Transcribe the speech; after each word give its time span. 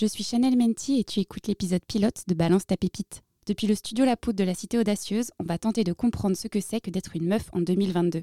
Je 0.00 0.06
suis 0.06 0.24
Chanel 0.24 0.56
Menti 0.56 0.98
et 0.98 1.04
tu 1.04 1.20
écoutes 1.20 1.46
l'épisode 1.46 1.82
pilote 1.86 2.22
de 2.26 2.32
Balance 2.32 2.66
ta 2.66 2.78
pépite. 2.78 3.22
Depuis 3.44 3.66
le 3.66 3.74
studio 3.74 4.06
La 4.06 4.16
Poudre 4.16 4.38
de 4.38 4.44
la 4.44 4.54
Cité 4.54 4.78
Audacieuse, 4.78 5.30
on 5.38 5.44
va 5.44 5.58
tenter 5.58 5.84
de 5.84 5.92
comprendre 5.92 6.38
ce 6.38 6.48
que 6.48 6.58
c'est 6.58 6.80
que 6.80 6.88
d'être 6.88 7.16
une 7.16 7.26
meuf 7.26 7.50
en 7.52 7.60
2022. 7.60 8.22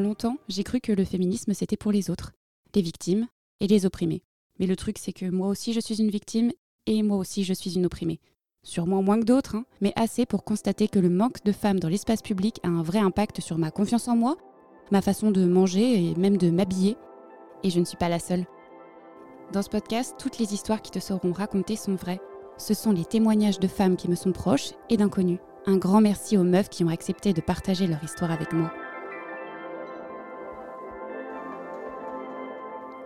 Longtemps, 0.00 0.38
j'ai 0.48 0.64
cru 0.64 0.80
que 0.80 0.92
le 0.92 1.04
féminisme 1.04 1.52
c'était 1.52 1.76
pour 1.76 1.92
les 1.92 2.10
autres, 2.10 2.32
les 2.74 2.80
victimes 2.80 3.26
et 3.60 3.66
les 3.66 3.84
opprimés. 3.84 4.22
Mais 4.58 4.66
le 4.66 4.74
truc 4.74 4.96
c'est 4.98 5.12
que 5.12 5.26
moi 5.26 5.48
aussi 5.48 5.74
je 5.74 5.80
suis 5.80 6.00
une 6.00 6.10
victime 6.10 6.52
et 6.86 7.02
moi 7.02 7.18
aussi 7.18 7.44
je 7.44 7.52
suis 7.52 7.74
une 7.74 7.84
opprimée. 7.84 8.18
Sûrement 8.62 9.02
moins 9.02 9.20
que 9.20 9.24
d'autres, 9.24 9.56
hein, 9.56 9.64
mais 9.80 9.92
assez 9.96 10.24
pour 10.24 10.44
constater 10.44 10.88
que 10.88 10.98
le 10.98 11.10
manque 11.10 11.44
de 11.44 11.52
femmes 11.52 11.80
dans 11.80 11.88
l'espace 11.88 12.22
public 12.22 12.60
a 12.62 12.68
un 12.68 12.82
vrai 12.82 12.98
impact 12.98 13.40
sur 13.40 13.58
ma 13.58 13.70
confiance 13.70 14.08
en 14.08 14.16
moi, 14.16 14.36
ma 14.90 15.02
façon 15.02 15.30
de 15.30 15.44
manger 15.44 16.04
et 16.04 16.14
même 16.14 16.38
de 16.38 16.50
m'habiller. 16.50 16.96
Et 17.62 17.70
je 17.70 17.78
ne 17.78 17.84
suis 17.84 17.98
pas 17.98 18.08
la 18.08 18.18
seule. 18.18 18.46
Dans 19.52 19.62
ce 19.62 19.68
podcast, 19.68 20.14
toutes 20.18 20.38
les 20.38 20.54
histoires 20.54 20.80
qui 20.80 20.90
te 20.90 20.98
seront 20.98 21.32
racontées 21.32 21.76
sont 21.76 21.94
vraies. 21.94 22.20
Ce 22.56 22.72
sont 22.72 22.92
les 22.92 23.04
témoignages 23.04 23.60
de 23.60 23.68
femmes 23.68 23.96
qui 23.96 24.08
me 24.08 24.14
sont 24.14 24.32
proches 24.32 24.72
et 24.88 24.96
d'inconnus. 24.96 25.40
Un 25.66 25.76
grand 25.76 26.00
merci 26.00 26.38
aux 26.38 26.44
meufs 26.44 26.70
qui 26.70 26.84
ont 26.84 26.88
accepté 26.88 27.32
de 27.32 27.40
partager 27.40 27.86
leur 27.86 28.02
histoire 28.02 28.30
avec 28.30 28.52
moi. 28.52 28.72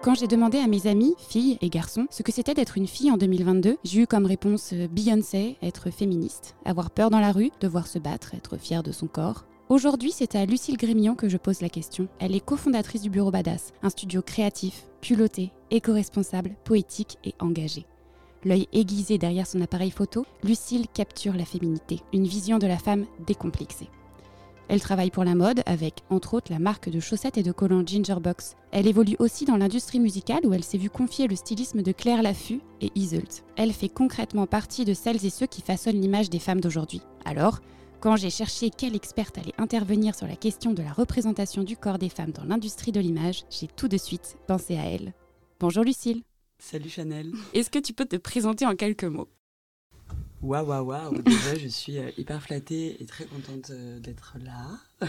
Quand 0.04 0.14
j'ai 0.14 0.26
demandé 0.26 0.58
à 0.58 0.66
mes 0.66 0.86
amis, 0.86 1.14
filles 1.16 1.56
et 1.62 1.70
garçons, 1.70 2.06
ce 2.10 2.22
que 2.22 2.30
c'était 2.30 2.52
d'être 2.52 2.76
une 2.76 2.87
fille 2.87 3.10
en 3.10 3.16
2022, 3.16 3.79
j'ai 3.84 4.02
eu 4.02 4.06
comme 4.06 4.26
réponse 4.26 4.74
euh, 4.74 4.87
Beyoncé, 4.87 5.56
être 5.62 5.88
féministe, 5.88 6.56
avoir 6.66 6.90
peur 6.90 7.09
dans 7.09 7.20
la 7.20 7.32
rue, 7.32 7.51
devoir 7.62 7.87
se 7.87 7.98
battre, 7.98 8.34
être 8.34 8.59
fière 8.59 8.82
de 8.82 8.92
son 8.92 9.06
corps. 9.06 9.46
Aujourd'hui, 9.70 10.12
c'est 10.12 10.34
à 10.34 10.45
Lucille 10.45 10.76
Grémillon 10.76 11.14
que 11.14 11.30
je 11.30 11.38
pose 11.38 11.62
la 11.62 11.70
question. 11.70 12.06
Elle 12.18 12.34
est 12.34 12.45
cofondatrice 12.45 13.01
du 13.01 13.09
Bureau 13.09 13.30
Badass, 13.30 13.73
un 13.82 13.88
studio 13.88 14.20
créatif, 14.20 14.84
culotté, 15.01 15.52
éco-responsable, 15.70 16.54
poétique 16.64 17.16
et 17.24 17.32
engagé. 17.40 17.86
L'œil 18.45 18.68
aiguisé 18.74 19.16
derrière 19.16 19.46
son 19.46 19.62
appareil 19.62 19.90
photo, 19.90 20.26
Lucille 20.42 20.86
capture 20.92 21.32
la 21.32 21.46
féminité, 21.46 22.01
une 22.12 22.26
vision 22.26 22.59
de 22.59 22.66
la 22.66 22.76
femme 22.76 23.07
décomplexée. 23.26 23.88
Elle 24.68 24.80
travaille 24.80 25.10
pour 25.10 25.24
la 25.24 25.34
mode 25.34 25.62
avec, 25.66 26.02
entre 26.10 26.34
autres, 26.34 26.51
la 26.51 26.59
marque 26.59 26.88
de 26.88 27.01
chaussettes 27.01 27.37
et 27.37 27.43
de 27.43 27.52
collants 27.52 27.87
Gingerbox. 27.87 28.57
Elle 28.73 28.87
évolue 28.87 29.16
aussi 29.18 29.45
dans 29.45 29.57
l'industrie 29.57 30.01
musicale 30.01 30.46
où 30.46 30.54
elle 30.54 30.65
s'est 30.65 30.79
vue 30.79 30.90
confier 30.90 31.29
le 31.29 31.37
stylisme 31.37 31.82
de 31.82 31.93
Claire 31.93 32.23
Laffut 32.23 32.60
et 32.80 32.90
Iseult. 32.95 33.45
Elle 33.57 33.73
fait 33.73 33.88
concrètement 33.88 34.46
partie 34.46 34.85
de 34.85 34.95
celles 34.95 35.24
et 35.24 35.30
ceux 35.30 35.46
qui 35.46 35.60
façonnent 35.60 36.01
l'image 36.01 36.30
des 36.30 36.38
femmes 36.38 36.60
d'aujourd'hui. 36.60 37.02
Alors, 37.24 37.60
quand 38.01 38.16
j'ai 38.16 38.30
cherché 38.30 38.70
quelle 38.70 38.96
experte 38.96 39.38
allait 39.38 39.54
intervenir 39.59 40.15
sur 40.15 40.26
la 40.26 40.37
question 40.37 40.73
de 40.73 40.82
la 40.82 40.92
représentation 40.92 41.62
du 41.62 41.76
corps 41.76 41.98
des 41.98 42.09
femmes 42.09 42.32
dans 42.32 42.45
l'industrie 42.45 42.92
de 42.92 43.01
l'image, 43.01 43.45
j'ai 43.51 43.66
tout 43.66 43.88
de 43.88 43.96
suite 43.96 44.37
pensé 44.46 44.76
à 44.76 44.85
elle. 44.85 45.15
Bonjour 45.60 45.85
Lucille. 45.85 46.23
Salut 46.59 46.88
Chanel. 46.88 47.32
Est-ce 47.52 47.70
que 47.70 47.79
tu 47.79 47.92
peux 47.92 48.07
te 48.07 48.16
présenter 48.16 48.66
en 48.66 48.74
quelques 48.74 49.04
mots? 49.04 49.29
Waouh, 50.45 50.66
waouh, 50.66 50.84
waouh. 50.84 51.23
Déjà, 51.23 51.54
je 51.54 51.68
suis 51.68 51.96
euh, 51.96 52.10
hyper 52.18 52.42
flattée 52.42 53.02
et 53.02 53.06
très 53.06 53.24
contente 53.24 53.70
euh, 53.70 53.98
d'être 53.98 54.37
là. 54.45 55.09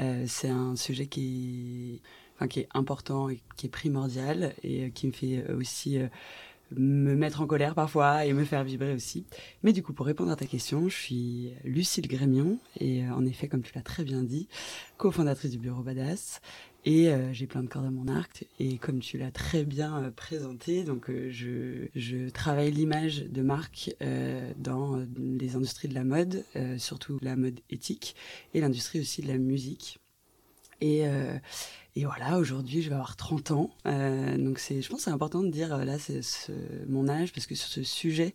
Euh, 0.00 0.24
c'est 0.26 0.48
un 0.48 0.74
sujet 0.74 1.06
qui 1.06 2.00
est, 2.40 2.48
qui 2.48 2.58
est 2.58 2.68
important 2.74 3.28
et 3.28 3.40
qui 3.56 3.66
est 3.66 3.68
primordial 3.68 4.52
et 4.64 4.90
qui 4.90 5.06
me 5.06 5.12
fait 5.12 5.48
aussi 5.52 6.00
me 6.72 7.14
mettre 7.14 7.40
en 7.40 7.46
colère 7.46 7.76
parfois 7.76 8.26
et 8.26 8.32
me 8.32 8.44
faire 8.44 8.64
vibrer 8.64 8.92
aussi. 8.92 9.24
Mais 9.62 9.72
du 9.72 9.84
coup, 9.84 9.92
pour 9.92 10.04
répondre 10.04 10.32
à 10.32 10.36
ta 10.36 10.46
question, 10.46 10.88
je 10.88 10.96
suis 10.96 11.52
Lucille 11.62 12.08
Grémion 12.08 12.58
et 12.80 13.08
en 13.08 13.24
effet, 13.24 13.46
comme 13.46 13.62
tu 13.62 13.72
l'as 13.76 13.82
très 13.82 14.02
bien 14.02 14.24
dit, 14.24 14.48
cofondatrice 14.96 15.52
du 15.52 15.58
bureau 15.58 15.84
Badass 15.84 16.40
et 16.84 17.08
euh, 17.08 17.32
j'ai 17.32 17.46
plein 17.46 17.62
de 17.62 17.68
cordes 17.68 17.86
à 17.86 17.90
mon 17.90 18.08
arc. 18.08 18.46
Et 18.60 18.76
comme 18.78 19.00
tu 19.00 19.16
l'as 19.16 19.30
très 19.30 19.64
bien 19.64 20.04
euh, 20.04 20.10
présenté, 20.10 20.84
donc 20.84 21.08
euh, 21.08 21.30
je, 21.30 21.88
je, 21.94 22.28
travaille 22.28 22.70
l'image 22.70 23.24
de 23.24 23.42
marque 23.42 23.94
dans 24.58 25.04
les 25.18 25.56
industries 25.56 25.88
de 25.88 25.94
la 25.94 26.04
mode, 26.04 26.44
surtout 26.78 27.18
la 27.22 27.36
mode 27.36 27.60
éthique, 27.70 28.16
et 28.52 28.60
l'industrie 28.60 29.00
aussi 29.00 29.22
de 29.22 29.28
la 29.28 29.38
musique. 29.38 29.98
Et, 30.80 31.04
et 31.94 32.04
voilà, 32.04 32.38
aujourd'hui, 32.38 32.82
je 32.82 32.88
vais 32.88 32.94
avoir 32.94 33.16
30 33.16 33.50
ans. 33.52 33.70
donc 33.84 34.58
c'est, 34.58 34.82
je 34.82 34.88
pense 34.88 34.98
que 34.98 35.04
c'est 35.04 35.10
important 35.10 35.42
de 35.42 35.50
dire 35.50 35.76
là, 35.84 35.98
c'est 35.98 36.20
mon 36.88 37.08
âge, 37.08 37.32
parce 37.32 37.46
que 37.46 37.54
sur 37.54 37.68
ce 37.68 37.82
sujet, 37.82 38.34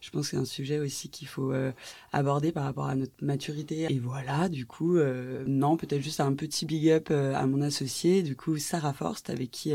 je 0.00 0.10
pense 0.10 0.26
que 0.26 0.30
c'est 0.30 0.36
un 0.38 0.46
sujet 0.46 0.78
aussi 0.78 1.10
qu'il 1.10 1.28
faut 1.28 1.52
euh, 1.52 1.72
aborder 2.12 2.52
par 2.52 2.64
rapport 2.64 2.86
à 2.86 2.94
notre 2.94 3.12
maturité. 3.20 3.86
Et 3.90 3.98
voilà, 3.98 4.48
du 4.48 4.66
coup, 4.66 4.96
euh, 4.96 5.44
non, 5.46 5.76
peut-être 5.76 6.00
juste 6.00 6.20
un 6.20 6.32
petit 6.34 6.64
big 6.64 6.88
up 6.88 7.08
euh, 7.10 7.34
à 7.34 7.46
mon 7.46 7.60
associé, 7.60 8.22
du 8.22 8.34
coup, 8.34 8.56
Sarah 8.56 8.94
Forst, 8.94 9.28
avec 9.28 9.50
qui 9.50 9.74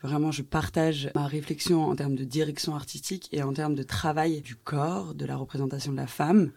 vraiment 0.00 0.30
je 0.30 0.42
partage 0.42 1.10
ma 1.16 1.26
réflexion 1.26 1.84
en 1.84 1.96
termes 1.96 2.14
de 2.14 2.22
direction 2.22 2.76
artistique 2.76 3.28
et 3.32 3.42
en 3.42 3.52
termes 3.52 3.74
de 3.74 3.82
travail 3.82 4.40
du 4.42 4.54
corps, 4.54 5.12
de 5.14 5.26
la 5.26 5.36
représentation 5.36 5.90
de 5.90 5.96
la 5.96 6.06
femme. 6.06 6.52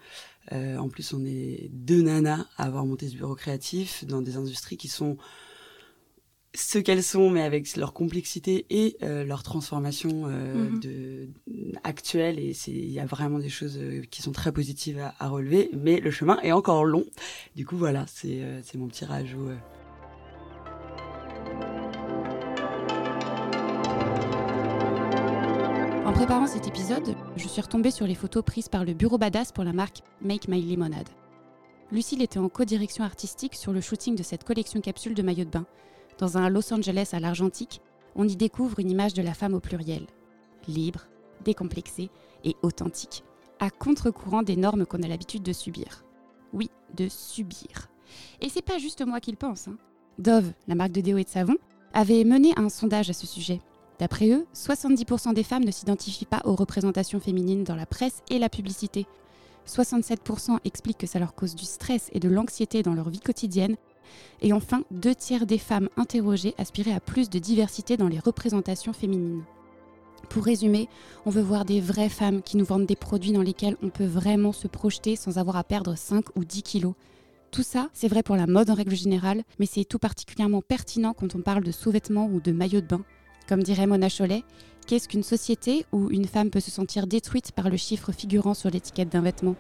en 0.51 0.89
plus, 0.89 1.11
on 1.13 1.25
est 1.25 1.69
deux 1.71 2.03
nanas 2.03 2.45
à 2.57 2.65
avoir 2.65 2.85
monté 2.85 3.09
ce 3.09 3.15
bureau 3.15 3.33
créatif 3.33 4.05
dans 4.05 4.21
des 4.21 4.37
industries 4.37 4.77
qui 4.77 4.89
sont 4.89 5.17
ce 6.53 6.79
qu'elles 6.79 7.03
sont, 7.03 7.29
mais 7.29 7.41
avec 7.41 7.75
leur 7.77 7.93
complexité 7.93 8.65
et 8.69 8.97
euh, 9.03 9.23
leur 9.23 9.41
transformation 9.43 10.23
euh, 10.25 10.69
mhm. 10.69 10.79
de, 10.79 11.29
actuelle. 11.83 12.39
Et 12.39 12.53
il 12.67 12.91
y 12.91 12.99
a 12.99 13.05
vraiment 13.05 13.39
des 13.39 13.49
choses 13.49 13.77
euh, 13.77 14.01
qui 14.09 14.21
sont 14.21 14.31
très 14.31 14.51
positives 14.51 14.99
à, 14.99 15.15
à, 15.19 15.29
relever, 15.29 15.69
mais 15.73 15.99
le 15.99 16.11
chemin 16.11 16.39
est 16.41 16.51
encore 16.51 16.83
long. 16.83 17.05
Du 17.55 17.65
coup, 17.65 17.77
voilà, 17.77 18.05
c'est 18.07 18.75
mon 18.75 18.87
petit 18.87 19.05
rajout. 19.05 19.49
En 26.05 26.13
préparant 26.13 26.47
cet 26.47 26.67
épisode, 26.67 27.15
je 27.37 27.47
suis 27.47 27.61
retombée 27.61 27.91
sur 27.91 28.05
les 28.05 28.15
photos 28.15 28.43
prises 28.43 28.67
par 28.67 28.83
le 28.83 28.93
bureau 28.93 29.17
Badass 29.17 29.53
pour 29.53 29.63
la 29.63 29.71
marque 29.71 30.01
Make 30.21 30.49
My 30.49 30.61
Lemonade. 30.61 31.07
Lucille 31.91 32.21
était 32.21 32.39
en 32.39 32.49
co-direction 32.49 33.03
artistique 33.03 33.55
sur 33.55 33.71
le 33.71 33.81
shooting 33.81 34.15
de 34.15 34.23
cette 34.23 34.43
collection 34.43 34.81
capsule 34.81 35.13
de 35.13 35.21
maillots 35.21 35.45
de 35.45 35.49
bain, 35.49 35.65
dans 36.17 36.37
un 36.37 36.49
Los 36.49 36.73
Angeles 36.73 37.09
à 37.13 37.19
l'argentique, 37.19 37.81
on 38.15 38.27
y 38.27 38.35
découvre 38.35 38.79
une 38.79 38.91
image 38.91 39.13
de 39.13 39.21
la 39.21 39.33
femme 39.33 39.53
au 39.53 39.59
pluriel, 39.59 40.05
libre, 40.67 41.07
décomplexée 41.43 42.09
et 42.43 42.55
authentique, 42.61 43.23
à 43.59 43.69
contre-courant 43.69 44.43
des 44.43 44.55
normes 44.55 44.85
qu'on 44.85 45.03
a 45.03 45.07
l'habitude 45.07 45.43
de 45.43 45.53
subir. 45.53 46.03
Oui, 46.53 46.69
de 46.95 47.07
subir. 47.07 47.89
Et 48.41 48.49
c'est 48.49 48.61
pas 48.61 48.77
juste 48.77 49.05
moi 49.05 49.19
qui 49.19 49.31
le 49.31 49.37
pense. 49.37 49.67
Hein. 49.67 49.77
Dove, 50.19 50.51
la 50.67 50.75
marque 50.75 50.91
de 50.91 51.01
déo 51.01 51.17
et 51.17 51.23
de 51.23 51.29
savon, 51.29 51.55
avait 51.93 52.23
mené 52.23 52.53
un 52.57 52.69
sondage 52.69 53.09
à 53.09 53.13
ce 53.13 53.27
sujet. 53.27 53.59
D'après 53.99 54.29
eux, 54.29 54.45
70% 54.55 55.33
des 55.33 55.43
femmes 55.43 55.63
ne 55.63 55.71
s'identifient 55.71 56.25
pas 56.25 56.41
aux 56.43 56.55
représentations 56.55 57.19
féminines 57.19 57.63
dans 57.63 57.75
la 57.75 57.85
presse 57.85 58.23
et 58.29 58.39
la 58.39 58.49
publicité. 58.49 59.05
67% 59.67 60.57
expliquent 60.65 60.97
que 60.97 61.07
ça 61.07 61.19
leur 61.19 61.35
cause 61.35 61.55
du 61.55 61.65
stress 61.65 62.09
et 62.11 62.19
de 62.19 62.29
l'anxiété 62.29 62.81
dans 62.81 62.93
leur 62.93 63.09
vie 63.09 63.19
quotidienne 63.19 63.77
et 64.41 64.53
enfin, 64.53 64.83
deux 64.91 65.15
tiers 65.15 65.45
des 65.45 65.57
femmes 65.57 65.89
interrogées 65.97 66.55
aspiraient 66.57 66.93
à 66.93 66.99
plus 66.99 67.29
de 67.29 67.39
diversité 67.39 67.97
dans 67.97 68.07
les 68.07 68.19
représentations 68.19 68.93
féminines. 68.93 69.43
Pour 70.29 70.45
résumer, 70.45 70.87
on 71.25 71.29
veut 71.29 71.41
voir 71.41 71.65
des 71.65 71.81
vraies 71.81 72.09
femmes 72.09 72.41
qui 72.41 72.57
nous 72.57 72.65
vendent 72.65 72.85
des 72.85 72.95
produits 72.95 73.33
dans 73.33 73.41
lesquels 73.41 73.75
on 73.83 73.89
peut 73.89 74.05
vraiment 74.05 74.53
se 74.53 74.67
projeter 74.67 75.15
sans 75.15 75.37
avoir 75.37 75.57
à 75.57 75.63
perdre 75.63 75.95
5 75.95 76.25
ou 76.35 76.45
10 76.45 76.63
kilos. 76.63 76.93
Tout 77.51 77.63
ça, 77.63 77.89
c'est 77.91 78.07
vrai 78.07 78.23
pour 78.23 78.37
la 78.37 78.47
mode 78.47 78.69
en 78.69 78.73
règle 78.73 78.95
générale, 78.95 79.43
mais 79.59 79.65
c'est 79.65 79.83
tout 79.83 79.99
particulièrement 79.99 80.61
pertinent 80.61 81.13
quand 81.13 81.35
on 81.35 81.41
parle 81.41 81.65
de 81.65 81.71
sous-vêtements 81.71 82.27
ou 82.27 82.39
de 82.39 82.53
maillots 82.53 82.79
de 82.79 82.87
bain. 82.87 83.01
Comme 83.49 83.61
dirait 83.61 83.87
Mona 83.87 84.07
Cholet, 84.09 84.43
qu'est-ce 84.87 85.09
qu'une 85.09 85.23
société 85.23 85.85
où 85.91 86.09
une 86.09 86.27
femme 86.27 86.49
peut 86.49 86.61
se 86.61 86.71
sentir 86.71 87.07
détruite 87.07 87.51
par 87.51 87.69
le 87.69 87.75
chiffre 87.75 88.13
figurant 88.13 88.53
sur 88.53 88.69
l'étiquette 88.69 89.09
d'un 89.09 89.21
vêtement? 89.21 89.55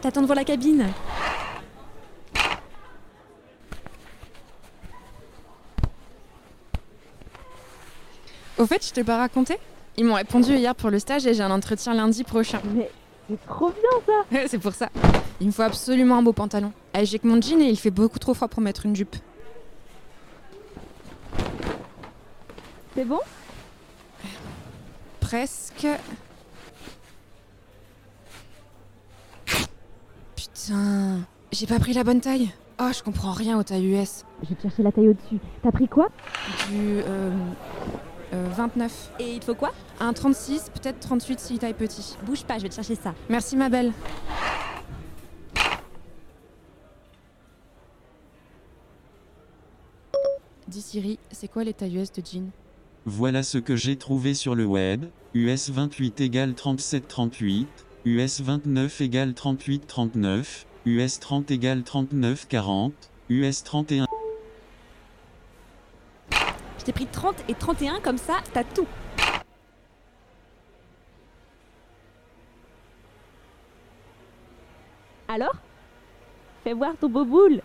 Je 0.00 0.04
t'attends 0.04 0.22
devant 0.22 0.32
la 0.32 0.44
cabine. 0.44 0.86
Au 8.56 8.64
fait, 8.64 8.86
je 8.86 8.94
t'ai 8.94 9.04
pas 9.04 9.18
raconté 9.18 9.58
Ils 9.98 10.06
m'ont 10.06 10.14
répondu 10.14 10.54
hier 10.54 10.74
pour 10.74 10.88
le 10.88 10.98
stage 10.98 11.26
et 11.26 11.34
j'ai 11.34 11.42
un 11.42 11.50
entretien 11.50 11.92
lundi 11.92 12.24
prochain. 12.24 12.62
Mais 12.74 12.90
c'est 13.28 13.46
trop 13.46 13.70
bien 13.72 14.24
ça 14.32 14.38
C'est 14.48 14.58
pour 14.58 14.72
ça. 14.72 14.88
Il 15.38 15.48
me 15.48 15.52
faut 15.52 15.60
absolument 15.60 16.16
un 16.16 16.22
beau 16.22 16.32
pantalon. 16.32 16.72
J'ai 17.02 17.18
que 17.18 17.26
mon 17.26 17.38
jean 17.38 17.60
et 17.60 17.68
il 17.68 17.78
fait 17.78 17.90
beaucoup 17.90 18.18
trop 18.18 18.32
froid 18.32 18.48
pour 18.48 18.62
mettre 18.62 18.86
une 18.86 18.96
jupe. 18.96 19.16
C'est 22.94 23.04
bon? 23.04 23.20
Presque. 25.20 25.86
Putain, 30.60 31.20
j'ai 31.52 31.66
pas 31.66 31.78
pris 31.78 31.92
la 31.92 32.04
bonne 32.04 32.20
taille. 32.20 32.50
Oh, 32.80 32.90
je 32.94 33.02
comprends 33.02 33.32
rien 33.32 33.58
aux 33.58 33.62
tailles 33.62 33.86
US. 33.94 34.24
Je 34.42 34.50
vais 34.50 34.54
te 34.56 34.62
chercher 34.62 34.82
la 34.82 34.92
taille 34.92 35.08
au-dessus. 35.08 35.38
T'as 35.62 35.70
pris 35.70 35.88
quoi? 35.88 36.08
Du 36.68 36.98
euh, 36.98 37.30
euh, 38.34 38.48
29. 38.56 39.12
Et 39.20 39.34
il 39.34 39.40
te 39.40 39.46
faut 39.46 39.54
quoi? 39.54 39.72
Un 40.00 40.12
36, 40.12 40.70
peut-être 40.74 41.00
38 41.00 41.40
si 41.40 41.58
taille 41.58 41.74
petit. 41.74 42.16
Bouge 42.24 42.44
pas, 42.44 42.58
je 42.58 42.64
vais 42.64 42.68
te 42.68 42.74
chercher 42.74 42.94
ça. 42.94 43.14
Merci 43.28 43.56
ma 43.56 43.68
belle. 43.68 43.92
Dis 50.68 50.82
Siri, 50.82 51.18
c'est 51.30 51.48
quoi 51.48 51.64
les 51.64 51.72
tailles 51.72 51.96
US 51.96 52.12
de 52.12 52.22
jean? 52.24 52.50
Voilà 53.06 53.42
ce 53.42 53.58
que 53.58 53.76
j'ai 53.76 53.96
trouvé 53.96 54.34
sur 54.34 54.54
le 54.54 54.66
web. 54.66 55.06
US 55.34 55.70
28 55.70 56.20
égale 56.20 56.54
37 56.54 57.08
38, 57.08 57.66
US 58.06 58.40
29 58.40 59.02
égale 59.02 59.34
38 59.34 59.86
39, 59.86 60.66
US 60.86 61.20
30 61.20 61.50
égale 61.50 61.82
39 61.82 62.48
40, 62.48 62.94
US 63.28 63.62
31 63.62 64.06
Je 66.78 66.84
t'ai 66.84 66.92
pris 66.92 67.06
30 67.06 67.44
et 67.48 67.54
31 67.54 68.00
comme 68.00 68.16
ça, 68.16 68.38
t'as 68.54 68.64
tout. 68.64 68.86
Alors? 75.28 75.56
Fais 76.64 76.72
voir 76.72 76.96
ton 76.98 77.10
beau 77.10 77.26
boule. 77.26 77.60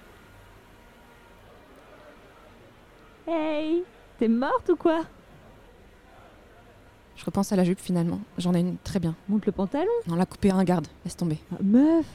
Hey 3.26 3.86
T'es 4.20 4.28
morte 4.28 4.68
ou 4.68 4.76
quoi? 4.76 5.06
Je 7.16 7.24
repense 7.26 7.52
à 7.52 7.56
la 7.56 7.64
jupe 7.64 7.80
finalement. 7.80 8.20
J'en 8.38 8.54
ai 8.54 8.60
une 8.60 8.78
très 8.78 9.00
bien. 9.00 9.16
Monte 9.30 9.46
le 9.46 9.52
pantalon. 9.52 9.92
On 10.10 10.16
l'a 10.16 10.26
coupé 10.26 10.52
un 10.52 10.64
garde. 10.64 10.88
Laisse 11.04 11.16
tomber. 11.16 11.40
Ah, 11.52 11.58
meuf 11.62 12.06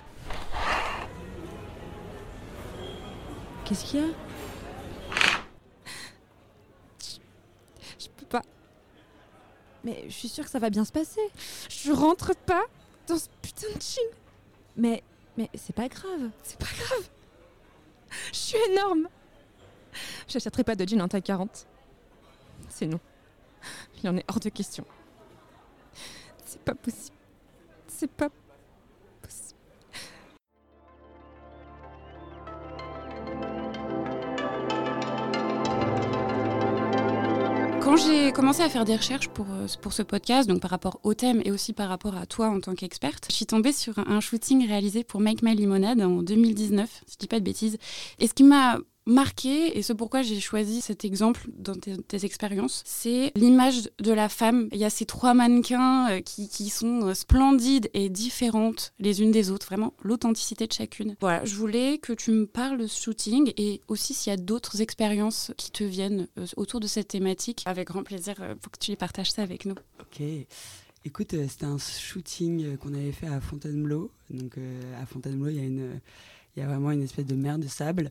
Qu'est-ce 3.64 3.85
qu'il 3.85 4.00
y 4.00 4.02
a? 4.02 4.06
Je 7.99 8.08
peux 8.17 8.26
pas. 8.26 8.43
Mais 9.85 10.05
je 10.08 10.12
suis 10.12 10.29
sûre 10.29 10.44
que 10.44 10.50
ça 10.50 10.58
va 10.58 10.70
bien 10.70 10.85
se 10.85 10.93
passer. 10.93 11.20
Je 11.69 11.93
rentre 11.93 12.35
pas 12.35 12.64
dans 13.06 13.17
ce 13.17 13.29
putain 13.41 13.69
de 13.69 13.81
jean. 13.81 14.03
Mais, 14.76 15.03
mais 15.37 15.49
c'est 15.55 15.75
pas 15.75 15.88
grave. 15.88 16.31
C'est 16.43 16.58
pas 16.58 16.67
grave. 16.67 17.08
Je 18.32 18.38
suis 18.38 18.58
énorme. 18.73 19.08
J'achèterai 20.29 20.64
pas 20.64 20.75
de 20.75 20.87
jean 20.87 21.00
en 21.00 21.08
taille 21.08 21.23
40. 21.23 21.67
C'est 22.69 22.87
non. 22.87 23.00
Il 24.02 24.08
en 24.08 24.17
est 24.17 24.25
hors 24.29 24.41
de 24.41 24.49
question. 24.49 24.85
C'est 26.44 26.62
pas 26.62 26.75
possible. 26.75 27.17
C'est 27.87 28.11
pas 28.11 28.29
possible. 28.29 29.58
Quand 37.82 37.97
j'ai 37.97 38.32
commencé 38.32 38.62
à 38.62 38.69
faire 38.69 38.85
des 38.85 38.97
recherches 38.97 39.29
pour, 39.29 39.47
euh, 39.50 39.67
pour 39.82 39.93
ce 39.93 40.03
podcast, 40.03 40.49
donc 40.49 40.61
par 40.61 40.70
rapport 40.70 41.00
au 41.03 41.14
thème 41.14 41.43
et 41.44 41.50
aussi 41.50 41.73
par 41.73 41.88
rapport 41.88 42.17
à 42.17 42.25
toi 42.25 42.49
en 42.49 42.61
tant 42.61 42.75
qu'experte, 42.75 43.26
je 43.29 43.35
suis 43.35 43.46
tombée 43.46 43.73
sur 43.73 43.99
un 43.99 44.20
shooting 44.20 44.67
réalisé 44.67 45.05
pour 45.05 45.20
Make 45.20 45.43
My 45.43 45.55
Limonade 45.55 46.00
en 46.00 46.23
2019, 46.23 46.88
si 47.06 47.14
je 47.14 47.19
dis 47.19 47.26
pas 47.26 47.41
de 47.41 47.44
bêtises. 47.44 47.79
Et 48.19 48.29
ce 48.29 48.35
qui 48.35 48.44
m'a 48.44 48.79
marqué, 49.10 49.76
et 49.76 49.82
ce 49.82 49.92
pourquoi 49.92 50.22
j'ai 50.22 50.40
choisi 50.40 50.80
cet 50.80 51.04
exemple 51.04 51.48
dans 51.52 51.74
tes, 51.74 52.24
expériences, 52.24 52.82
c'est 52.84 53.32
l'image 53.34 53.90
de 53.98 54.12
la 54.12 54.28
femme. 54.28 54.68
Il 54.72 54.78
y 54.78 54.84
a 54.84 54.90
ces 54.90 55.06
trois 55.06 55.34
mannequins 55.34 56.10
euh, 56.10 56.20
qui, 56.20 56.48
qui 56.48 56.68
sont 56.68 57.06
euh, 57.06 57.14
splendides 57.14 57.90
et 57.94 58.08
différentes 58.08 58.92
les 58.98 59.22
unes 59.22 59.30
des 59.30 59.50
autres, 59.50 59.66
vraiment 59.66 59.94
l'authenticité 60.02 60.66
de 60.66 60.72
chacune. 60.72 61.16
Voilà, 61.20 61.44
je 61.44 61.54
voulais 61.54 61.98
que 61.98 62.12
tu 62.12 62.30
me 62.30 62.46
parles 62.46 62.78
de 62.78 62.86
ce 62.86 63.02
shooting 63.02 63.52
et 63.56 63.80
aussi 63.88 64.14
s'il 64.14 64.30
y 64.30 64.34
a 64.34 64.36
d'autres 64.36 64.80
expériences 64.80 65.52
qui 65.56 65.70
te 65.70 65.84
viennent 65.84 66.28
euh, 66.38 66.46
autour 66.56 66.80
de 66.80 66.86
cette 66.86 67.08
thématique, 67.08 67.62
avec 67.66 67.88
grand 67.88 68.02
plaisir 68.02 68.34
pour 68.60 68.72
que 68.72 68.78
tu 68.78 68.90
les 68.90 68.96
partages 68.96 69.30
ça 69.30 69.42
avec 69.42 69.64
nous. 69.64 69.74
Ok. 70.00 70.22
Écoute, 71.04 71.34
c'était 71.48 71.64
un 71.64 71.78
shooting 71.78 72.76
qu'on 72.76 72.92
avait 72.92 73.12
fait 73.12 73.26
à 73.26 73.40
Fontainebleau. 73.40 74.10
Donc 74.28 74.56
à 75.00 75.06
Fontainebleau, 75.06 75.48
il 75.48 75.56
y 75.56 75.60
a 75.60 75.64
une, 75.64 75.98
il 76.54 76.60
y 76.60 76.62
a 76.62 76.66
vraiment 76.66 76.90
une 76.90 77.02
espèce 77.02 77.26
de 77.26 77.34
mer 77.34 77.58
de 77.58 77.68
sable. 77.68 78.10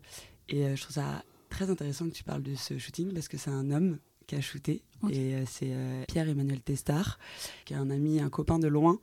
Et 0.49 0.65
euh, 0.65 0.75
je 0.75 0.81
trouve 0.81 0.95
ça 0.95 1.23
très 1.49 1.69
intéressant 1.69 2.05
que 2.09 2.13
tu 2.13 2.23
parles 2.23 2.43
de 2.43 2.55
ce 2.55 2.77
shooting 2.77 3.13
parce 3.13 3.27
que 3.27 3.37
c'est 3.37 3.51
un 3.51 3.71
homme 3.71 3.99
qui 4.27 4.35
a 4.35 4.41
shooté. 4.41 4.83
Et 5.09 5.35
euh, 5.35 5.43
c'est 5.47 5.71
euh, 5.71 6.03
Pierre-Emmanuel 6.07 6.61
Testard, 6.61 7.19
qui 7.65 7.73
est 7.73 7.77
un 7.77 7.89
ami, 7.89 8.19
un 8.19 8.29
copain 8.29 8.59
de 8.59 8.67
loin. 8.67 8.99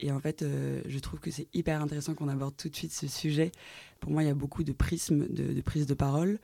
Et 0.00 0.12
en 0.12 0.20
fait, 0.20 0.42
euh, 0.42 0.82
je 0.86 0.98
trouve 0.98 1.20
que 1.20 1.30
c'est 1.30 1.48
hyper 1.54 1.80
intéressant 1.80 2.14
qu'on 2.14 2.28
aborde 2.28 2.56
tout 2.56 2.68
de 2.68 2.76
suite 2.76 2.92
ce 2.92 3.08
sujet. 3.08 3.52
Pour 4.00 4.12
moi, 4.12 4.22
il 4.22 4.26
y 4.26 4.30
a 4.30 4.34
beaucoup 4.34 4.62
de 4.62 4.72
prismes 4.72 5.26
de, 5.28 5.52
de 5.52 5.60
prise 5.62 5.86
de 5.86 5.94
parole. 5.94 6.38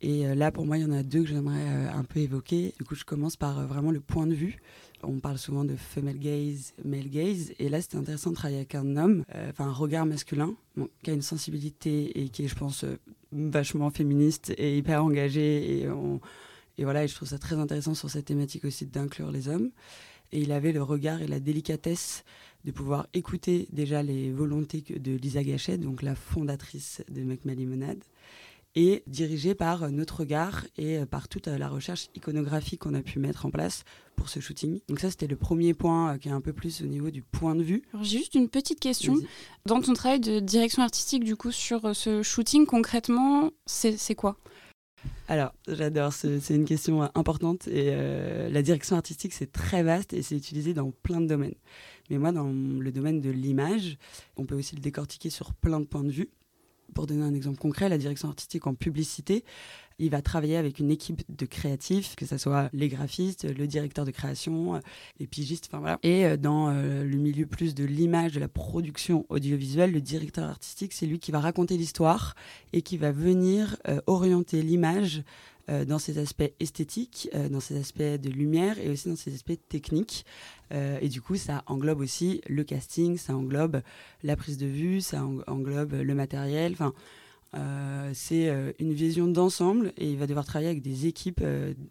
Et 0.00 0.26
euh, 0.26 0.34
là, 0.34 0.52
pour 0.52 0.66
moi, 0.66 0.78
il 0.78 0.82
y 0.82 0.84
en 0.84 0.92
a 0.92 1.02
deux 1.02 1.22
que 1.22 1.28
j'aimerais 1.28 1.66
euh, 1.66 1.90
un 1.92 2.04
peu 2.04 2.20
évoquer. 2.20 2.74
Du 2.78 2.84
coup, 2.84 2.94
je 2.94 3.04
commence 3.04 3.36
par 3.36 3.66
vraiment 3.66 3.90
le 3.90 4.00
point 4.00 4.26
de 4.26 4.34
vue. 4.34 4.60
On 5.02 5.20
parle 5.20 5.38
souvent 5.38 5.64
de 5.64 5.76
female 5.76 6.18
gaze, 6.18 6.74
male 6.84 7.08
gaze. 7.08 7.52
Et 7.58 7.68
là, 7.68 7.80
c'était 7.80 7.96
intéressant 7.96 8.30
de 8.30 8.34
travailler 8.34 8.58
avec 8.58 8.74
un 8.74 8.96
homme, 8.96 9.24
euh, 9.34 9.50
enfin 9.50 9.66
un 9.66 9.72
regard 9.72 10.06
masculin, 10.06 10.54
qui 11.02 11.10
a 11.10 11.14
une 11.14 11.22
sensibilité 11.22 12.20
et 12.20 12.28
qui 12.28 12.44
est, 12.44 12.48
je 12.48 12.56
pense, 12.56 12.84
euh, 12.84 12.98
vachement 13.32 13.90
féministe 13.90 14.52
et 14.58 14.76
hyper 14.76 15.04
engagé. 15.04 15.82
Et, 16.78 16.84
voilà, 16.84 17.04
et 17.04 17.08
je 17.08 17.14
trouve 17.14 17.28
ça 17.28 17.38
très 17.38 17.56
intéressant 17.56 17.94
sur 17.94 18.10
cette 18.10 18.26
thématique 18.26 18.64
aussi 18.64 18.86
d'inclure 18.86 19.30
les 19.30 19.48
hommes. 19.48 19.70
Et 20.32 20.40
il 20.40 20.52
avait 20.52 20.72
le 20.72 20.82
regard 20.82 21.22
et 21.22 21.26
la 21.26 21.40
délicatesse 21.40 22.24
de 22.64 22.70
pouvoir 22.72 23.06
écouter 23.14 23.68
déjà 23.72 24.02
les 24.02 24.30
volontés 24.30 24.82
de 24.88 25.12
Lisa 25.12 25.42
Gachet, 25.42 25.78
donc 25.78 26.02
la 26.02 26.14
fondatrice 26.14 27.02
de 27.08 27.22
My 27.22 27.38
Limonade, 27.54 28.02
et 28.74 29.02
dirigé 29.06 29.54
par 29.54 29.90
notre 29.90 30.20
regard 30.20 30.66
et 30.76 31.04
par 31.06 31.28
toute 31.28 31.46
la 31.46 31.68
recherche 31.68 32.08
iconographique 32.14 32.80
qu'on 32.80 32.94
a 32.94 33.02
pu 33.02 33.18
mettre 33.18 33.46
en 33.46 33.50
place 33.50 33.84
pour 34.18 34.28
ce 34.28 34.40
shooting. 34.40 34.80
Donc 34.88 35.00
ça, 35.00 35.10
c'était 35.10 35.26
le 35.26 35.36
premier 35.36 35.72
point 35.72 36.14
euh, 36.14 36.18
qui 36.18 36.28
est 36.28 36.32
un 36.32 36.40
peu 36.40 36.52
plus 36.52 36.82
au 36.82 36.86
niveau 36.86 37.10
du 37.10 37.22
point 37.22 37.54
de 37.54 37.62
vue. 37.62 37.82
J'ai 38.02 38.18
juste 38.18 38.34
une 38.34 38.48
petite 38.48 38.80
question. 38.80 39.16
Dans 39.64 39.80
ton 39.80 39.94
travail 39.94 40.20
de 40.20 40.40
direction 40.40 40.82
artistique, 40.82 41.24
du 41.24 41.36
coup, 41.36 41.52
sur 41.52 41.84
euh, 41.86 41.94
ce 41.94 42.22
shooting, 42.22 42.66
concrètement, 42.66 43.50
c'est 43.64 44.14
quoi? 44.14 44.36
Alors, 45.28 45.54
j'adore, 45.68 46.12
c'est 46.12 46.50
une 46.50 46.64
question 46.64 47.02
importante 47.14 47.68
et 47.68 47.90
euh, 47.90 48.48
la 48.50 48.62
direction 48.62 48.96
artistique, 48.96 49.32
c'est 49.32 49.52
très 49.52 49.84
vaste 49.84 50.12
et 50.12 50.22
c'est 50.22 50.36
utilisé 50.36 50.74
dans 50.74 50.90
plein 50.90 51.20
de 51.20 51.26
domaines. 51.26 51.54
Mais 52.10 52.18
moi, 52.18 52.32
dans 52.32 52.48
le 52.48 52.90
domaine 52.90 53.20
de 53.20 53.30
l'image, 53.30 53.96
on 54.36 54.44
peut 54.44 54.56
aussi 54.56 54.74
le 54.74 54.80
décortiquer 54.80 55.30
sur 55.30 55.54
plein 55.54 55.78
de 55.78 55.84
points 55.84 56.02
de 56.02 56.10
vue. 56.10 56.30
Pour 56.94 57.06
donner 57.06 57.22
un 57.22 57.34
exemple 57.34 57.58
concret, 57.58 57.88
la 57.88 57.98
direction 57.98 58.28
artistique 58.28 58.66
en 58.66 58.74
publicité, 58.74 59.44
il 59.98 60.10
va 60.10 60.22
travailler 60.22 60.56
avec 60.56 60.78
une 60.78 60.90
équipe 60.90 61.22
de 61.28 61.44
créatifs, 61.44 62.14
que 62.14 62.24
ce 62.24 62.38
soit 62.38 62.70
les 62.72 62.88
graphistes, 62.88 63.44
le 63.44 63.66
directeur 63.66 64.04
de 64.04 64.10
création, 64.10 64.80
les 65.18 65.26
pigistes, 65.26 65.68
enfin 65.68 65.80
voilà. 65.80 65.98
Et 66.02 66.24
euh, 66.24 66.36
dans 66.36 66.70
euh, 66.70 67.02
le 67.02 67.16
milieu 67.16 67.46
plus 67.46 67.74
de 67.74 67.84
l'image, 67.84 68.32
de 68.32 68.40
la 68.40 68.48
production 68.48 69.26
audiovisuelle, 69.28 69.92
le 69.92 70.00
directeur 70.00 70.48
artistique, 70.48 70.92
c'est 70.92 71.06
lui 71.06 71.18
qui 71.18 71.32
va 71.32 71.40
raconter 71.40 71.76
l'histoire 71.76 72.34
et 72.72 72.82
qui 72.82 72.96
va 72.96 73.10
venir 73.10 73.76
euh, 73.88 74.00
orienter 74.06 74.62
l'image 74.62 75.24
euh, 75.68 75.84
dans 75.84 75.98
ses 75.98 76.18
aspects 76.18 76.50
esthétiques, 76.60 77.28
euh, 77.34 77.48
dans 77.48 77.60
ses 77.60 77.76
aspects 77.78 77.98
de 78.02 78.30
lumière 78.30 78.78
et 78.78 78.88
aussi 78.90 79.08
dans 79.08 79.16
ses 79.16 79.34
aspects 79.34 79.58
techniques. 79.68 80.24
Euh, 80.72 80.98
et 81.00 81.08
du 81.08 81.20
coup, 81.20 81.36
ça 81.36 81.62
englobe 81.66 82.00
aussi 82.00 82.40
le 82.48 82.64
casting, 82.64 83.16
ça 83.16 83.36
englobe 83.36 83.80
la 84.22 84.36
prise 84.36 84.58
de 84.58 84.66
vue, 84.66 85.00
ça 85.00 85.24
en- 85.24 85.40
englobe 85.46 85.92
le 85.94 86.14
matériel. 86.14 86.72
Enfin, 86.72 86.92
c'est 88.12 88.52
une 88.78 88.92
vision 88.92 89.26
d'ensemble 89.26 89.92
et 89.96 90.10
il 90.10 90.18
va 90.18 90.26
devoir 90.26 90.44
travailler 90.44 90.70
avec 90.70 90.82
des 90.82 91.06
équipes, 91.06 91.42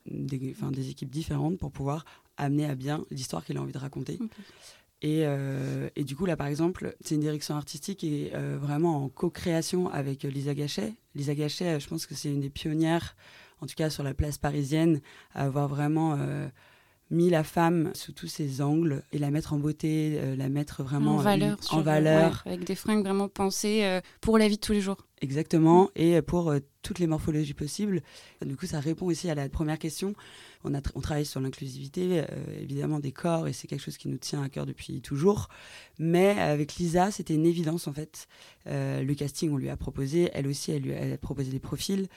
des, 0.06 0.56
des 0.72 0.90
équipes 0.90 1.10
différentes 1.10 1.58
pour 1.58 1.72
pouvoir 1.72 2.06
amener 2.38 2.66
à 2.66 2.76
bien 2.76 3.04
l'histoire 3.10 3.44
qu'il 3.44 3.58
a 3.58 3.62
envie 3.62 3.74
de 3.74 3.78
raconter. 3.80 4.20
Et, 5.02 5.22
euh, 5.26 5.90
et 5.96 6.04
du 6.04 6.16
coup, 6.16 6.26
là, 6.26 6.36
par 6.36 6.48
exemple, 6.48 6.96
c'est 7.02 7.16
une 7.16 7.22
direction 7.22 7.56
artistique 7.56 8.00
qui 8.00 8.24
est 8.24 8.36
euh, 8.36 8.58
vraiment 8.60 9.04
en 9.04 9.10
co-création 9.10 9.90
avec 9.90 10.24
Lisa 10.24 10.54
Gachet. 10.56 10.94
Lisa 11.16 11.36
Gachet, 11.36 11.80
je 11.80 11.88
pense 11.88 12.06
que 12.08 12.16
c'est 12.16 12.30
une 12.32 12.42
des 12.42 12.50
pionnières, 12.50 13.16
en 13.62 13.66
tout 13.66 13.76
cas 13.76 13.90
sur 13.90 14.04
la 14.04 14.14
place 14.14 14.38
parisienne, 14.38 15.02
à 15.34 15.44
avoir 15.46 15.68
vraiment 15.68 16.16
euh, 16.18 16.48
mis 17.10 17.30
la 17.30 17.44
femme 17.44 17.92
sous 17.94 18.12
tous 18.12 18.28
ses 18.28 18.62
angles 18.62 19.02
et 19.14 19.18
la 19.18 19.32
mettre 19.32 19.54
en 19.54 19.58
beauté, 19.60 20.18
euh, 20.20 20.36
la 20.36 20.50
mettre 20.50 20.84
vraiment 20.84 21.16
en 21.16 21.20
euh, 21.20 21.24
valeur. 21.24 21.58
en 21.72 21.82
valeur. 21.82 22.44
ouais, 22.46 22.54
avec 22.54 22.66
des 22.66 22.76
fringues 22.76 23.04
vraiment 23.04 23.30
pensées 23.30 23.84
euh, 23.84 24.02
pour 24.22 24.38
la 24.38 24.48
vie 24.48 24.58
de 24.58 24.62
tous 24.62 24.74
les 24.74 24.82
jours. 24.82 24.98
Exactement, 25.22 25.90
et 25.96 26.22
pour 26.22 26.54
toutes 26.84 27.00
les 27.00 27.08
morphologies 27.08 27.56
possibles. 27.56 28.04
Du 28.46 28.56
coup, 28.56 28.68
ça 28.68 28.80
répond 28.80 29.08
aussi 29.08 29.28
à 29.32 29.34
la 29.36 29.50
première 29.50 29.80
question. 29.80 30.14
On, 30.64 30.76
a 30.76 30.80
tra- 30.80 30.92
on 30.94 31.02
travaille 31.02 31.26
sur 31.26 31.40
l'inclusivité, 31.40 32.24
évidemment, 32.62 33.00
des 33.00 33.12
corps, 33.12 33.48
et 33.48 33.54
c'est 33.54 33.68
quelque 33.68 33.82
chose 33.82 33.98
qui 33.98 34.10
nous 34.10 34.20
tient 34.20 34.44
à 34.44 34.50
cœur 34.50 34.68
depuis 34.68 35.02
toujours. 35.02 35.50
Mais 35.98 36.40
avec 36.40 36.76
Lisa, 36.76 37.10
c'était 37.10 37.34
une 37.34 37.48
évidence, 37.48 37.88
en 37.88 37.94
fait. 37.94 38.28
Le 38.68 39.12
casting, 39.16 39.52
on 39.52 39.58
lui 39.58 39.70
a 39.70 39.76
proposé, 39.76 40.30
elle 40.36 40.46
aussi, 40.46 40.72
elle 40.72 40.84
lui 40.84 40.94
a 40.94 41.18
proposé 41.18 41.50
des 41.50 41.60
profils. 41.60 42.08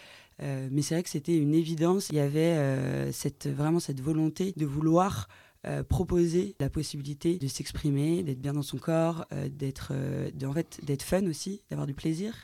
Euh, 0.42 0.68
mais 0.70 0.82
c'est 0.82 0.94
vrai 0.94 1.02
que 1.02 1.08
c'était 1.08 1.36
une 1.36 1.54
évidence. 1.54 2.08
Il 2.10 2.16
y 2.16 2.20
avait 2.20 2.56
euh, 2.56 3.12
cette, 3.12 3.46
vraiment 3.46 3.80
cette 3.80 4.00
volonté 4.00 4.52
de 4.56 4.66
vouloir 4.66 5.28
euh, 5.66 5.82
proposer 5.82 6.54
la 6.60 6.70
possibilité 6.70 7.38
de 7.38 7.46
s'exprimer, 7.46 8.22
d'être 8.22 8.40
bien 8.40 8.54
dans 8.54 8.62
son 8.62 8.78
corps, 8.78 9.26
d'être 9.50 9.92
en 10.44 10.52
fait, 10.52 11.02
fun 11.02 11.26
aussi, 11.26 11.62
d'avoir 11.70 11.86
du 11.86 11.94
plaisir 11.94 12.34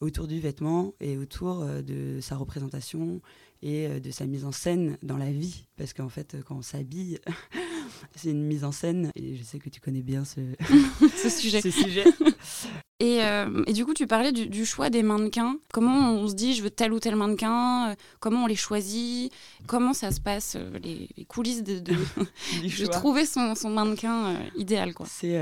autour 0.00 0.28
du 0.28 0.38
vêtement 0.38 0.94
et 1.00 1.16
autour 1.16 1.64
de 1.64 2.20
sa 2.20 2.36
représentation 2.36 3.20
et 3.62 3.88
de 4.00 4.10
sa 4.12 4.26
mise 4.26 4.44
en 4.44 4.52
scène 4.52 4.96
dans 5.02 5.16
la 5.16 5.32
vie. 5.32 5.64
Parce 5.76 5.92
qu'en 5.92 6.08
fait, 6.08 6.36
quand 6.46 6.56
on 6.56 6.62
s'habille, 6.62 7.18
c'est 8.14 8.30
une 8.30 8.44
mise 8.44 8.64
en 8.64 8.72
scène. 8.72 9.10
Et 9.14 9.36
je 9.36 9.42
sais 9.42 9.58
que 9.58 9.68
tu 9.68 9.80
connais 9.80 10.02
bien 10.02 10.24
ce, 10.24 10.40
ce 11.16 11.28
sujet. 11.28 11.60
ce 11.60 11.70
sujet. 11.70 12.04
Et, 13.00 13.22
euh, 13.22 13.62
et, 13.68 13.72
du 13.72 13.84
coup, 13.84 13.94
tu 13.94 14.08
parlais 14.08 14.32
du, 14.32 14.64
choix 14.64 14.90
des 14.90 15.04
mannequins. 15.04 15.56
Comment 15.72 16.14
on 16.14 16.26
se 16.26 16.34
dit, 16.34 16.54
je 16.54 16.64
veux 16.64 16.70
tel 16.70 16.92
ou 16.92 16.98
tel 16.98 17.14
mannequin 17.14 17.90
euh, 17.90 17.94
Comment 18.18 18.42
on 18.42 18.46
les 18.48 18.56
choisit 18.56 19.32
Comment 19.68 19.94
ça 19.94 20.10
se 20.10 20.20
passe, 20.20 20.56
euh, 20.56 20.78
les, 20.82 21.08
coulisses 21.26 21.62
de, 21.62 21.78
de, 21.78 22.86
trouver 22.90 23.24
son, 23.24 23.54
son 23.54 23.70
mannequin 23.70 24.40
idéal 24.56 24.94
quoi. 24.94 25.06
C'est 25.06 25.36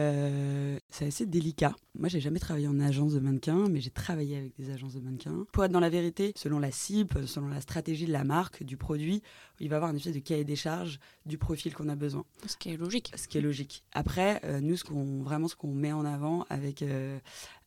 assez 1.00 1.24
délicat. 1.24 1.74
Moi, 1.98 2.10
j'ai 2.10 2.20
jamais 2.20 2.40
travaillé 2.40 2.68
en 2.68 2.78
agence 2.78 3.14
de 3.14 3.20
mannequins, 3.20 3.68
mais 3.70 3.80
j'ai 3.80 3.90
travaillé 3.90 4.36
avec 4.36 4.52
des 4.58 4.70
agences 4.70 4.92
de 4.92 5.00
mannequins. 5.00 5.46
Pour 5.52 5.64
être 5.64 5.72
dans 5.72 5.80
la 5.80 5.88
vérité, 5.88 6.32
selon 6.36 6.58
la 6.58 6.70
cible, 6.70 7.26
selon 7.26 7.48
la 7.48 7.62
stratégie 7.62 8.04
de 8.04 8.12
la 8.12 8.24
marque, 8.24 8.64
du 8.64 8.76
produit, 8.76 9.22
il 9.60 9.70
va 9.70 9.76
y 9.76 9.78
avoir 9.78 9.90
un 9.90 9.96
effet 9.96 10.12
de 10.12 10.18
cahier 10.18 10.44
des 10.44 10.56
charges 10.56 10.98
du 11.24 11.38
profil 11.38 11.72
qu'on 11.72 11.88
a 11.88 11.96
besoin. 11.96 12.24
Ce 12.46 12.56
qui 12.56 12.70
est 12.70 12.76
logique. 12.76 13.12
Ce 13.16 13.28
qui 13.28 13.38
est 13.38 13.40
logique. 13.40 13.82
Après, 13.92 14.42
nous, 14.60 14.76
ce 14.76 14.84
qu'on 14.84 15.22
vraiment 15.22 15.48
ce 15.48 15.56
qu'on 15.56 15.72
met 15.72 15.92
en 15.92 16.04
avant 16.04 16.44
avec 16.50 16.82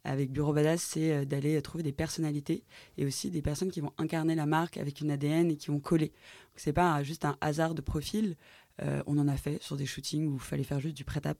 avec 0.03 0.31
Bureau 0.31 0.53
Badass, 0.53 0.81
c'est 0.81 1.11
euh, 1.11 1.25
d'aller 1.25 1.61
trouver 1.61 1.83
des 1.83 1.91
personnalités 1.91 2.63
et 2.97 3.05
aussi 3.05 3.29
des 3.29 3.41
personnes 3.41 3.71
qui 3.71 3.81
vont 3.81 3.91
incarner 3.97 4.35
la 4.35 4.45
marque 4.45 4.77
avec 4.77 5.01
une 5.01 5.11
ADN 5.11 5.51
et 5.51 5.55
qui 5.55 5.67
vont 5.67 5.79
coller. 5.79 6.13
C'est 6.55 6.73
pas 6.73 7.01
juste 7.03 7.25
un 7.25 7.37
hasard 7.41 7.75
de 7.75 7.81
profil. 7.81 8.35
Euh, 8.81 9.01
on 9.07 9.17
en 9.17 9.27
a 9.27 9.35
fait 9.37 9.61
sur 9.61 9.75
des 9.75 9.85
shootings 9.85 10.27
où 10.27 10.35
il 10.35 10.39
fallait 10.39 10.63
faire 10.63 10.79
juste 10.79 10.95
du 10.95 11.03
prêt-à 11.03 11.33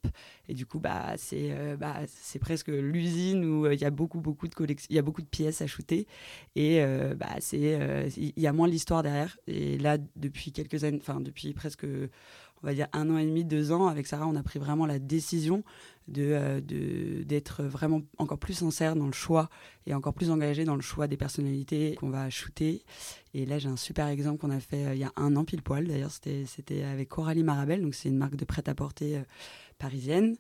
et 0.48 0.54
du 0.54 0.66
coup 0.66 0.80
bah 0.80 1.14
c'est 1.18 1.52
euh, 1.52 1.78
bah, 1.78 2.02
presque 2.42 2.68
l'usine 2.68 3.44
où 3.46 3.72
il 3.72 3.80
y 3.80 3.86
a 3.86 3.90
beaucoup 3.90 4.20
beaucoup 4.20 4.48
de 4.48 4.76
y 4.90 4.98
a 4.98 5.02
beaucoup 5.02 5.22
de 5.22 5.28
pièces 5.28 5.62
à 5.62 5.68
shooter. 5.68 6.08
Et 6.56 6.82
bah 7.18 7.38
il 7.52 8.34
y 8.38 8.48
a 8.48 8.54
moins 8.54 8.68
l'histoire 8.68 9.04
derrière. 9.04 9.38
Et 9.48 9.78
là 9.78 9.98
depuis 10.16 10.52
quelques 10.52 10.84
années 10.84 11.00
enfin 11.02 11.20
depuis 11.22 11.54
presque 11.54 11.86
on 12.62 12.68
va 12.68 12.74
dire 12.74 12.88
un 12.94 13.10
an 13.10 13.18
et 13.18 13.26
demi, 13.26 13.46
deux 13.46 13.72
ans, 13.72 13.88
avec 13.88 14.08
Sarah, 14.08 14.28
on 14.28 14.36
a 14.36 14.44
pris 14.44 14.60
vraiment 14.60 14.86
la 14.86 15.00
décision 15.00 15.64
de, 16.10 16.60
de, 16.60 17.24
d'être 17.24 17.64
vraiment 17.64 18.02
encore 18.18 18.40
plus 18.40 18.56
sincère 18.56 18.96
dans 18.96 19.06
le 19.06 19.14
choix 19.14 19.50
et 19.86 19.94
encore 19.94 20.14
plus 20.14 20.30
engagé 20.30 20.66
dans 20.66 20.76
le 20.76 20.82
choix 20.82 21.08
des 21.08 21.18
personnalités 21.18 21.96
qu'on 21.96 22.10
va 22.10 22.30
shooter. 22.30 22.84
Et 23.34 23.46
là, 23.46 23.60
j'ai 23.60 23.70
un 23.70 23.78
super 23.78 24.08
exemple 24.08 24.40
qu'on 24.40 24.50
a 24.50 24.60
fait 24.60 24.86
euh, 24.86 24.96
il 24.96 25.00
y 25.00 25.04
a 25.04 25.12
un 25.16 25.36
an 25.36 25.46
pile 25.46 25.62
poil. 25.62 25.88
D'ailleurs, 25.88 26.12
c'était, 26.12 26.84
avec 26.84 27.10
Coralie 27.10 27.44
Marabel, 27.44 27.82
donc 27.82 27.96
c'est 27.96 28.10
une 28.10 28.18
marque 28.18 28.36
de 28.36 28.46
prêt-à-porter 28.46 29.18
euh, 29.18 29.24
parisienne. 29.78 30.36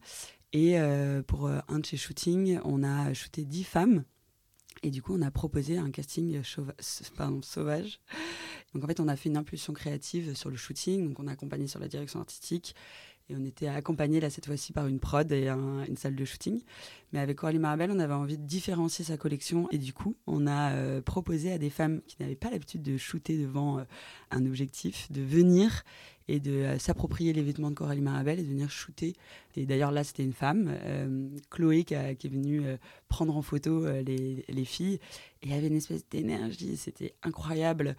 Et 0.51 0.79
euh, 0.79 1.21
pour 1.21 1.47
un 1.47 1.79
de 1.79 1.85
ses 1.85 1.97
shootings, 1.97 2.59
on 2.63 2.83
a 2.83 3.13
shooté 3.13 3.45
dix 3.45 3.63
femmes 3.63 4.03
et 4.81 4.91
du 4.91 5.01
coup, 5.01 5.13
on 5.15 5.21
a 5.21 5.31
proposé 5.31 5.77
un 5.77 5.91
casting 5.91 6.41
sauvage. 7.41 7.99
Donc 8.73 8.83
en 8.83 8.87
fait, 8.87 8.99
on 8.99 9.07
a 9.07 9.15
fait 9.15 9.29
une 9.29 9.37
impulsion 9.37 9.73
créative 9.73 10.35
sur 10.35 10.49
le 10.49 10.57
shooting. 10.57 11.09
Donc 11.09 11.19
on 11.19 11.27
a 11.27 11.31
accompagné 11.31 11.67
sur 11.67 11.79
la 11.79 11.87
direction 11.87 12.19
artistique. 12.19 12.75
Et 13.29 13.35
on 13.37 13.45
était 13.45 13.67
accompagné 13.67 14.19
là 14.19 14.31
cette 14.31 14.47
fois-ci 14.47 14.73
par 14.73 14.87
une 14.87 14.99
prod 14.99 15.31
et 15.31 15.47
une 15.47 15.97
salle 15.97 16.15
de 16.15 16.25
shooting. 16.25 16.61
Mais 17.13 17.19
avec 17.19 17.37
Coralie 17.37 17.59
Marabel, 17.59 17.91
on 17.91 17.99
avait 17.99 18.13
envie 18.13 18.37
de 18.37 18.45
différencier 18.45 19.05
sa 19.05 19.17
collection. 19.17 19.67
Et 19.71 19.77
du 19.77 19.93
coup, 19.93 20.15
on 20.25 20.47
a 20.47 20.71
euh, 20.71 21.01
proposé 21.01 21.51
à 21.51 21.59
des 21.59 21.69
femmes 21.69 22.01
qui 22.07 22.17
n'avaient 22.19 22.35
pas 22.35 22.49
l'habitude 22.49 22.81
de 22.81 22.97
shooter 22.97 23.37
devant 23.37 23.77
euh, 23.79 23.83
un 24.31 24.45
objectif 24.47 25.11
de 25.11 25.21
venir 25.21 25.83
et 26.27 26.39
de 26.39 26.51
euh, 26.51 26.79
s'approprier 26.79 27.31
les 27.33 27.43
vêtements 27.43 27.69
de 27.69 27.75
Coralie 27.75 28.01
Marabel 28.01 28.39
et 28.39 28.43
de 28.43 28.47
venir 28.47 28.71
shooter. 28.71 29.13
Et 29.55 29.67
d'ailleurs, 29.67 29.91
là, 29.91 30.03
c'était 30.03 30.23
une 30.23 30.33
femme, 30.33 30.75
Chloé, 31.51 31.83
qui, 31.83 31.93
est 31.93 32.27
venue 32.27 32.61
prendre 33.09 33.35
en 33.35 33.41
photo 33.41 33.85
les, 34.01 34.45
les, 34.47 34.65
filles. 34.65 34.99
Et 35.41 35.47
il 35.47 35.51
y 35.51 35.53
avait 35.53 35.67
une 35.67 35.75
espèce 35.75 36.07
d'énergie. 36.09 36.77
C'était 36.77 37.13
incroyable, 37.23 37.97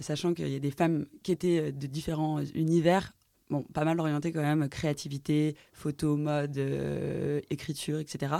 sachant 0.00 0.34
qu'il 0.34 0.48
y 0.48 0.56
a 0.56 0.58
des 0.58 0.70
femmes 0.70 1.06
qui 1.22 1.32
étaient 1.32 1.70
de 1.70 1.86
différents 1.86 2.42
univers 2.54 3.12
bon, 3.50 3.62
pas 3.62 3.84
mal 3.84 3.98
orienté 4.00 4.32
quand 4.32 4.42
même 4.42 4.68
créativité, 4.68 5.56
photo, 5.72 6.16
mode, 6.16 6.58
euh, 6.58 7.40
écriture, 7.50 7.98
etc. 7.98 8.34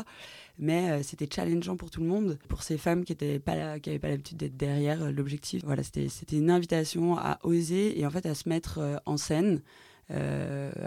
Mais 0.59 0.91
euh, 0.91 1.03
c'était 1.03 1.29
challengeant 1.33 1.77
pour 1.77 1.91
tout 1.91 2.01
le 2.01 2.07
monde, 2.07 2.39
pour 2.49 2.63
ces 2.63 2.79
femmes 2.79 3.05
qui 3.05 3.17
n'avaient 3.21 3.39
pas, 3.39 3.55
l'habitude 3.57 4.39
d'être 4.39 4.57
derrière 4.57 5.03
euh, 5.03 5.13
l'objectif. 5.13 5.63
Voilà, 5.65 5.83
c'était 5.83 6.37
une 6.37 6.51
invitation 6.51 7.17
à 7.19 7.39
oser 7.43 7.99
et 7.99 8.07
en 8.07 8.11
fait 8.11 8.27
à 8.27 8.35
se 8.35 8.49
mettre 8.49 9.01
en 9.07 9.17
scène. 9.17 9.61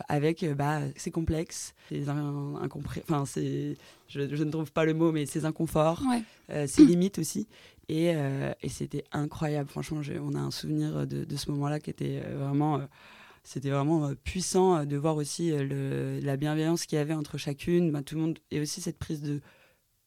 avec 0.08 0.46
bah, 0.56 0.80
ces 0.96 1.12
complexes, 1.12 1.74
ces 1.90 2.10
enfin 2.10 3.26
c'est, 3.26 3.76
je, 4.08 4.22
ne 4.22 4.50
trouve 4.50 4.72
pas 4.72 4.86
le 4.86 4.94
mot, 4.94 5.12
mais 5.12 5.26
ces 5.26 5.46
inconforts, 5.46 6.02
ces 6.68 6.86
limites 6.86 7.20
aussi. 7.20 7.48
Et, 7.90 8.14
et 8.62 8.70
c'était 8.70 9.04
incroyable, 9.12 9.70
franchement, 9.70 10.02
on 10.22 10.36
a 10.36 10.40
un 10.40 10.52
souvenir 10.52 11.06
de, 11.06 11.26
de 11.26 11.36
ce 11.36 11.52
moment-là 11.52 11.80
qui 11.82 11.90
était 11.90 12.22
vraiment 12.22 12.80
c'était 13.44 13.70
vraiment 13.70 14.06
euh, 14.06 14.16
puissant 14.16 14.78
euh, 14.78 14.86
de 14.86 14.98
voir 14.98 15.16
aussi 15.16 15.52
euh, 15.52 16.20
la 16.22 16.38
bienveillance 16.38 16.86
qu'il 16.86 16.98
y 16.98 17.02
avait 17.02 17.14
entre 17.14 17.38
chacune, 17.38 17.92
bah, 17.92 18.02
tout 18.04 18.16
le 18.16 18.22
monde, 18.22 18.40
et 18.52 18.60
aussi 18.60 18.82
cette 18.82 18.98
prise 18.98 19.22
de, 19.22 19.42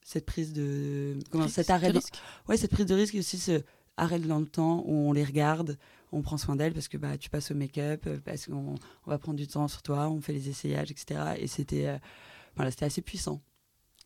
cette 0.03 0.27
prise 0.27 0.53
de, 0.53 1.19
comment, 1.31 1.49
cet 1.49 1.71
arrêt, 1.71 1.89
de 1.89 1.99
risque. 1.99 2.15
ouais, 2.49 2.57
cette 2.57 2.71
prise 2.71 2.87
de 2.87 2.95
risque 2.95 3.15
et 3.15 3.19
aussi 3.19 3.39
ce 3.39 3.63
arrêt 3.97 4.19
dans 4.19 4.41
le 4.41 4.47
temps 4.47 4.83
où 4.87 5.09
on 5.09 5.13
les 5.13 5.25
regarde, 5.25 5.79
on 6.13 6.23
prend 6.23 6.39
soin 6.39 6.57
d'elles 6.57 6.75
parce 6.75 6.89
que 6.89 6.97
bah 6.97 7.17
tu 7.19 7.31
passes 7.31 7.51
au 7.51 7.55
make-up, 7.55 8.09
parce 8.25 8.47
qu'on 8.47 8.75
on 9.07 9.11
va 9.11 9.19
prendre 9.19 9.39
du 9.39 9.47
temps 9.47 9.69
sur 9.69 9.83
toi, 9.83 10.09
on 10.09 10.21
fait 10.21 10.33
les 10.33 10.49
essayages, 10.49 10.91
etc. 10.91 11.21
Et 11.39 11.47
c'était, 11.47 11.99
voilà, 12.57 12.71
c'était 12.71 12.87
assez 12.87 13.03
puissant. 13.03 13.41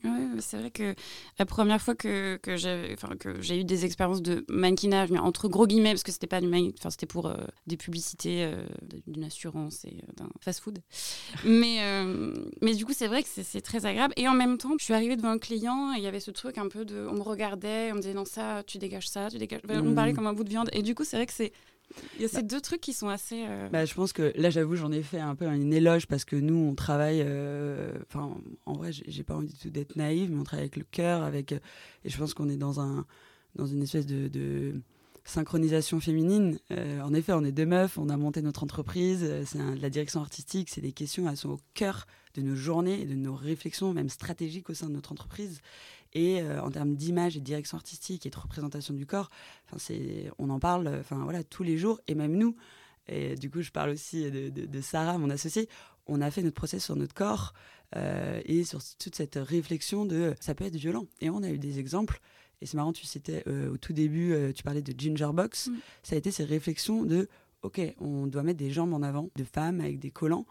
Oui, 0.05 0.11
c'est 0.41 0.59
vrai 0.59 0.71
que 0.71 0.95
la 1.39 1.47
première 1.47 1.81
fois 1.81 1.95
que, 1.95 2.39
que 2.43 2.57
j'ai 2.57 3.61
eu 3.61 3.65
des 3.65 3.85
expériences 3.85 4.23
de 4.23 4.45
mannequinage, 4.49 5.11
mais 5.11 5.19
entre 5.19 5.49
gros 5.49 5.67
guillemets, 5.67 5.93
parce 5.93 6.03
que 6.03 6.13
c'était 6.13 6.27
pas 6.27 6.41
du 6.41 6.47
enfin 6.79 6.91
c'était 6.91 7.07
pour 7.07 7.27
euh, 7.27 7.37
des 7.67 7.77
publicités 7.77 8.45
euh, 8.45 8.65
d'une 9.07 9.25
assurance 9.25 9.85
et 9.85 9.99
euh, 10.03 10.13
d'un 10.17 10.29
fast-food. 10.41 10.79
mais, 11.45 11.81
mais 12.63 12.75
du 12.75 12.85
coup, 12.85 12.93
c'est 12.93 13.09
vrai 13.09 13.23
que 13.23 13.29
c'est 13.29 13.61
très 13.61 13.87
agréable. 13.87 14.15
Et 14.17 14.29
en 14.29 14.35
même 14.35 14.59
temps, 14.59 14.75
je 14.79 14.85
suis 14.85 14.95
arrivée 14.95 15.17
devant 15.17 15.31
un 15.31 15.39
client 15.39 15.95
et 15.95 15.99
il 15.99 16.05
y 16.05 16.07
avait 16.07 16.21
ce 16.21 16.31
truc 16.31 16.59
un 16.59 16.69
peu 16.69 16.85
de. 16.85 17.07
On 17.11 17.15
me 17.15 17.23
regardait, 17.23 17.91
on 17.93 17.97
me 17.97 18.01
disait 18.01 18.15
non, 18.15 18.25
ça, 18.25 18.63
tu 18.67 18.79
dégages 18.79 19.09
ça, 19.09 19.29
tu 19.31 19.39
dégages. 19.39 19.63
On 19.69 19.83
me 19.83 19.95
parlait 19.95 20.13
mmh. 20.13 20.17
comme 20.17 20.27
un 20.27 20.33
bout 20.33 20.45
de 20.45 20.51
viande. 20.51 20.69
Et 20.73 20.83
du 20.83 20.95
coup, 20.95 21.05
c'est 21.05 21.17
vrai 21.17 21.27
que 21.27 21.33
c'est 21.33 21.53
il 22.17 22.23
y 22.23 22.25
a 22.25 22.29
ces 22.29 22.43
deux 22.43 22.61
trucs 22.61 22.81
qui 22.81 22.93
sont 22.93 23.09
assez. 23.09 23.45
Euh, 23.47 23.69
bah, 23.69 23.85
je 23.85 23.95
pense 23.95 24.13
que 24.13 24.33
là, 24.37 24.51
j'avoue, 24.51 24.77
j'en 24.77 24.93
ai 24.93 25.03
fait 25.03 25.21
un 25.21 25.35
peu 25.35 25.47
une 25.47 25.73
éloge 25.73 26.07
parce 26.07 26.25
que 26.25 26.37
nous, 26.37 26.55
on 26.55 26.75
travaille. 26.75 27.23
Euh, 27.25 27.93
enfin, 28.09 28.37
en 28.67 28.75
vrai, 28.75 28.91
j'ai 28.93 29.23
pas 29.23 29.35
envie 29.35 29.49
du 29.49 29.59
tout 29.59 29.71
d'être 29.71 29.97
naïve, 29.97 30.31
mais 30.31 30.39
on 30.39 30.45
travaille 30.45 30.65
avec 30.65 30.77
le 30.77 30.85
cœur, 30.85 31.23
avec. 31.23 31.53
Euh, 31.53 31.59
et 32.05 32.11
je 32.11 32.19
pense 32.19 32.35
qu'on 32.35 32.49
est 32.49 32.57
dans 32.57 32.81
un 32.81 33.07
dans 33.55 33.67
une 33.67 33.83
espèce 33.83 34.07
de, 34.07 34.75
synchronisation 35.25 35.99
féminine. 35.99 36.59
en 36.71 37.13
effet, 37.13 37.33
on 37.33 37.43
est 37.43 37.51
deux 37.51 37.67
meufs, 37.67 37.99
on 37.99 38.11
a 38.11 38.17
monté 38.17 38.43
notre 38.43 38.63
entreprise, 38.63 39.27
c'est 39.45 39.59
la 39.81 39.91
direction 39.91 40.21
artistique, 40.21 40.69
c'est 40.71 40.83
des 40.83 40.93
questions, 40.93 41.29
elles 41.29 41.37
sont 41.37 41.49
au 41.51 41.61
cœur 41.75 42.07
de 42.35 42.43
nos 42.43 42.55
journées 42.55 43.01
et 43.01 43.07
de 43.07 43.15
nos 43.15 43.35
réflexions, 43.35 43.93
même 43.93 44.09
stratégiques 44.09 44.71
au 44.71 44.75
sein 44.75 44.87
de 44.87 44.93
notre 44.93 45.11
entreprise. 45.11 45.63
Et 46.17 46.41
euh, 46.41 46.63
en 46.63 46.71
termes 46.71 46.97
d'image 46.97 47.37
et 47.37 47.41
de 47.41 47.45
direction 47.45 47.77
artistique 47.77 48.25
et 48.25 48.31
de 48.31 48.39
représentation 48.39 48.95
du 48.95 49.05
corps, 49.05 49.29
c'est, 49.77 50.31
on 50.39 50.49
en 50.49 50.59
parle 50.59 50.89
enfin, 50.99 51.19
voilà, 51.25 51.45
tous 51.45 51.63
les 51.63 51.77
jours, 51.77 52.01
et 52.09 52.15
même 52.15 52.39
nous. 52.39 52.57
Et 53.07 53.35
du 53.37 53.51
coup, 53.51 53.61
je 53.61 53.71
parle 53.71 53.91
aussi 53.91 54.31
de, 54.31 54.81
Sarah, 54.81 55.19
mon 55.19 55.29
associée. 55.29 55.69
On 56.07 56.23
a 56.23 56.31
fait 56.31 56.43
notre 56.43 56.55
process 56.55 56.83
sur 56.83 56.97
notre 56.97 57.13
corps 57.13 57.53
euh, 57.97 58.41
et 58.47 58.65
sur 58.65 58.81
toute 58.99 59.15
cette 59.15 59.37
réflexion 59.37 60.07
de 60.07 60.35
ça 60.41 60.55
peut 60.55 60.65
être 60.65 60.77
violent. 60.77 61.07
Et 61.21 61.29
on 61.29 61.43
a 61.43 61.51
eu 61.51 61.59
des 61.59 61.79
exemples. 61.79 62.21
Et 62.63 62.67
c'est 62.67 62.79
marrant, 62.79 62.95
tu 62.95 63.05
citais 63.05 63.45
euh, 63.47 63.71
au 63.71 63.77
tout 63.77 63.93
début, 63.93 64.35
tu 64.55 64.63
parlais 64.63 64.81
de 64.81 64.99
Ginger 64.99 65.29
Box. 65.35 65.69
Mm. 65.69 65.75
Ça 66.03 66.15
a 66.15 66.19
été 66.19 66.31
ces 66.31 66.45
réflexions 66.45 67.05
de 67.05 67.29
ok, 67.61 67.81
on 68.01 68.27
doit 68.27 68.43
mettre 68.43 68.59
des 68.59 68.71
jambes 68.71 68.95
en 68.95 69.03
avant, 69.03 69.29
de 69.37 69.45
femmes 69.45 69.81
avec 69.81 69.99
des 69.99 70.11
collants. 70.11 70.47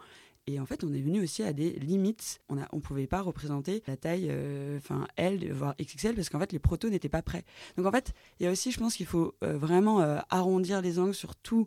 Et 0.48 0.60
en 0.60 0.66
fait, 0.66 0.84
on 0.84 0.92
est 0.92 1.00
venu 1.00 1.20
aussi 1.20 1.42
à 1.42 1.52
des 1.52 1.70
limites. 1.72 2.40
On 2.48 2.54
ne 2.54 2.80
pouvait 2.80 3.08
pas 3.08 3.20
représenter 3.20 3.82
la 3.88 3.96
taille 3.96 4.28
euh, 4.30 4.76
enfin 4.76 5.08
L, 5.16 5.52
voire 5.52 5.74
XXL, 5.80 6.14
parce 6.14 6.28
qu'en 6.28 6.38
fait, 6.38 6.52
les 6.52 6.60
protos 6.60 6.88
n'étaient 6.88 7.08
pas 7.08 7.22
prêts. 7.22 7.44
Donc 7.76 7.86
en 7.86 7.90
fait, 7.90 8.12
il 8.38 8.44
y 8.44 8.46
a 8.46 8.52
aussi, 8.52 8.70
je 8.70 8.78
pense 8.78 8.94
qu'il 8.94 9.06
faut 9.06 9.34
euh, 9.42 9.58
vraiment 9.58 10.00
euh, 10.00 10.18
arrondir 10.30 10.82
les 10.82 11.00
angles 11.00 11.14
sur 11.14 11.34
tous 11.34 11.66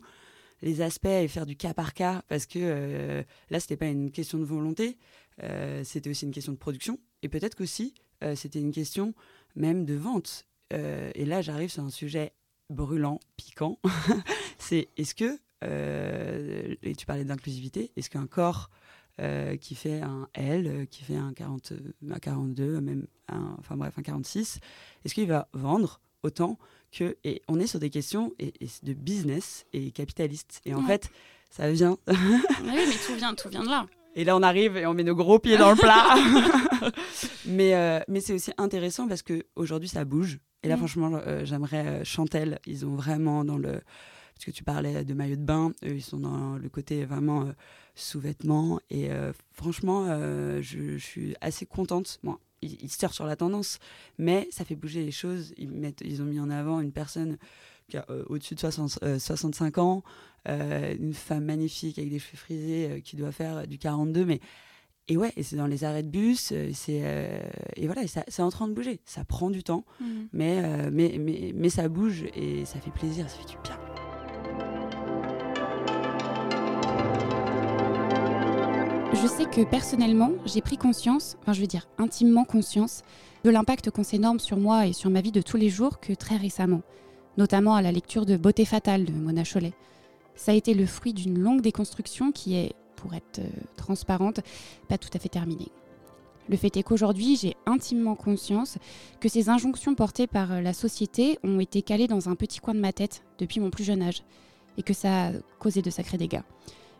les 0.62 0.80
aspects 0.80 1.06
et 1.06 1.28
faire 1.28 1.44
du 1.44 1.56
cas 1.56 1.74
par 1.74 1.94
cas, 1.94 2.22
parce 2.28 2.46
que 2.46 3.24
là, 3.48 3.60
c'était 3.60 3.78
pas 3.78 3.86
une 3.86 4.10
question 4.10 4.36
de 4.36 4.44
volonté, 4.44 4.98
c'était 5.84 6.10
aussi 6.10 6.26
une 6.26 6.32
question 6.32 6.52
de 6.52 6.58
production. 6.58 6.98
Et 7.22 7.30
peut-être 7.30 7.54
qu'aussi, 7.54 7.94
c'était 8.34 8.60
une 8.60 8.70
question 8.70 9.14
même 9.56 9.86
de 9.86 9.94
vente. 9.94 10.44
et 10.70 11.24
là, 11.24 11.40
j'arrive 11.40 11.70
sur 11.70 11.82
un 11.82 11.88
sujet 11.88 12.34
brûlant, 12.68 13.20
piquant. 13.38 13.78
c'est 14.58 14.88
est-ce 14.98 15.14
que 15.14 15.38
et 15.62 16.94
tu 16.96 17.06
parlais 17.06 17.24
d'inclusivité, 17.24 17.92
est-ce 17.96 18.10
qu'un 18.10 18.26
corps 18.26 18.70
euh, 19.20 19.56
qui 19.56 19.74
fait 19.74 20.00
un 20.00 20.28
L, 20.32 20.66
euh, 20.66 20.84
qui 20.86 21.04
fait 21.04 21.16
un, 21.16 21.34
40, 21.34 21.74
un 22.10 22.18
42, 22.18 22.80
même 22.80 23.06
un, 23.28 23.54
enfin 23.58 23.76
bref, 23.76 23.92
un 23.98 24.02
46, 24.02 24.60
est-ce 25.04 25.12
qu'il 25.12 25.26
va 25.28 25.48
vendre 25.52 26.00
autant 26.22 26.58
que. 26.90 27.18
Et 27.24 27.42
on 27.46 27.60
est 27.60 27.66
sur 27.66 27.80
des 27.80 27.90
questions 27.90 28.32
et, 28.38 28.54
de 28.82 28.94
business 28.94 29.66
et 29.74 29.90
capitaliste. 29.90 30.62
Et 30.64 30.74
en 30.74 30.82
fait, 30.82 31.10
ça 31.50 31.70
vient. 31.70 31.98
Oui, 32.08 32.16
mais 32.64 32.96
tout 33.06 33.14
vient, 33.14 33.34
tout 33.34 33.50
vient 33.50 33.62
de 33.62 33.68
là. 33.68 33.86
Et 34.14 34.24
là, 34.24 34.36
on 34.36 34.42
arrive 34.42 34.78
et 34.78 34.86
on 34.86 34.94
met 34.94 35.04
nos 35.04 35.14
gros 35.14 35.38
pieds 35.38 35.58
dans 35.58 35.70
le 35.72 35.76
plat. 35.76 36.14
mais 37.46 37.74
euh, 37.74 38.00
mais 38.08 38.20
c'est 38.20 38.32
aussi 38.32 38.52
intéressant 38.56 39.06
parce 39.06 39.22
que 39.22 39.44
aujourd'hui, 39.54 39.88
ça 39.88 40.06
bouge. 40.06 40.38
Et 40.62 40.68
là, 40.68 40.76
Mm. 40.76 40.78
franchement, 40.78 41.20
euh, 41.26 41.44
j'aimerais 41.44 41.86
euh, 41.86 42.04
Chantel. 42.04 42.58
Ils 42.66 42.86
ont 42.86 42.94
vraiment 42.94 43.44
dans 43.44 43.58
le 43.58 43.82
parce 44.40 44.46
que 44.46 44.56
tu 44.56 44.64
parlais 44.64 45.04
de 45.04 45.12
maillot 45.12 45.36
de 45.36 45.42
bain, 45.42 45.70
eux, 45.84 45.96
ils 45.96 46.02
sont 46.02 46.16
dans 46.16 46.56
le 46.56 46.68
côté 46.70 47.04
vraiment 47.04 47.42
euh, 47.42 47.52
sous-vêtements. 47.94 48.80
Et 48.88 49.10
euh, 49.10 49.34
franchement, 49.52 50.06
euh, 50.08 50.62
je, 50.62 50.96
je 50.96 51.04
suis 51.04 51.36
assez 51.42 51.66
contente. 51.66 52.18
Bon, 52.22 52.38
ils, 52.62 52.82
ils 52.82 52.90
surfent 52.90 53.12
sur 53.12 53.26
la 53.26 53.36
tendance, 53.36 53.78
mais 54.16 54.48
ça 54.50 54.64
fait 54.64 54.76
bouger 54.76 55.04
les 55.04 55.10
choses. 55.10 55.52
Ils, 55.58 55.70
mettent, 55.70 56.00
ils 56.02 56.22
ont 56.22 56.24
mis 56.24 56.40
en 56.40 56.48
avant 56.48 56.80
une 56.80 56.90
personne 56.90 57.36
qui 57.90 57.98
a 57.98 58.06
au-dessus 58.30 58.54
de 58.54 58.60
60, 58.60 59.00
euh, 59.02 59.18
65 59.18 59.76
ans, 59.76 60.02
une 60.46 61.12
femme 61.12 61.44
magnifique 61.44 61.98
avec 61.98 62.10
des 62.10 62.18
cheveux 62.18 62.38
frisés 62.38 63.02
qui 63.04 63.16
doit 63.16 63.32
faire 63.32 63.66
du 63.66 63.76
42, 63.76 64.24
mais 64.24 64.40
et 65.10 65.16
ouais, 65.16 65.32
et 65.36 65.42
c'est 65.42 65.56
dans 65.56 65.66
les 65.66 65.82
arrêts 65.82 66.04
de 66.04 66.08
bus, 66.08 66.54
c'est 66.72 67.00
euh, 67.02 67.40
et 67.74 67.86
voilà, 67.86 68.02
c'est 68.06 68.42
en 68.42 68.50
train 68.50 68.68
de 68.68 68.74
bouger. 68.74 69.00
Ça 69.04 69.24
prend 69.24 69.50
du 69.50 69.64
temps, 69.64 69.84
mais, 70.32 70.62
euh, 70.62 70.88
mais, 70.92 71.16
mais, 71.18 71.52
mais 71.52 71.68
ça 71.68 71.88
bouge 71.88 72.24
et 72.36 72.64
ça 72.64 72.78
fait 72.78 72.92
plaisir, 72.92 73.28
ça 73.28 73.36
fait 73.36 73.48
du 73.48 73.56
bien. 73.64 73.99
Je 79.12 79.26
sais 79.26 79.44
que 79.44 79.68
personnellement, 79.68 80.30
j'ai 80.46 80.60
pris 80.60 80.76
conscience, 80.76 81.36
enfin 81.40 81.52
je 81.52 81.60
veux 81.60 81.66
dire 81.66 81.86
intimement 81.98 82.44
conscience, 82.44 83.02
de 83.44 83.50
l'impact 83.50 83.90
qu'ont 83.90 84.02
ces 84.02 84.18
normes 84.18 84.38
sur 84.38 84.56
moi 84.56 84.86
et 84.86 84.92
sur 84.92 85.10
ma 85.10 85.20
vie 85.20 85.32
de 85.32 85.42
tous 85.42 85.56
les 85.56 85.68
jours 85.68 86.00
que 86.00 86.12
très 86.12 86.36
récemment, 86.36 86.82
notamment 87.36 87.74
à 87.74 87.82
la 87.82 87.92
lecture 87.92 88.26
de 88.26 88.36
Beauté 88.36 88.64
fatale 88.64 89.04
de 89.04 89.12
Mona 89.12 89.44
Chollet. 89.44 89.72
Ça 90.34 90.52
a 90.52 90.54
été 90.54 90.74
le 90.74 90.86
fruit 90.86 91.12
d'une 91.12 91.38
longue 91.38 91.60
déconstruction 91.60 92.32
qui 92.32 92.56
est, 92.56 92.74
pour 92.96 93.14
être 93.14 93.40
euh, 93.40 93.48
transparente, 93.76 94.40
pas 94.88 94.98
tout 94.98 95.10
à 95.12 95.18
fait 95.18 95.28
terminée. 95.28 95.68
Le 96.50 96.56
fait 96.56 96.76
est 96.76 96.82
qu'aujourd'hui, 96.82 97.36
j'ai 97.36 97.56
intimement 97.64 98.16
conscience 98.16 98.76
que 99.20 99.28
ces 99.28 99.48
injonctions 99.48 99.94
portées 99.94 100.26
par 100.26 100.52
euh, 100.52 100.60
la 100.60 100.74
société 100.74 101.38
ont 101.42 101.60
été 101.60 101.80
calées 101.80 102.08
dans 102.08 102.28
un 102.28 102.34
petit 102.34 102.58
coin 102.58 102.74
de 102.74 102.80
ma 102.80 102.92
tête 102.92 103.22
depuis 103.38 103.60
mon 103.60 103.70
plus 103.70 103.84
jeune 103.84 104.02
âge 104.02 104.22
et 104.76 104.82
que 104.82 104.92
ça 104.92 105.28
a 105.28 105.32
causé 105.58 105.80
de 105.80 105.90
sacrés 105.90 106.18
dégâts 106.18 106.42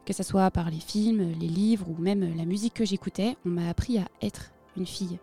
que 0.04 0.12
ce 0.12 0.22
soit 0.22 0.50
par 0.50 0.70
les 0.70 0.80
films, 0.80 1.34
les 1.38 1.46
livres 1.46 1.86
ou 1.88 2.00
même 2.02 2.36
la 2.36 2.44
musique 2.44 2.74
que 2.74 2.84
j'écoutais, 2.84 3.36
on 3.44 3.50
m'a 3.50 3.68
appris 3.68 3.98
à 3.98 4.06
être 4.22 4.50
une 4.76 4.86
fille. 4.86 5.18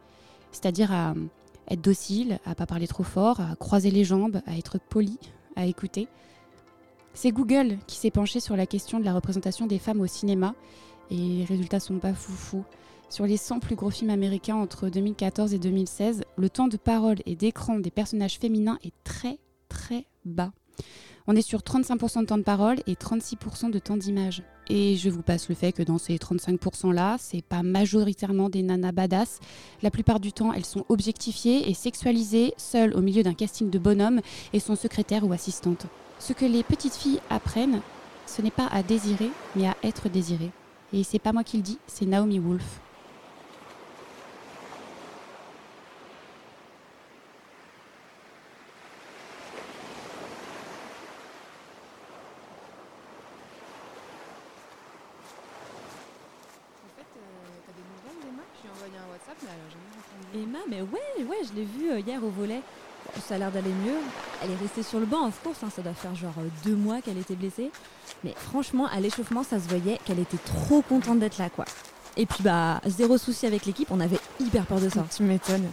C'est-à-dire 0.51 0.91
à 0.91 1.12
euh, 1.12 1.25
être 1.69 1.81
docile, 1.81 2.39
à 2.46 2.55
pas 2.55 2.65
parler 2.65 2.88
trop 2.88 3.03
fort, 3.03 3.41
à 3.41 3.55
croiser 3.55 3.91
les 3.91 4.03
jambes, 4.05 4.41
à 4.46 4.57
être 4.57 4.79
poli, 4.79 5.17
à 5.55 5.65
écouter. 5.65 6.07
C'est 7.13 7.31
Google 7.31 7.77
qui 7.88 7.98
s'est 7.98 8.12
penché 8.12 8.39
sur 8.39 8.55
la 8.55 8.65
question 8.65 9.00
de 9.00 9.05
la 9.05 9.13
représentation 9.13 9.67
des 9.67 9.79
femmes 9.79 10.00
au 10.00 10.07
cinéma 10.07 10.53
et 11.10 11.15
les 11.15 11.46
résultats 11.46 11.79
sont 11.79 11.98
pas 11.98 12.13
foufou. 12.13 12.63
Sur 13.10 13.26
les 13.26 13.38
100 13.38 13.60
plus 13.60 13.76
gros 13.76 13.90
films 13.90 14.10
américains 14.10 14.58
entre 14.58 14.90
2014 14.90 15.54
et 15.54 15.60
2016, 15.60 16.24
le 16.36 16.50
temps 16.50 16.68
de 16.68 16.76
parole 16.76 17.18
et 17.26 17.36
d'écran 17.36 17.80
des 17.80 17.90
personnages 17.90 18.38
féminins 18.38 18.78
est 18.84 18.94
très 19.06 19.40
très 19.70 20.06
bas. 20.26 20.52
On 21.26 21.36
est 21.36 21.42
sur 21.42 21.60
35% 21.60 22.22
de 22.22 22.26
temps 22.26 22.38
de 22.38 22.44
parole 22.44 22.78
et 22.86 22.94
36% 22.96 23.72
de 23.72 23.80
temps 23.80 23.96
d'image. 23.96 24.44
Et 24.70 24.98
je 24.98 25.10
vous 25.10 25.22
passe 25.22 25.48
le 25.48 25.56
fait 25.56 25.72
que 25.72 25.84
dans 25.84 25.98
ces 25.98 26.18
35% 26.18 26.94
là, 26.94 27.16
c'est 27.20 27.42
pas 27.42 27.64
majoritairement 27.64 28.50
des 28.50 28.62
nanas 28.62 28.92
badass. 28.92 29.40
La 29.82 29.92
plupart 29.92 30.20
du 30.20 30.34
temps, 30.34 30.52
elles 30.52 30.66
sont 30.66 30.86
objectifiées 30.90 31.70
et 31.70 31.74
sexualisées, 31.74 32.54
seules 32.58 32.94
au 32.94 33.02
milieu 33.02 33.24
d'un 33.24 33.34
casting 33.34 33.70
de 33.70 33.80
bonhommes 33.80 34.22
et 34.52 34.60
sont 34.60 34.76
secrétaires 34.76 35.26
ou 35.26 35.32
assistantes. 35.32 35.86
Ce 36.20 36.34
que 36.34 36.46
les 36.46 36.64
petites 36.64 36.96
filles 36.96 37.20
apprennent, 37.30 37.82
ce 38.26 38.42
n'est 38.42 38.52
pas 38.52 38.68
à 38.68 38.84
désirer, 38.84 39.30
mais 39.56 39.68
à 39.68 39.78
être 39.84 40.10
désirées. 40.10 40.52
Et 40.92 41.04
c'est 41.04 41.20
pas 41.20 41.34
moi 41.34 41.44
qui 41.44 41.58
le 41.58 41.64
dis, 41.64 41.80
c'est 41.88 42.06
Naomi 42.06 42.40
Wolf. 42.40 42.82
En 56.86 56.89
fait, 56.96 57.06
t'as 57.65 57.74
des 57.74 57.84
nouvelles 57.84 58.20
d'Emma 58.24 58.43
Je 58.56 58.62
lui 58.62 58.67
ai 58.67 58.72
envoyé 58.72 58.98
un 58.98 59.12
WhatsApp, 59.12 59.38
mais 59.43 59.50
elle 59.54 59.60
a 59.60 59.70
jamais 59.70 59.91
répondu. 59.96 60.43
Emma, 60.43 60.57
mais 60.69 60.82
ouais, 60.82 61.25
ouais, 61.25 61.38
je 61.43 61.56
l'ai 61.56 61.65
vue 61.65 61.91
euh, 61.91 61.99
hier 61.99 62.23
au 62.23 62.30
volet. 62.30 62.62
Bon, 63.06 63.21
ça 63.27 63.36
a 63.36 63.38
l'air 63.38 63.51
d'aller 63.51 63.71
mieux. 63.86 63.97
Elle 64.43 64.51
est 64.51 64.62
restée 64.62 64.84
sur 64.84 64.99
le 64.99 65.06
banc, 65.06 65.27
of 65.27 65.39
course. 65.43 65.58
hein, 65.63 65.69
ça 65.75 65.82
doit 65.82 65.93
faire 65.93 66.15
genre 66.15 66.34
euh, 66.39 66.47
deux 66.65 66.75
mois 66.75 67.01
qu'elle 67.01 67.17
était 67.17 67.36
blessée. 67.36 67.71
Mais 68.23 68.34
franchement, 68.36 68.88
à 68.88 68.99
l'échauffement, 68.99 69.43
ça 69.43 69.60
se 69.60 69.67
voyait 69.67 69.99
qu'elle 70.06 70.19
était 70.19 70.38
trop 70.38 70.82
contente 70.82 71.19
d'être 71.19 71.38
là, 71.38 71.49
quoi. 71.49 71.65
Et 72.17 72.25
puis, 72.25 72.43
bah, 72.43 72.82
zéro 72.86 73.17
souci 73.17 73.45
avec 73.45 73.65
l'équipe. 73.65 73.88
On 73.91 73.99
avait 73.99 74.19
hyper 74.39 74.65
peur 74.65 74.80
de 74.80 74.89
ça. 74.89 75.06
Tu 75.15 75.23
m'étonnes. 75.23 75.69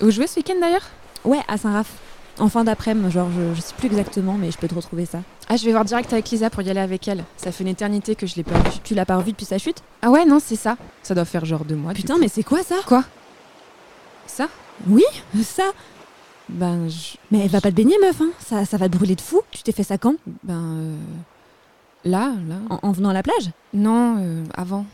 Vous 0.00 0.10
jouez 0.10 0.26
ce 0.26 0.36
week-end 0.40 0.56
d'ailleurs? 0.60 0.86
Ouais, 1.24 1.40
à 1.48 1.56
Saint-Raph. 1.58 1.92
En 2.38 2.50
fin 2.50 2.64
d'après-midi, 2.64 3.10
genre, 3.10 3.28
je, 3.34 3.54
je 3.54 3.60
sais 3.62 3.72
plus 3.78 3.86
exactement, 3.86 4.34
mais 4.34 4.50
je 4.50 4.58
peux 4.58 4.68
te 4.68 4.74
retrouver 4.74 5.06
ça. 5.06 5.20
Ah, 5.48 5.56
je 5.56 5.64
vais 5.64 5.70
voir 5.70 5.84
direct 5.86 6.12
avec 6.12 6.28
Lisa 6.28 6.50
pour 6.50 6.60
y 6.62 6.68
aller 6.68 6.80
avec 6.80 7.08
elle. 7.08 7.24
Ça 7.38 7.50
fait 7.52 7.64
une 7.64 7.70
éternité 7.70 8.14
que 8.14 8.26
je 8.26 8.34
l'ai 8.34 8.42
pas 8.42 8.58
vue. 8.58 8.78
Tu 8.84 8.94
l'as 8.94 9.06
pas 9.06 9.16
revue 9.16 9.30
depuis 9.30 9.46
sa 9.46 9.56
chute? 9.56 9.78
Ah 10.02 10.10
ouais, 10.10 10.26
non, 10.26 10.38
c'est 10.38 10.56
ça. 10.56 10.76
Ça 11.02 11.14
doit 11.14 11.24
faire 11.24 11.46
genre 11.46 11.64
deux 11.64 11.76
mois. 11.76 11.94
Putain, 11.94 12.18
mais 12.18 12.28
c'est 12.28 12.42
quoi 12.42 12.62
ça? 12.62 12.76
Quoi? 12.84 13.04
Ça 14.26 14.48
Oui, 14.88 15.04
ça 15.42 15.64
Ben, 16.48 16.88
je... 16.88 17.16
Mais 17.30 17.46
va 17.48 17.60
pas 17.60 17.70
te 17.70 17.76
baigner, 17.76 17.96
meuf, 18.00 18.20
hein. 18.20 18.30
ça, 18.38 18.64
ça 18.64 18.76
va 18.76 18.88
te 18.88 18.96
brûler 18.96 19.14
de 19.16 19.20
fou. 19.20 19.40
Tu 19.50 19.62
t'es 19.62 19.72
fait 19.72 19.82
ça 19.82 19.98
quand? 19.98 20.14
Ben, 20.42 20.54
euh, 20.54 20.96
là, 22.04 22.32
là. 22.48 22.56
en, 22.70 22.78
en 22.82 22.92
venant 22.92 23.10
à 23.10 23.14
la 23.14 23.22
plage? 23.22 23.50
Non, 23.74 24.16
euh, 24.18 24.44
avant. 24.54 24.84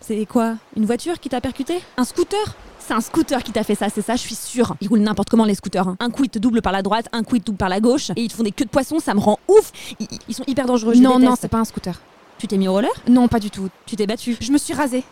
C'est 0.00 0.26
quoi? 0.26 0.54
Une 0.76 0.84
voiture 0.84 1.18
qui 1.20 1.28
t'a 1.28 1.40
percuté? 1.40 1.80
Un 1.96 2.04
scooter? 2.04 2.56
C'est 2.80 2.94
un 2.94 3.00
scooter 3.00 3.42
qui 3.44 3.52
t'a 3.52 3.62
fait 3.62 3.76
ça, 3.76 3.88
c'est 3.88 4.02
ça, 4.02 4.16
je 4.16 4.20
suis 4.22 4.34
sûre. 4.34 4.74
Ils 4.80 4.88
roulent 4.88 5.00
n'importe 5.00 5.30
comment 5.30 5.44
les 5.44 5.54
scooters. 5.54 5.86
hein. 5.86 5.96
Un 6.00 6.10
coup 6.10 6.24
ils 6.24 6.30
te 6.30 6.40
doublent 6.40 6.62
par 6.62 6.72
la 6.72 6.82
droite, 6.82 7.08
un 7.12 7.22
coup 7.22 7.36
ils 7.36 7.40
te 7.40 7.46
doublent 7.46 7.58
par 7.58 7.68
la 7.68 7.78
gauche, 7.80 8.10
et 8.10 8.22
ils 8.22 8.28
te 8.28 8.34
font 8.34 8.42
des 8.42 8.50
queues 8.50 8.64
de 8.64 8.70
poisson, 8.70 8.98
ça 8.98 9.14
me 9.14 9.20
rend 9.20 9.38
ouf. 9.46 9.70
Ils, 10.00 10.08
ils 10.28 10.34
sont 10.34 10.42
hyper 10.48 10.66
dangereux. 10.66 10.94
je 10.94 11.00
non, 11.00 11.20
non, 11.20 11.34
c'est 11.40 11.48
pas 11.48 11.58
un 11.58 11.64
scooter. 11.64 12.00
Tu 12.38 12.48
t'es 12.48 12.56
mis 12.56 12.66
au 12.66 12.72
roller? 12.72 12.90
Non, 13.08 13.28
pas 13.28 13.38
du 13.38 13.50
tout. 13.50 13.68
Tu 13.86 13.94
t'es 13.94 14.06
battu 14.06 14.36
Je 14.40 14.50
me 14.50 14.58
suis 14.58 14.74
rasée. 14.74 15.04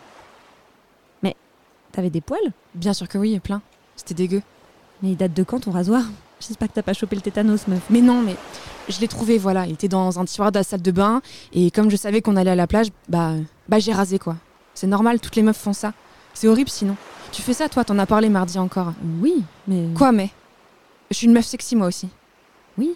T'avais 1.93 2.09
des 2.09 2.21
poils? 2.21 2.53
Bien 2.73 2.93
sûr 2.93 3.05
que 3.09 3.17
oui, 3.17 3.37
plein. 3.41 3.61
C'était 4.01 4.15
dégueu. 4.15 4.41
Mais 5.03 5.11
il 5.11 5.15
date 5.15 5.35
de 5.35 5.43
quand 5.43 5.59
ton 5.59 5.71
rasoir? 5.71 6.01
J'espère 6.39 6.69
que 6.69 6.73
t'as 6.73 6.81
pas 6.81 6.93
chopé 6.93 7.15
le 7.15 7.21
tétanos, 7.21 7.67
meuf. 7.67 7.83
Mais 7.91 8.01
non, 8.01 8.23
mais 8.23 8.35
je 8.89 8.99
l'ai 8.99 9.07
trouvé, 9.07 9.37
voilà. 9.37 9.67
Il 9.67 9.73
était 9.73 9.87
dans 9.87 10.19
un 10.19 10.25
tiroir 10.25 10.51
de 10.51 10.57
la 10.57 10.63
salle 10.63 10.81
de 10.81 10.89
bain. 10.89 11.21
Et 11.53 11.69
comme 11.69 11.91
je 11.91 11.95
savais 11.95 12.21
qu'on 12.23 12.35
allait 12.35 12.49
à 12.49 12.55
la 12.55 12.65
plage, 12.65 12.87
bah, 13.09 13.33
bah 13.69 13.77
j'ai 13.77 13.93
rasé, 13.93 14.17
quoi. 14.17 14.37
C'est 14.73 14.87
normal, 14.87 15.19
toutes 15.19 15.35
les 15.35 15.43
meufs 15.43 15.55
font 15.57 15.73
ça. 15.73 15.93
C'est 16.33 16.47
horrible 16.47 16.69
sinon. 16.71 16.95
Tu 17.31 17.43
fais 17.43 17.53
ça, 17.53 17.69
toi, 17.69 17.83
t'en 17.83 17.99
as 17.99 18.07
parlé 18.07 18.29
mardi 18.29 18.57
encore. 18.57 18.93
Oui, 19.21 19.43
mais. 19.67 19.89
Quoi, 19.95 20.11
mais? 20.11 20.31
Je 21.11 21.17
suis 21.17 21.27
une 21.27 21.33
meuf 21.33 21.45
sexy, 21.45 21.75
moi 21.75 21.85
aussi. 21.85 22.09
Oui. 22.79 22.95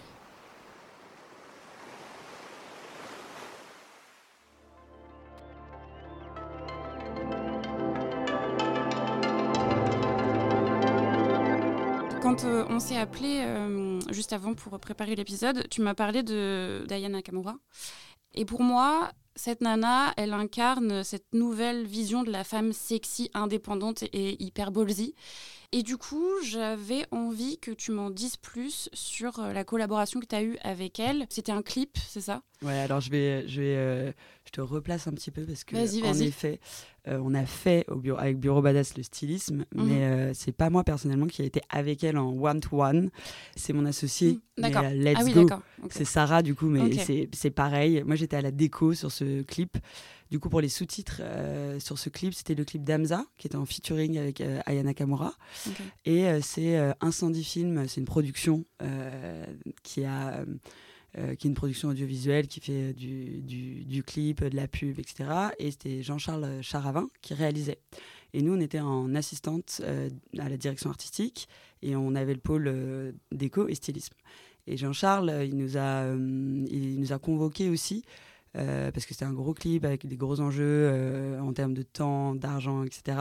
Quand 12.36 12.44
euh, 12.44 12.64
on 12.68 12.80
s'est 12.80 12.98
appelé 12.98 13.40
euh, 13.40 13.98
juste 14.10 14.34
avant 14.34 14.52
pour 14.52 14.78
préparer 14.78 15.16
l'épisode, 15.16 15.66
tu 15.70 15.80
m'as 15.80 15.94
parlé 15.94 16.22
de 16.22 16.84
Diana 16.86 17.08
Nakamura. 17.08 17.56
Et 18.34 18.44
pour 18.44 18.62
moi, 18.62 19.10
cette 19.36 19.62
nana, 19.62 20.12
elle 20.18 20.34
incarne 20.34 21.02
cette 21.02 21.32
nouvelle 21.32 21.86
vision 21.86 22.24
de 22.24 22.30
la 22.30 22.44
femme 22.44 22.74
sexy, 22.74 23.30
indépendante 23.32 24.02
et 24.12 24.42
hyper 24.42 24.70
ballsy. 24.70 25.14
Et 25.72 25.82
du 25.82 25.96
coup, 25.96 26.24
j'avais 26.44 27.04
envie 27.10 27.58
que 27.58 27.70
tu 27.70 27.90
m'en 27.92 28.10
dises 28.10 28.36
plus 28.36 28.88
sur 28.92 29.38
euh, 29.40 29.52
la 29.52 29.64
collaboration 29.64 30.20
que 30.20 30.26
tu 30.26 30.34
as 30.34 30.42
eue 30.42 30.56
avec 30.62 31.00
elle. 31.00 31.26
C'était 31.28 31.52
un 31.52 31.62
clip, 31.62 31.98
c'est 32.08 32.20
ça? 32.20 32.42
Ouais, 32.62 32.78
alors 32.78 33.00
je 33.00 33.10
vais, 33.10 33.46
je 33.48 33.60
vais, 33.60 33.74
euh, 33.76 34.12
je 34.46 34.50
te 34.52 34.60
replace 34.60 35.06
un 35.06 35.12
petit 35.12 35.30
peu 35.30 35.42
parce 35.42 35.64
que 35.64 35.76
Vas-y, 35.76 36.02
en 36.02 36.12
vas-y. 36.12 36.28
effet, 36.28 36.60
euh, 37.08 37.20
on 37.22 37.34
a 37.34 37.44
fait 37.44 37.84
au 37.88 37.96
bureau, 37.96 38.18
avec 38.18 38.38
Bureau 38.38 38.62
Badass 38.62 38.96
le 38.96 39.02
stylisme, 39.02 39.64
Mhm. 39.74 39.86
mais 39.86 40.04
euh, 40.04 40.32
c'est 40.34 40.52
pas 40.52 40.70
moi 40.70 40.82
personnellement 40.84 41.26
qui 41.26 41.42
a 41.42 41.44
été 41.44 41.60
avec 41.68 42.02
elle 42.04 42.16
en 42.16 42.30
one 42.30 42.60
to 42.60 42.82
one. 42.82 43.10
C'est 43.56 43.72
mon 43.74 43.84
associé. 43.84 44.32
Mm, 44.32 44.40
mais, 44.58 44.70
D'accord. 44.70 44.90
let's 44.90 45.18
ah 45.20 45.24
oui, 45.24 45.32
go. 45.32 45.40
d'accord. 45.44 45.62
C'est 45.90 46.04
Sarah 46.06 46.42
du 46.42 46.54
coup, 46.54 46.66
mais 46.66 46.92
c'est- 46.96 47.28
c'est 47.34 47.50
pareil. 47.50 48.02
Moi 48.06 48.16
j'étais 48.16 48.36
à 48.36 48.42
la 48.42 48.50
déco 48.52 48.94
sur 48.94 49.12
ce 49.12 49.42
clip. 49.42 49.76
Du 50.30 50.40
coup 50.40 50.48
pour 50.48 50.60
les 50.60 50.68
sous-titres 50.68 51.20
euh, 51.20 51.78
sur 51.78 51.98
ce 51.98 52.08
clip, 52.08 52.34
c'était 52.34 52.54
le 52.54 52.64
clip 52.64 52.82
d'Amza 52.82 53.24
qui 53.38 53.46
était 53.46 53.56
en 53.56 53.66
featuring 53.66 54.18
avec 54.18 54.40
euh, 54.40 54.60
Aya 54.66 54.82
Nakamura. 54.82 55.34
Ok. 55.66 55.76
Et 56.04 56.26
euh, 56.26 56.40
c'est 56.42 56.76
euh, 56.76 56.92
Incendie 57.00 57.44
Film, 57.44 57.86
c'est 57.86 58.00
une 58.00 58.06
production 58.06 58.64
qui 59.82 60.04
a 60.04 60.44
qui 61.38 61.46
est 61.46 61.48
une 61.48 61.54
production 61.54 61.88
audiovisuelle 61.88 62.46
qui 62.46 62.60
fait 62.60 62.92
du, 62.92 63.40
du, 63.40 63.86
du 63.86 64.02
clip, 64.02 64.44
de 64.44 64.54
la 64.54 64.68
pub, 64.68 64.98
etc. 64.98 65.30
Et 65.58 65.70
c'était 65.70 66.02
Jean-Charles 66.02 66.60
Charavin 66.60 67.08
qui 67.22 67.32
réalisait. 67.32 67.78
Et 68.34 68.42
nous, 68.42 68.52
on 68.52 68.60
était 68.60 68.80
en 68.80 69.14
assistante 69.14 69.80
à 70.38 70.48
la 70.50 70.58
direction 70.58 70.90
artistique 70.90 71.48
et 71.80 71.96
on 71.96 72.14
avait 72.14 72.34
le 72.34 72.40
pôle 72.40 73.14
déco 73.32 73.66
et 73.66 73.74
stylisme. 73.74 74.12
Et 74.66 74.76
Jean-Charles, 74.76 75.46
il 75.46 75.56
nous 75.56 75.78
a, 75.78 76.06
il 76.12 77.00
nous 77.00 77.12
a 77.14 77.18
convoqué 77.18 77.70
aussi 77.70 78.04
euh, 78.56 78.90
parce 78.90 79.06
que 79.06 79.12
c'était 79.12 79.24
un 79.24 79.32
gros 79.32 79.54
clip 79.54 79.84
avec 79.84 80.06
des 80.06 80.16
gros 80.16 80.40
enjeux 80.40 80.64
euh, 80.64 81.40
en 81.40 81.52
termes 81.52 81.74
de 81.74 81.82
temps, 81.82 82.34
d'argent, 82.34 82.84
etc. 82.84 83.18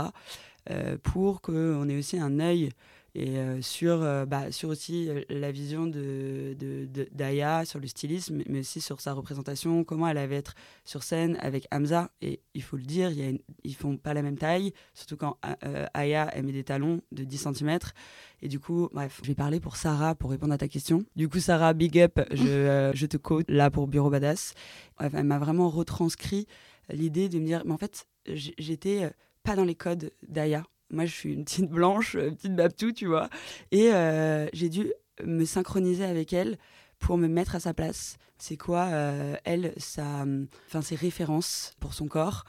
euh, 0.70 0.98
pour 1.02 1.42
qu'on 1.42 1.90
ait 1.90 1.98
aussi 1.98 2.18
un 2.18 2.40
œil 2.40 2.70
et 3.18 3.38
euh, 3.38 3.62
sur, 3.62 4.02
euh, 4.04 4.26
bah, 4.26 4.52
sur 4.52 4.68
aussi 4.68 5.08
euh, 5.10 5.22
la 5.30 5.50
vision 5.52 5.88
de, 5.88 6.54
de, 6.60 6.86
de- 6.86 7.08
d'Aya, 7.14 7.64
sur 7.64 7.80
le 7.80 7.88
stylisme, 7.88 8.44
mais 8.50 8.60
aussi 8.60 8.82
sur 8.82 9.00
sa 9.00 9.14
représentation, 9.14 9.86
comment 9.86 10.06
elle 10.08 10.18
allait 10.18 10.36
être 10.36 10.54
sur 10.84 11.02
scène 11.02 11.38
avec 11.40 11.66
Hamza. 11.72 12.12
Et 12.22 12.42
il 12.54 12.62
faut 12.62 12.76
le 12.76 12.84
dire, 12.84 13.10
il 13.12 13.18
y 13.18 13.24
a 13.24 13.30
une- 13.30 13.40
ils 13.64 13.74
font 13.74 13.96
pas 13.96 14.14
la 14.14 14.22
même 14.22 14.38
taille, 14.38 14.74
surtout 14.94 15.16
quand 15.16 15.38
euh, 15.64 15.86
Aya 15.94 16.30
elle 16.34 16.44
met 16.44 16.52
des 16.52 16.66
talons 16.66 17.02
de 17.14 17.24
10 17.24 17.38
cm. 17.54 17.80
Et 18.42 18.50
du 18.50 18.60
coup, 18.60 18.90
bref, 18.92 19.22
je 19.24 19.28
vais 19.30 19.36
parler 19.36 19.62
pour 19.62 19.78
Sarah 19.78 20.14
pour 20.14 20.30
répondre 20.30 20.54
à 20.54 20.58
ta 20.58 20.68
question. 20.68 21.06
Du 21.16 21.30
coup, 21.30 21.40
Sarah, 21.40 21.74
big 21.74 21.98
up, 22.00 22.20
je, 22.32 22.44
euh, 22.50 22.92
je 22.94 23.06
te 23.06 23.16
quote 23.16 23.50
là 23.50 23.72
pour 23.72 23.88
Bureau 23.88 24.10
Badass. 24.10 24.54
Bref, 24.98 25.14
elle 25.16 25.24
m'a 25.24 25.40
vraiment 25.40 25.70
retranscrit 25.70 26.48
l'idée 26.90 27.30
de 27.30 27.40
me 27.40 27.46
dire, 27.46 27.62
mais 27.66 27.72
en 27.72 27.78
fait, 27.78 28.08
j'étais 28.28 29.10
pas 29.44 29.56
dans 29.56 29.64
les 29.64 29.76
codes 29.76 30.12
d'Aya. 30.28 30.66
Moi, 30.92 31.06
je 31.06 31.14
suis 31.14 31.34
une 31.34 31.46
petite 31.46 31.70
blanche, 31.70 32.16
euh, 32.16 32.32
petite 32.32 32.56
Babtou, 32.56 32.92
tu 32.92 33.08
vois. 33.08 33.30
Et 33.72 33.92
euh, 33.92 34.48
j'ai 34.54 34.70
dû 34.70 34.92
me 35.24 35.46
synchroniser 35.46 36.06
avec 36.06 36.34
elle 36.34 36.58
pour 37.00 37.18
me 37.18 37.28
mettre 37.28 37.56
à 37.56 37.60
sa 37.60 37.74
place. 37.74 38.18
C'est 38.38 38.58
quoi, 38.58 38.86
euh, 38.92 39.36
elle, 39.46 39.74
sa, 39.78 40.26
enfin, 40.68 40.82
ses 40.82 40.96
références 40.96 41.74
pour 41.80 41.94
son 41.94 42.08
corps. 42.08 42.46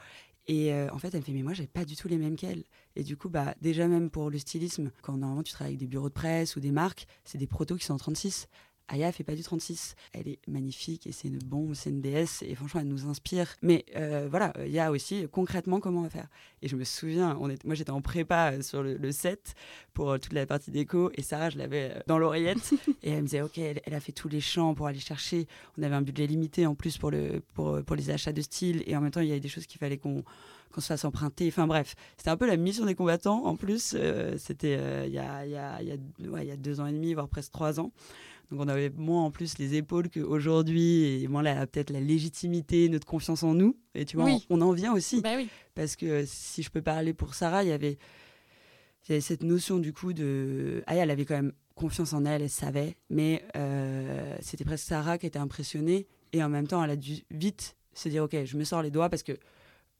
Et 0.49 0.73
en 0.93 0.97
fait, 0.97 1.09
elle 1.13 1.19
me 1.19 1.25
fait, 1.25 1.33
mais 1.33 1.43
moi, 1.43 1.51
j'ai 1.51 1.67
pas 1.67 1.83
du 1.83 1.97
tout 1.97 2.07
les 2.07 2.17
mêmes 2.17 2.37
qu'elle. 2.37 2.63
Et 2.95 3.03
du 3.03 3.17
coup, 3.17 3.27
bah, 3.27 3.53
déjà 3.59 3.85
même 3.89 4.09
pour 4.09 4.29
le 4.29 4.39
stylisme, 4.39 4.91
quand 5.01 5.17
normalement 5.17 5.43
tu 5.43 5.51
travailles 5.51 5.73
avec 5.73 5.79
des 5.79 5.87
bureaux 5.87 6.07
de 6.07 6.13
presse 6.13 6.55
ou 6.55 6.61
des 6.61 6.71
marques, 6.71 7.05
c'est 7.25 7.37
des 7.37 7.47
protos 7.47 7.75
qui 7.75 7.83
sont 7.83 7.95
en 7.95 7.97
36. 7.97 8.47
Aya 8.89 9.11
fait 9.11 9.23
pas 9.23 9.35
du 9.35 9.43
36. 9.43 9.95
Elle 10.13 10.27
est 10.27 10.39
magnifique 10.47 11.07
et 11.07 11.11
c'est 11.11 11.27
une 11.27 11.39
bombe, 11.39 11.73
c'est 11.73 11.89
une 11.89 12.01
déesse 12.01 12.43
et 12.43 12.55
franchement 12.55 12.81
elle 12.81 12.87
nous 12.87 13.07
inspire. 13.07 13.55
Mais 13.61 13.85
euh, 13.95 14.27
voilà, 14.29 14.53
il 14.65 14.71
y 14.71 14.79
a 14.79 14.91
aussi 14.91 15.27
concrètement 15.31 15.79
comment 15.79 15.99
on 15.99 16.03
va 16.03 16.09
faire. 16.09 16.27
Et 16.61 16.67
je 16.67 16.75
me 16.75 16.83
souviens, 16.83 17.37
on 17.41 17.49
est, 17.49 17.63
moi 17.65 17.75
j'étais 17.75 17.91
en 17.91 18.01
prépa 18.01 18.53
euh, 18.53 18.61
sur 18.61 18.83
le, 18.83 18.95
le 18.95 19.11
set 19.11 19.55
pour 19.93 20.11
euh, 20.11 20.17
toute 20.17 20.33
la 20.33 20.45
partie 20.45 20.71
déco 20.71 21.11
et 21.15 21.21
Sarah 21.21 21.49
je 21.49 21.57
l'avais 21.57 22.01
dans 22.07 22.17
l'oreillette 22.17 22.73
et 23.03 23.11
elle 23.11 23.23
me 23.23 23.27
disait 23.27 23.41
ok, 23.41 23.57
elle, 23.57 23.81
elle 23.85 23.93
a 23.93 23.99
fait 23.99 24.13
tous 24.13 24.29
les 24.29 24.41
champs 24.41 24.73
pour 24.73 24.87
aller 24.87 24.99
chercher. 24.99 25.47
On 25.77 25.83
avait 25.83 25.95
un 25.95 26.01
budget 26.01 26.27
limité 26.27 26.65
en 26.65 26.75
plus 26.75 26.97
pour, 26.97 27.11
le, 27.11 27.41
pour, 27.53 27.83
pour 27.83 27.95
les 27.95 28.09
achats 28.09 28.33
de 28.33 28.41
style 28.41 28.83
et 28.85 28.95
en 28.95 29.01
même 29.01 29.11
temps 29.11 29.21
il 29.21 29.27
y 29.27 29.31
avait 29.31 29.39
des 29.39 29.49
choses 29.49 29.65
qu'il 29.65 29.79
fallait 29.79 29.97
qu'on 29.97 30.23
qu'on 30.73 30.81
se 30.81 30.87
fasse 30.87 31.05
emprunter. 31.05 31.47
Enfin 31.47 31.67
bref, 31.67 31.95
c'était 32.17 32.29
un 32.29 32.37
peu 32.37 32.47
la 32.47 32.57
mission 32.57 32.85
des 32.85 32.95
combattants. 32.95 33.45
En 33.45 33.55
plus, 33.55 33.93
euh, 33.95 34.35
c'était 34.37 34.77
euh, 34.79 35.05
il 35.07 35.13
y, 35.13 35.19
a, 35.19 35.45
y, 35.45 35.55
a, 35.55 35.81
y, 35.81 35.91
a, 35.91 36.29
ouais, 36.29 36.45
y 36.47 36.51
a 36.51 36.57
deux 36.57 36.79
ans 36.79 36.85
et 36.87 36.91
demi, 36.93 37.13
voire 37.13 37.27
presque 37.29 37.51
trois 37.51 37.79
ans. 37.79 37.91
Donc 38.49 38.61
on 38.61 38.67
avait 38.69 38.89
moins 38.91 39.25
en 39.25 39.31
plus 39.31 39.57
les 39.57 39.75
épaules 39.75 40.09
qu'aujourd'hui 40.09 41.21
et 41.21 41.27
moins 41.27 41.43
peut-être 41.65 41.89
la 41.89 41.99
légitimité, 41.99 42.87
notre 42.87 43.05
confiance 43.05 43.43
en 43.43 43.53
nous. 43.53 43.75
Et 43.93 44.05
tu 44.05 44.15
vois, 44.15 44.25
Oui. 44.25 44.45
on, 44.49 44.61
on 44.61 44.65
en 44.69 44.71
vient 44.71 44.93
aussi. 44.93 45.21
Bah 45.21 45.33
oui. 45.35 45.49
Parce 45.75 45.95
que 45.97 46.23
si 46.25 46.63
je 46.63 46.69
peux 46.69 46.81
parler 46.81 47.13
pour 47.13 47.33
Sarah, 47.35 47.63
il 47.63 47.69
y 47.69 47.73
avait, 47.73 47.97
il 49.03 49.09
y 49.09 49.11
avait 49.13 49.21
cette 49.21 49.43
notion 49.43 49.79
du 49.79 49.91
coup 49.91 50.13
de... 50.13 50.81
Ah, 50.87 50.95
elle 50.95 51.11
avait 51.11 51.25
quand 51.25 51.35
même 51.35 51.51
confiance 51.75 52.13
en 52.13 52.23
elle, 52.23 52.41
elle 52.41 52.49
savait. 52.49 52.95
Mais 53.09 53.43
euh, 53.57 54.35
c'était 54.39 54.63
presque 54.63 54.85
Sarah 54.87 55.17
qui 55.17 55.25
était 55.25 55.39
impressionnée. 55.39 56.07
Et 56.31 56.41
en 56.41 56.47
même 56.49 56.67
temps, 56.67 56.81
elle 56.83 56.91
a 56.91 56.95
dû 56.95 57.23
vite 57.29 57.75
se 57.93 58.07
dire, 58.07 58.23
OK, 58.23 58.35
je 58.45 58.55
me 58.57 58.63
sors 58.63 58.81
les 58.81 58.91
doigts 58.91 59.09
parce 59.09 59.23
que... 59.23 59.33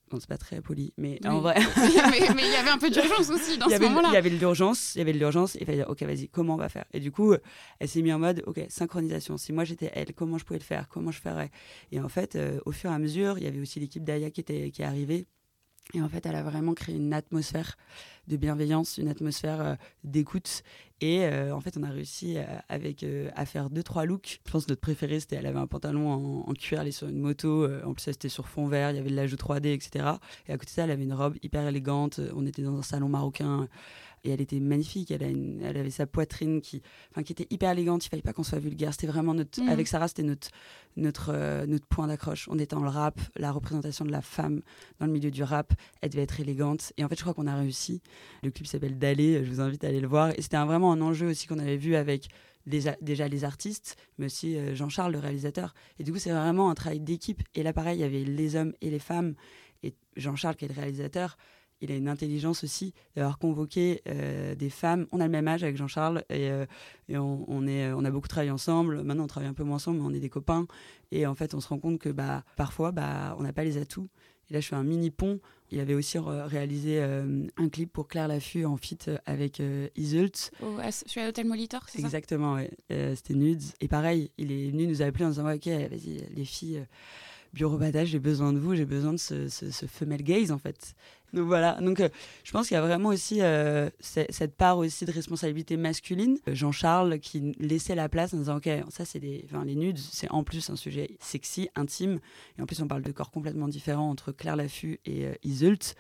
Bon, 0.09 0.19
c'est 0.19 0.29
pas 0.29 0.37
très 0.37 0.61
poli, 0.61 0.93
mais 0.97 1.19
en 1.25 1.41
vrai... 1.41 1.55
mais 1.77 2.43
il 2.45 2.51
y 2.51 2.55
avait 2.55 2.69
un 2.69 2.77
peu 2.77 2.89
d'urgence 2.89 3.29
aussi 3.29 3.57
dans 3.57 3.67
ce 3.67 3.77
moment-là. 3.81 4.09
il 4.09 4.13
y 4.13 4.17
avait 4.17 4.29
de 4.29 4.37
l'urgence, 4.37 4.95
il 4.95 4.99
y 4.99 5.01
avait 5.01 5.11
de 5.11 5.17
l'urgence, 5.19 5.55
il 5.55 5.65
fallait 5.65 5.79
dire, 5.79 5.89
ok, 5.89 6.01
vas-y, 6.03 6.29
comment 6.29 6.53
on 6.53 6.57
va 6.57 6.69
faire? 6.69 6.85
Et 6.93 7.01
du 7.01 7.11
coup, 7.11 7.33
elle 7.79 7.89
s'est 7.89 8.01
mise 8.01 8.13
en 8.13 8.19
mode, 8.19 8.41
ok, 8.45 8.65
synchronisation. 8.69 9.37
Si 9.37 9.51
moi 9.51 9.65
j'étais 9.65 9.91
elle, 9.93 10.13
comment 10.13 10.37
je 10.37 10.45
pouvais 10.45 10.59
le 10.59 10.63
faire? 10.63 10.87
Comment 10.87 11.11
je 11.11 11.19
ferais? 11.19 11.51
Et 11.91 11.99
en 11.99 12.09
fait, 12.09 12.35
euh, 12.35 12.59
au 12.65 12.71
fur 12.71 12.89
et 12.89 12.93
à 12.93 12.99
mesure, 12.99 13.37
il 13.37 13.43
y 13.43 13.47
avait 13.47 13.59
aussi 13.59 13.79
l'équipe 13.79 14.03
d'Aya 14.03 14.31
qui, 14.31 14.39
était, 14.39 14.71
qui 14.71 14.81
est 14.81 14.85
arrivée. 14.85 15.27
Et 15.93 16.02
en 16.02 16.10
fait, 16.10 16.26
elle 16.26 16.36
a 16.36 16.43
vraiment 16.43 16.73
créé 16.73 16.95
une 16.95 17.13
atmosphère 17.13 17.78
de 18.28 18.36
bienveillance, 18.36 18.97
une 18.97 19.08
atmosphère 19.08 19.62
euh, 19.62 19.76
d'écoute. 20.04 20.63
Et 21.00 21.26
euh, 21.26 21.56
en 21.56 21.62
fait, 21.62 21.78
on 21.78 21.84
a 21.84 21.89
réussi 21.89 22.38
euh, 22.38 22.43
avec, 22.67 23.06
à 23.36 23.45
faire 23.45 23.69
deux, 23.69 23.84
trois 23.84 24.06
looks. 24.06 24.41
Je 24.45 24.52
pense 24.52 24.65
que 24.65 24.71
notre 24.71 24.82
préféré, 24.82 25.19
c'était 25.19 25.38
elle 25.38 25.45
avait 25.45 25.60
un 25.60 25.67
pantalon 25.67 26.43
en, 26.45 26.54
cuir, 26.54 26.82
elle 26.82 26.89
est 26.89 26.91
sur 26.91 27.08
une 27.08 27.19
moto. 27.19 27.65
en 27.86 27.93
plus, 27.93 28.08
elle 28.08 28.15
était 28.15 28.30
sur 28.30 28.47
fond 28.47 28.67
vert, 28.67 28.91
il 28.91 28.97
y 28.97 29.00
avait 29.00 29.10
de 29.10 29.15
l'ajout 29.15 29.38
3D, 29.38 29.67
etc. 29.67 30.06
Et 30.47 30.52
à 30.52 30.58
côté 30.58 30.65
de 30.65 30.71
ça, 30.71 30.84
elle 30.84 30.91
avait 30.91 31.04
une 31.04 31.13
robe 31.13 31.38
hyper 31.41 31.65
élégante. 31.65 32.19
On 32.36 32.45
était 32.45 32.63
dans 32.63 32.78
un 32.78 32.84
salon 32.84 33.08
marocain. 33.08 33.67
Et 34.27 34.31
elle 34.31 34.41
était 34.41 34.59
magnifique. 34.59 35.09
Elle, 35.11 35.23
a 35.23 35.27
une- 35.29 35.61
elle 35.63 35.77
avait 35.77 35.89
sa 35.89 36.05
poitrine 36.05 36.59
qui, 36.59 36.81
enfin, 37.11 37.23
qui 37.23 37.31
était 37.31 37.47
hyper 37.49 37.71
élégante. 37.71 38.05
Il 38.05 38.09
fallait 38.09 38.21
pas 38.21 38.33
qu'on 38.33 38.43
soit 38.43 38.59
vulgaire. 38.59 38.91
C'était 38.91 39.07
vraiment 39.07 39.33
notre. 39.33 39.61
Mhm. 39.61 39.69
Avec 39.69 39.87
Sarah, 39.87 40.09
c'était 40.09 40.23
notre, 40.23 40.49
notre, 40.97 41.31
euh, 41.33 41.65
notre 41.65 41.85
point 41.87 42.07
d'accroche. 42.07 42.47
On 42.51 42.59
était 42.59 42.75
dans 42.75 42.83
le 42.83 42.89
rap, 42.89 43.19
la 43.37 43.51
représentation 43.53 44.03
de 44.03 44.11
la 44.11 44.21
femme 44.21 44.61
dans 44.99 45.05
le 45.05 45.13
milieu 45.13 45.31
du 45.31 45.43
rap. 45.43 45.73
Elle 46.01 46.09
devait 46.09 46.23
être 46.23 46.39
élégante. 46.41 46.91
Et 46.97 47.05
en 47.05 47.07
fait, 47.07 47.15
je 47.15 47.21
crois 47.21 47.33
qu'on 47.33 47.47
a 47.47 47.55
réussi. 47.55 48.01
Le 48.43 48.51
clip 48.51 48.67
s'appelle 48.67 48.99
D'aller. 48.99 49.45
Je 49.45 49.49
vous 49.49 49.61
invite 49.61 49.83
à 49.85 49.87
aller 49.87 50.01
le 50.01 50.07
voir. 50.07 50.31
Et 50.37 50.41
c'était 50.41 50.57
vraiment 50.57 50.91
un 50.91 50.99
enjeu 51.01 51.29
aussi 51.29 51.47
qu'on 51.47 51.59
avait 51.59 51.77
vu 51.77 51.95
avec 51.95 52.27
les 52.65 52.81
déjà 53.01 53.29
les 53.29 53.45
artistes, 53.45 53.95
mais 54.17 54.25
aussi 54.25 54.57
euh, 54.57 54.75
Jean-Charles, 54.75 55.13
le 55.13 55.19
réalisateur. 55.19 55.73
Et 55.99 56.03
du 56.03 56.11
coup, 56.11 56.19
c'est 56.19 56.31
vraiment 56.31 56.69
un 56.69 56.75
travail 56.75 56.99
d'équipe. 56.99 57.41
Et 57.55 57.63
là, 57.63 57.71
pareil, 57.71 57.99
il 57.99 58.01
y 58.01 58.03
avait 58.03 58.25
les 58.25 58.57
hommes 58.57 58.73
et 58.81 58.89
les 58.89 58.99
femmes. 58.99 59.35
Et 59.83 59.93
Jean-Charles, 60.17 60.57
qui 60.57 60.65
est 60.65 60.67
le 60.67 60.73
réalisateur, 60.73 61.37
il 61.81 61.91
a 61.91 61.95
une 61.95 62.09
intelligence 62.09 62.63
aussi 62.63 62.93
d'avoir 63.15 63.37
convoqué 63.37 64.01
euh, 64.07 64.55
des 64.55 64.69
femmes. 64.69 65.05
On 65.11 65.19
a 65.19 65.25
le 65.25 65.31
même 65.31 65.47
âge 65.47 65.63
avec 65.63 65.77
Jean-Charles 65.77 66.23
et, 66.29 66.49
euh, 66.49 66.65
et 67.09 67.17
on, 67.17 67.45
on 67.49 67.67
est, 67.67 67.91
on 67.93 68.03
a 68.05 68.11
beaucoup 68.11 68.27
travaillé 68.27 68.51
ensemble. 68.51 69.03
Maintenant, 69.03 69.25
on 69.25 69.27
travaille 69.27 69.49
un 69.49 69.53
peu 69.53 69.63
moins 69.63 69.75
ensemble, 69.77 69.99
mais 69.99 70.05
on 70.05 70.13
est 70.13 70.19
des 70.19 70.29
copains. 70.29 70.65
Et 71.11 71.25
en 71.25 71.35
fait, 71.35 71.53
on 71.53 71.59
se 71.61 71.67
rend 71.67 71.79
compte 71.79 71.99
que 71.99 72.09
bah, 72.09 72.43
parfois, 72.55 72.91
bah, 72.91 73.35
on 73.39 73.43
n'a 73.43 73.53
pas 73.53 73.63
les 73.63 73.77
atouts. 73.77 74.09
Et 74.49 74.53
là, 74.53 74.59
je 74.61 74.67
fais 74.67 74.75
un 74.75 74.83
mini 74.83 75.11
pont. 75.11 75.39
Il 75.71 75.81
avait 75.81 75.93
aussi 75.93 76.17
réalisé 76.17 76.99
euh, 77.01 77.45
un 77.57 77.67
clip 77.67 77.91
pour 77.91 78.07
Claire 78.07 78.29
Laffut 78.29 78.63
en 78.63 78.77
feat 78.77 79.11
avec 79.25 79.59
euh, 79.59 79.89
Iseult. 79.97 80.51
Au- 80.61 80.77
à- 80.79 80.89
je 80.89 81.09
suis 81.11 81.19
à 81.19 81.25
l'hôtel 81.25 81.45
Molitor, 81.45 81.83
c'est 81.89 81.99
ça? 81.99 82.07
Exactement, 82.07 82.53
ouais. 82.53 82.71
Euh, 82.91 83.13
c'était 83.15 83.33
Nudes. 83.33 83.61
Et 83.81 83.89
pareil, 83.89 84.31
il 84.37 84.51
est 84.53 84.69
venu 84.71 84.87
nous 84.87 85.01
appeler 85.01 85.25
en 85.25 85.29
disant 85.29 85.53
Ok, 85.53 85.67
vas-y, 85.67 86.23
les 86.33 86.45
filles, 86.45 86.85
bureau 87.53 87.77
badage, 87.77 88.10
j'ai 88.10 88.19
besoin 88.19 88.53
de 88.53 88.60
vous, 88.60 88.75
j'ai 88.75 88.86
besoin 88.86 89.13
de 89.13 89.17
ce, 89.17 89.47
ce, 89.49 89.86
female 89.86 90.21
gaze 90.23 90.51
en 90.51 90.57
fait. 90.57 90.93
Donc 91.33 91.45
voilà, 91.47 91.73
donc 91.81 91.99
euh, 91.99 92.07
je 92.45 92.51
pense 92.51 92.67
qu'il 92.69 92.75
y 92.75 92.77
a 92.77 92.81
vraiment 92.81 93.10
aussi 93.10 93.41
euh, 93.41 93.89
ce- 93.99 94.25
cette 94.29 94.55
part 94.55 94.77
aussi 94.77 95.03
de 95.05 95.12
responsabilité 95.12 95.75
masculine. 95.75 96.38
Euh, 96.47 96.55
Jean-Charles 96.55 97.19
qui 97.19 97.53
laissait 97.60 97.95
la 97.95 98.07
place 98.07 98.33
en 98.33 98.38
disant 98.38 98.57
Ok, 98.57 98.69
ça 98.89 99.03
c'est 99.03 99.19
des. 99.19 99.43
Enfin, 99.45 99.65
les 99.65 99.75
nudes, 99.75 99.97
c'est 99.97 100.29
en 100.31 100.43
plus 100.43 100.69
un 100.69 100.75
sujet 100.77 101.17
sexy, 101.19 101.67
intime. 101.75 102.19
Et 102.57 102.62
en 102.62 102.65
plus, 102.65 102.81
on 102.81 102.88
parle 102.88 103.01
de 103.01 103.12
corps 103.12 103.31
complètement 103.31 103.67
différents 103.67 104.10
entre 104.10 104.31
Claire 104.31 104.55
Laffut 104.55 104.99
et 105.05 105.25
Iseult 105.43 105.95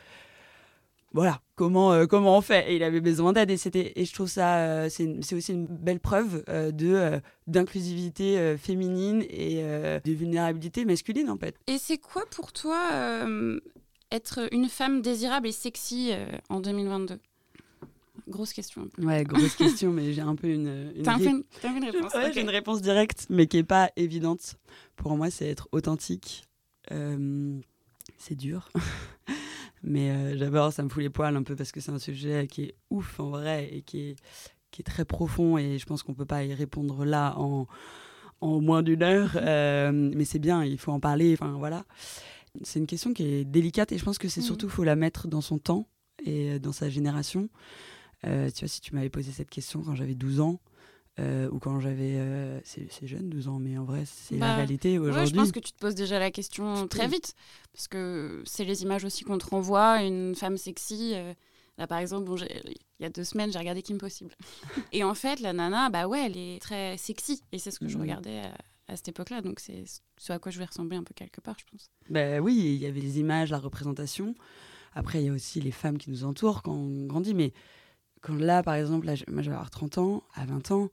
voilà, 1.17 1.41
comment, 1.55 1.93
euh, 1.93 2.05
comment 2.05 2.37
on 2.37 2.41
fait 2.41 2.71
Et 2.71 2.75
il 2.75 2.83
avait 2.83 3.01
besoin 3.01 3.33
d'aide 3.33 3.49
et, 3.49 3.57
c'était- 3.57 3.91
et 3.95 4.05
je 4.05 4.13
trouve 4.13 4.27
ça, 4.27 4.57
euh, 4.57 4.87
c'est 4.87 5.33
aussi 5.33 5.51
une 5.51 5.65
belle 5.65 5.99
preuve 5.99 6.43
euh, 6.47 6.69
de 6.71 6.93
euh, 6.93 7.19
d'inclusivité 7.47 8.55
féminine 8.55 9.23
et 9.27 9.63
de 9.63 10.11
vulnérabilité 10.13 10.85
masculine 10.85 11.31
en 11.31 11.37
fait. 11.37 11.55
Et 11.65 11.79
c'est 11.79 11.97
quoi 11.97 12.23
pour 12.29 12.53
toi 12.53 12.77
être 14.11 14.47
une 14.51 14.69
femme 14.69 15.01
désirable 15.01 15.47
et 15.47 15.51
sexy 15.51 16.11
en 16.49 16.59
2022 16.59 17.17
Grosse 18.27 18.53
question. 18.53 18.87
Ouais, 18.99 19.23
grosse 19.23 19.55
question, 19.63 19.91
mais 19.91 20.13
j'ai 20.13 20.21
un 20.21 20.35
peu 20.35 20.49
une, 20.49 20.91
une 20.97 21.01
T'as 21.01 21.13
un 21.13 21.19
une, 21.19 21.43
réponse 21.85 22.13
ouais, 22.13 22.31
j'ai 22.31 22.41
une 22.41 22.49
réponse 22.49 22.81
directe, 22.81 23.25
mais 23.29 23.47
qui 23.47 23.57
est 23.57 23.63
pas 23.63 23.89
évidente. 23.95 24.57
Pour 24.97 25.17
moi, 25.17 25.31
c'est 25.31 25.47
être 25.47 25.67
authentique. 25.71 26.45
C'est 26.89 28.35
dur. 28.35 28.69
mais 29.87 30.11
euh, 30.11 30.37
j'adore, 30.37 30.71
ça 30.73 30.83
me 30.83 30.89
fout 30.89 31.01
les 31.01 31.09
poils 31.09 31.35
un 31.35 31.43
peu 31.43 31.55
parce 31.55 31.71
que 31.71 31.79
c'est 31.79 31.91
un 31.91 31.99
sujet 31.99 32.47
qui 32.47 32.63
est 32.63 32.75
ouf 32.89 33.19
en 33.19 33.29
vrai 33.29 33.69
et 33.73 33.81
qui 33.81 33.99
est, 34.09 34.15
qui 34.71 34.81
est 34.81 34.85
très 34.85 35.05
profond 35.05 35.57
et 35.57 35.77
je 35.79 35.85
pense 35.85 36.03
qu'on 36.03 36.13
peut 36.13 36.25
pas 36.25 36.43
y 36.43 36.53
répondre 36.53 37.05
là 37.05 37.33
en, 37.37 37.67
en 38.41 38.61
moins 38.61 38.83
d'une 38.83 39.01
heure. 39.03 39.31
Euh, 39.35 39.91
mais 39.93 40.25
c'est 40.25 40.39
bien, 40.39 40.63
il 40.63 40.77
faut 40.77 40.91
en 40.91 40.99
parler. 40.99 41.33
Enfin, 41.33 41.55
voilà. 41.57 41.85
C'est 42.63 42.79
une 42.79 42.87
question 42.87 43.13
qui 43.13 43.23
est 43.23 43.45
délicate 43.45 43.91
et 43.91 43.97
je 43.97 44.03
pense 44.03 44.17
que 44.17 44.27
c'est 44.27 44.41
Mhm. 44.41 44.45
surtout, 44.47 44.69
faut 44.69 44.83
la 44.83 44.95
mettre 44.95 45.27
dans 45.27 45.41
son 45.41 45.57
temps 45.59 45.87
et 46.25 46.59
dans 46.59 46.71
sa 46.71 46.89
génération. 46.89 47.49
Euh, 48.25 48.49
tu 48.49 48.61
vois, 48.61 48.67
si 48.67 48.81
tu 48.81 48.95
m'avais 48.95 49.09
posé 49.09 49.31
cette 49.31 49.49
question 49.49 49.81
quand 49.83 49.93
j'avais 49.95 50.15
12 50.15 50.39
ans, 50.39 50.59
euh, 51.19 51.49
ou 51.51 51.59
quand 51.59 51.79
j'avais. 51.79 52.15
euh, 52.17 52.59
c'est 52.63 53.07
jeune, 53.07 53.29
12 53.29 53.47
ans, 53.47 53.59
mais 53.59 53.77
en 53.77 53.85
vrai, 53.85 54.03
c'est 54.05 54.37
la 54.37 54.47
Bah, 54.49 54.55
réalité 54.57 54.99
Ouais, 54.99 55.09
aujourd'hui. 55.09 55.29
je 55.29 55.35
pense 55.35 55.51
que 55.51 55.59
tu 55.59 55.71
te 55.71 55.77
poses 55.79 55.95
déjà 55.95 56.19
la 56.19 56.31
question 56.31 56.87
très 56.87 57.07
vite. 57.07 57.33
Parce 57.73 57.87
que 57.87 58.43
c'est 58.45 58.65
les 58.65 58.83
images 58.83 59.03
aussi 59.05 59.23
qu'on 59.23 59.37
te 59.37 59.47
renvoie. 59.47 60.01
Une 60.03 60.35
femme 60.35 60.57
sexy. 60.57 61.13
euh, 61.15 61.33
là, 61.77 61.87
par 61.87 61.99
exemple, 61.99 62.25
bon, 62.25 62.35
il 62.37 62.75
y 62.99 63.05
a 63.05 63.09
deux 63.09 63.23
semaines, 63.23 63.51
j'ai 63.51 63.59
regardé 63.59 63.81
Kim 63.81 63.97
Possible. 63.97 64.35
et 64.91 65.03
en 65.03 65.13
fait, 65.15 65.39
la 65.39 65.53
nana, 65.53 65.89
bah 65.89 66.07
ouais, 66.07 66.25
elle 66.27 66.37
est 66.37 66.59
très 66.61 66.97
sexy. 66.97 67.41
Et 67.51 67.59
c'est 67.59 67.71
ce 67.71 67.79
que 67.79 67.87
je 67.87 67.95
Mhm. 67.97 68.01
regardais 68.03 68.39
à, 68.39 68.57
à 68.93 68.95
cette 68.95 69.09
époque-là. 69.09 69.41
Donc 69.41 69.59
c'est 69.59 69.83
ce 70.17 70.33
à 70.33 70.39
quoi 70.39 70.51
je 70.51 70.59
vais 70.59 70.65
ressembler 70.65 70.97
un 70.97 71.03
peu 71.03 71.13
quelque 71.15 71.41
part, 71.41 71.55
je 71.59 71.65
pense. 71.71 71.89
Ben 72.09 72.39
oui, 72.39 72.55
il 72.55 72.75
y 72.81 72.85
avait 72.85 73.01
les 73.01 73.19
images, 73.19 73.49
la 73.51 73.59
représentation. 73.59 74.35
Après, 74.93 75.21
il 75.21 75.25
y 75.27 75.29
a 75.29 75.33
aussi 75.33 75.61
les 75.61 75.71
femmes 75.71 75.97
qui 75.99 76.09
nous 76.09 76.23
entourent 76.23 76.63
quand 76.63 76.73
on 76.73 77.05
grandit. 77.05 77.33
Mais 77.35 77.53
quand 78.21 78.35
là, 78.35 78.63
par 78.63 78.73
exemple, 78.75 79.05
là, 79.05 79.13
moi, 79.27 79.41
je 79.43 79.49
vais 79.49 79.55
avoir 79.55 79.69
30 79.69 79.99
ans, 79.99 80.23
à 80.33 80.45
20 80.47 80.71
ans, 80.71 80.89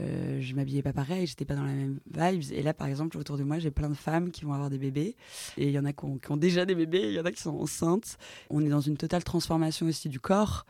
euh, 0.00 0.40
je 0.40 0.54
m'habillais 0.54 0.82
pas 0.82 0.92
pareil, 0.92 1.26
j'étais 1.26 1.44
pas 1.44 1.54
dans 1.54 1.64
la 1.64 1.72
même 1.72 1.98
vibes. 2.10 2.52
Et 2.52 2.62
là, 2.62 2.74
par 2.74 2.88
exemple, 2.88 3.16
autour 3.18 3.36
de 3.38 3.44
moi, 3.44 3.58
j'ai 3.58 3.70
plein 3.70 3.88
de 3.88 3.94
femmes 3.94 4.30
qui 4.30 4.44
vont 4.44 4.52
avoir 4.52 4.70
des 4.70 4.78
bébés. 4.78 5.14
Et 5.56 5.66
il 5.66 5.70
y 5.70 5.78
en 5.78 5.84
a 5.84 5.92
qui 5.92 6.04
ont, 6.04 6.18
qui 6.18 6.30
ont 6.32 6.36
déjà 6.36 6.64
des 6.66 6.74
bébés, 6.74 7.02
il 7.08 7.12
y 7.14 7.20
en 7.20 7.24
a 7.24 7.32
qui 7.32 7.40
sont 7.42 7.54
enceintes. 7.56 8.18
On 8.50 8.64
est 8.64 8.68
dans 8.68 8.80
une 8.80 8.96
totale 8.96 9.22
transformation 9.24 9.86
aussi 9.86 10.08
du 10.08 10.20
corps. 10.20 10.66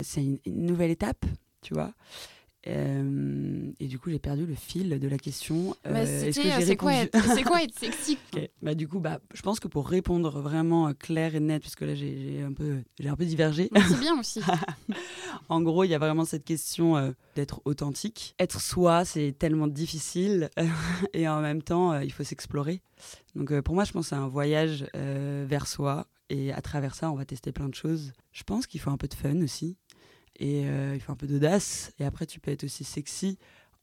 C'est 0.00 0.22
une, 0.22 0.38
une 0.46 0.66
nouvelle 0.66 0.90
étape, 0.90 1.24
tu 1.62 1.74
vois. 1.74 1.92
Euh, 2.66 3.70
et 3.80 3.86
du 3.86 3.98
coup, 3.98 4.10
j'ai 4.10 4.18
perdu 4.18 4.44
le 4.44 4.54
fil 4.54 4.98
de 4.98 5.08
la 5.08 5.16
question. 5.16 5.74
Euh, 5.86 5.92
Bah, 5.92 6.02
est-ce 6.02 6.38
que 6.40 6.46
euh, 6.46 6.56
j'ai 6.58 6.66
c'est 6.66 6.76
quoi, 6.76 6.92
être- 6.94 7.18
c'est 7.34 7.42
quoi 7.42 7.62
être 7.62 7.78
sexy. 7.78 8.18
Bah, 8.62 8.74
du 8.74 8.86
coup, 8.88 8.98
bah, 9.00 9.20
je 9.32 9.40
pense 9.42 9.58
que 9.60 9.68
pour 9.68 9.88
répondre 9.88 10.40
vraiment 10.40 10.88
euh, 10.88 10.92
clair 10.92 11.34
et 11.34 11.40
net, 11.40 11.62
puisque 11.62 11.80
là 11.82 11.94
j'ai 11.94 12.42
un 12.46 12.52
peu, 12.52 12.78
un 13.02 13.14
peu 13.16 13.24
divergé. 13.24 13.70
Donc, 13.72 13.82
C'est 13.88 14.00
bien 14.00 14.18
aussi. 14.18 14.40
en 15.48 15.62
gros, 15.62 15.84
il 15.84 15.88
y 15.88 15.94
a 15.94 15.98
vraiment 15.98 16.24
cette 16.24 16.44
question 16.44 16.96
euh, 16.96 17.10
d'être 17.34 17.60
authentique. 17.64 18.34
Être 18.38 18.60
soi, 18.60 19.04
c'est 19.04 19.34
tellement 19.38 19.66
difficile 19.66 20.50
et 21.14 21.28
en 21.28 21.40
même 21.40 21.62
temps, 21.62 21.92
euh, 21.92 22.04
il 22.04 22.12
faut 22.12 22.24
s'explorer. 22.24 22.82
Donc 23.34 23.52
euh, 23.52 23.62
pour 23.62 23.74
moi, 23.74 23.84
je 23.84 23.92
pense 23.92 24.06
que 24.06 24.08
c'est 24.10 24.20
un 24.20 24.28
voyage 24.28 24.86
vers 24.94 25.66
soi 25.66 26.06
et 26.30 26.52
à 26.52 26.60
travers 26.60 26.94
ça, 26.94 27.10
on 27.10 27.14
va 27.14 27.24
tester 27.24 27.52
plein 27.52 27.68
de 27.68 27.74
choses. 27.74 28.12
Je 28.32 28.42
pense 28.42 28.66
qu'il 28.66 28.80
faut 28.80 28.90
un 28.90 28.96
peu 28.96 29.08
de 29.08 29.14
fun 29.14 29.40
aussi 29.42 29.76
et 30.38 30.62
il 30.62 31.00
faut 31.00 31.12
un 31.12 31.16
peu 31.16 31.26
d'audace. 31.26 31.92
Et 31.98 32.04
après, 32.04 32.26
tu 32.26 32.40
peux 32.40 32.50
être 32.50 32.64
aussi 32.64 32.84
sexy 32.84 33.38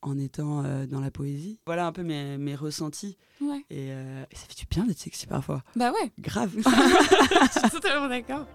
en 0.05 0.17
étant 0.17 0.63
euh, 0.63 0.85
dans 0.85 1.01
la 1.01 1.11
poésie. 1.11 1.59
Voilà 1.65 1.87
un 1.87 1.91
peu 1.91 2.03
mes, 2.03 2.37
mes 2.37 2.55
ressentis. 2.55 3.17
Ouais. 3.41 3.65
Et, 3.69 3.91
euh, 3.91 4.23
et 4.31 4.35
ça 4.35 4.45
fait 4.47 4.57
du 4.57 4.65
bien 4.69 4.85
d'être 4.85 4.99
sexy 4.99 5.25
parfois. 5.25 5.63
Bah 5.75 5.91
ouais, 5.91 6.11
Grave. 6.19 6.51
je 6.55 7.59
suis 7.59 7.69
totalement 7.69 8.07
d'accord. 8.07 8.45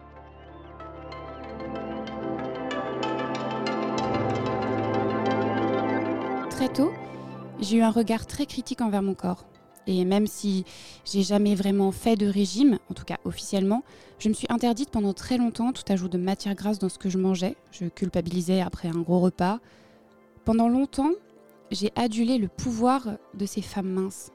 Très 6.60 6.68
tôt, 6.74 6.92
j'ai 7.58 7.78
eu 7.78 7.80
un 7.80 7.90
regard 7.90 8.26
très 8.26 8.44
critique 8.44 8.82
envers 8.82 9.00
mon 9.00 9.14
corps. 9.14 9.46
Et 9.86 10.04
même 10.04 10.26
si 10.26 10.66
j'ai 11.06 11.22
jamais 11.22 11.54
vraiment 11.54 11.90
fait 11.90 12.16
de 12.16 12.26
régime, 12.26 12.78
en 12.90 12.92
tout 12.92 13.06
cas 13.06 13.16
officiellement, 13.24 13.82
je 14.18 14.28
me 14.28 14.34
suis 14.34 14.46
interdite 14.50 14.90
pendant 14.90 15.14
très 15.14 15.38
longtemps 15.38 15.72
tout 15.72 15.90
ajout 15.90 16.08
de 16.08 16.18
matière 16.18 16.54
grasse 16.54 16.78
dans 16.78 16.90
ce 16.90 16.98
que 16.98 17.08
je 17.08 17.16
mangeais. 17.16 17.56
Je 17.70 17.86
culpabilisais 17.86 18.60
après 18.60 18.88
un 18.88 19.00
gros 19.00 19.20
repas. 19.20 19.58
Pendant 20.44 20.68
longtemps, 20.68 21.12
j'ai 21.70 21.92
adulé 21.96 22.36
le 22.36 22.48
pouvoir 22.48 23.08
de 23.32 23.46
ces 23.46 23.62
femmes 23.62 23.92
minces. 23.92 24.30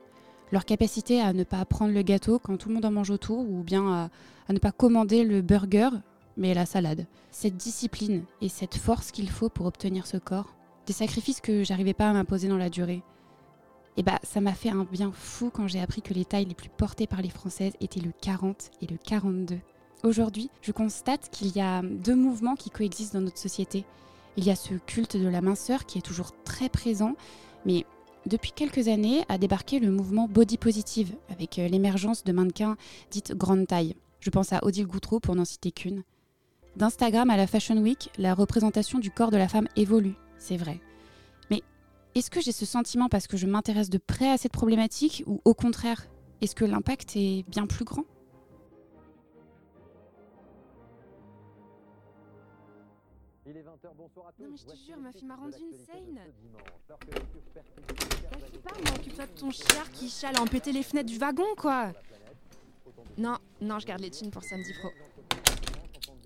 Leur 0.52 0.66
capacité 0.66 1.22
à 1.22 1.32
ne 1.32 1.44
pas 1.44 1.64
prendre 1.66 1.94
le 1.94 2.02
gâteau 2.02 2.40
quand 2.40 2.58
tout 2.58 2.70
le 2.70 2.74
monde 2.74 2.86
en 2.86 2.92
mange 2.92 3.12
autour 3.12 3.42
ou 3.42 3.62
bien 3.62 3.88
à, 3.88 4.10
à 4.50 4.54
ne 4.54 4.58
pas 4.58 4.72
commander 4.72 5.26
le 5.26 5.44
burger 5.44 5.90
mais 6.38 6.56
la 6.56 6.66
salade. 6.66 7.06
Cette 7.30 7.56
discipline 7.56 8.24
et 8.42 8.50
cette 8.50 8.78
force 8.78 9.12
qu'il 9.12 9.30
faut 9.30 9.50
pour 9.50 9.68
obtenir 9.68 10.08
ce 10.08 10.18
corps, 10.18 10.56
des 10.86 10.94
sacrifices 10.94 11.42
que 11.42 11.64
j'arrivais 11.64 11.94
pas 11.94 12.10
à 12.10 12.14
m'imposer 12.14 12.48
dans 12.48 12.58
la 12.58 12.70
durée. 12.70 13.04
Et 13.98 14.04
bah 14.04 14.20
ça 14.24 14.42
m'a 14.42 14.54
fait 14.54 14.70
un 14.70 14.84
bien 14.84 15.12
fou 15.14 15.50
quand 15.54 15.68
j'ai 15.68 15.80
appris 15.80 16.02
que 16.02 16.14
les 16.14 16.26
tailles 16.26 16.46
les 16.46 16.56
plus 16.56 16.70
portées 16.70 17.08
par 17.08 17.22
les 17.22 17.30
Françaises 17.30 17.74
étaient 17.80 18.02
le 18.02 18.12
40 18.22 18.72
et 18.82 18.88
le 18.88 18.98
42. 18.98 19.60
Aujourd'hui, 20.04 20.50
je 20.62 20.72
constate 20.72 21.30
qu'il 21.32 21.56
y 21.56 21.62
a 21.62 21.82
deux 21.82 22.16
mouvements 22.16 22.56
qui 22.56 22.70
coexistent 22.70 23.14
dans 23.14 23.22
notre 23.22 23.38
société. 23.38 23.86
Il 24.38 24.44
y 24.44 24.52
a 24.52 24.56
ce 24.56 24.74
culte 24.74 25.16
de 25.16 25.28
la 25.28 25.42
minceur 25.42 25.86
qui 25.86 25.98
est 25.98 26.02
toujours 26.02 26.32
très 26.44 26.68
présent, 26.68 27.16
mais 27.66 27.86
depuis 28.26 28.52
quelques 28.52 28.88
années 28.88 29.24
a 29.30 29.38
débarqué 29.38 29.80
le 29.80 29.92
mouvement 29.92 30.28
body 30.28 30.58
positive 30.58 31.16
avec 31.30 31.58
euh, 31.58 31.68
l'émergence 31.68 32.24
de 32.24 32.34
mannequins 32.34 32.76
dites 33.12 33.34
grande 33.34 33.68
taille. 33.68 33.96
Je 34.20 34.30
pense 34.30 34.52
à 34.52 34.64
Odile 34.64 34.88
Goutreau 34.88 35.20
pour 35.20 35.36
n'en 35.36 35.46
citer 35.46 35.72
qu'une. 35.72 36.04
D'Instagram 36.76 37.30
à 37.30 37.38
la 37.38 37.48
Fashion 37.48 37.78
Week, 37.78 38.10
la 38.18 38.34
représentation 38.34 39.00
du 39.00 39.10
corps 39.10 39.32
de 39.32 39.38
la 39.38 39.48
femme 39.48 39.68
évolue, 39.76 40.16
c'est 40.38 40.58
vrai. 40.58 40.80
Mais 41.50 41.62
est-ce 42.16 42.30
que 42.30 42.42
j'ai 42.42 42.52
ce 42.52 42.66
sentiment 42.66 43.10
parce 43.10 43.28
que 43.28 43.38
je 43.38 43.48
m'intéresse 43.48 43.90
de 43.90 43.98
près 43.98 44.32
à 44.32 44.38
cette 44.38 44.52
problématique 44.52 45.24
ou 45.26 45.42
au 45.46 45.54
contraire, 45.54 46.08
est-ce 46.42 46.56
que 46.56 46.66
l'impact 46.66 47.16
est 47.16 47.44
bien 47.48 47.66
plus 47.68 47.86
grand? 47.86 48.06
Il 53.48 53.56
est 53.58 53.62
20h, 53.62 53.96
bonsoir 53.96 54.28
à 54.28 54.32
tous. 54.32 54.44
Non, 54.44 54.50
mais 54.52 54.58
je 54.58 54.66
te 54.66 54.76
jure, 54.76 54.98
ma 54.98 55.12
fille 55.12 55.26
m'a 55.26 55.36
rendu 55.36 55.56
insane. 55.56 56.20
Bah, 56.90 56.98
je 58.40 58.52
sais 58.52 58.58
pas, 58.58 58.72
moi, 58.84 58.96
occupe-toi 58.98 59.28
de 59.28 59.32
ton 59.40 59.52
chiard 59.52 59.92
qui 59.92 60.10
chale 60.10 60.36
à 60.36 60.42
en 60.42 60.48
péter 60.48 60.72
les 60.72 60.84
fenêtres 60.84 61.10
du 61.10 61.18
wagon, 61.18 61.56
quoi. 61.56 61.94
Non, 63.18 63.38
non, 63.62 63.80
je 63.80 63.86
garde 63.86 64.02
les 64.02 64.10
thunes 64.10 64.32
pour 64.32 64.44
samedi 64.44 64.74
pro. 64.80 64.90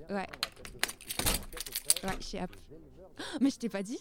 Ouais. 0.10 0.26
Ouais, 2.04 2.16
je 2.20 2.26
suis 2.26 2.40
up. 2.40 2.56
Mais 3.42 3.50
je 3.50 3.58
t'ai 3.60 3.70
pas 3.70 3.84
dit 3.84 4.00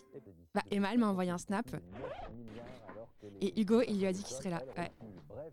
Bah, 0.54 0.62
Emma, 0.70 0.92
elle 0.92 0.98
m'a 0.98 1.08
envoyé 1.08 1.30
un 1.30 1.38
snap. 1.38 1.66
Et 3.40 3.60
Hugo, 3.60 3.82
il 3.82 3.98
lui 3.98 4.06
a 4.06 4.12
dit 4.12 4.22
qu'il 4.22 4.36
serait 4.36 4.50
là. 4.50 4.62
Ouais. 4.76 4.92
Bref, 5.28 5.52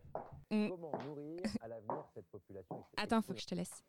Mm. 0.52 0.70
comment 0.70 0.92
nourrir 1.04 1.42
à 1.60 1.68
l'avenir 1.68 2.06
cette 2.14 2.28
population 2.28 2.86
Attends, 2.98 3.22
faut 3.24 3.34
que 3.34 3.40
je 3.42 3.48
te 3.48 3.56
laisse. 3.56 3.84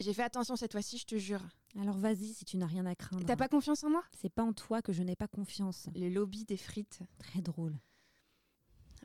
J'ai 0.00 0.14
fait 0.14 0.22
attention 0.22 0.56
cette 0.56 0.72
fois-ci, 0.72 0.96
je 0.98 1.04
te 1.04 1.16
jure. 1.16 1.42
Alors 1.78 1.96
vas-y 1.96 2.32
si 2.32 2.44
tu 2.44 2.56
n'as 2.56 2.66
rien 2.66 2.86
à 2.86 2.94
craindre. 2.94 3.24
T'as 3.26 3.36
pas 3.36 3.48
confiance 3.48 3.84
en 3.84 3.90
moi? 3.90 4.02
C'est 4.18 4.32
pas 4.32 4.42
en 4.42 4.52
toi 4.52 4.80
que 4.82 4.92
je 4.92 5.02
n'ai 5.02 5.14
pas 5.14 5.28
confiance. 5.28 5.88
Le 5.94 6.08
lobby 6.08 6.44
des 6.44 6.56
frites. 6.56 7.00
Très 7.18 7.42
drôle. 7.42 7.78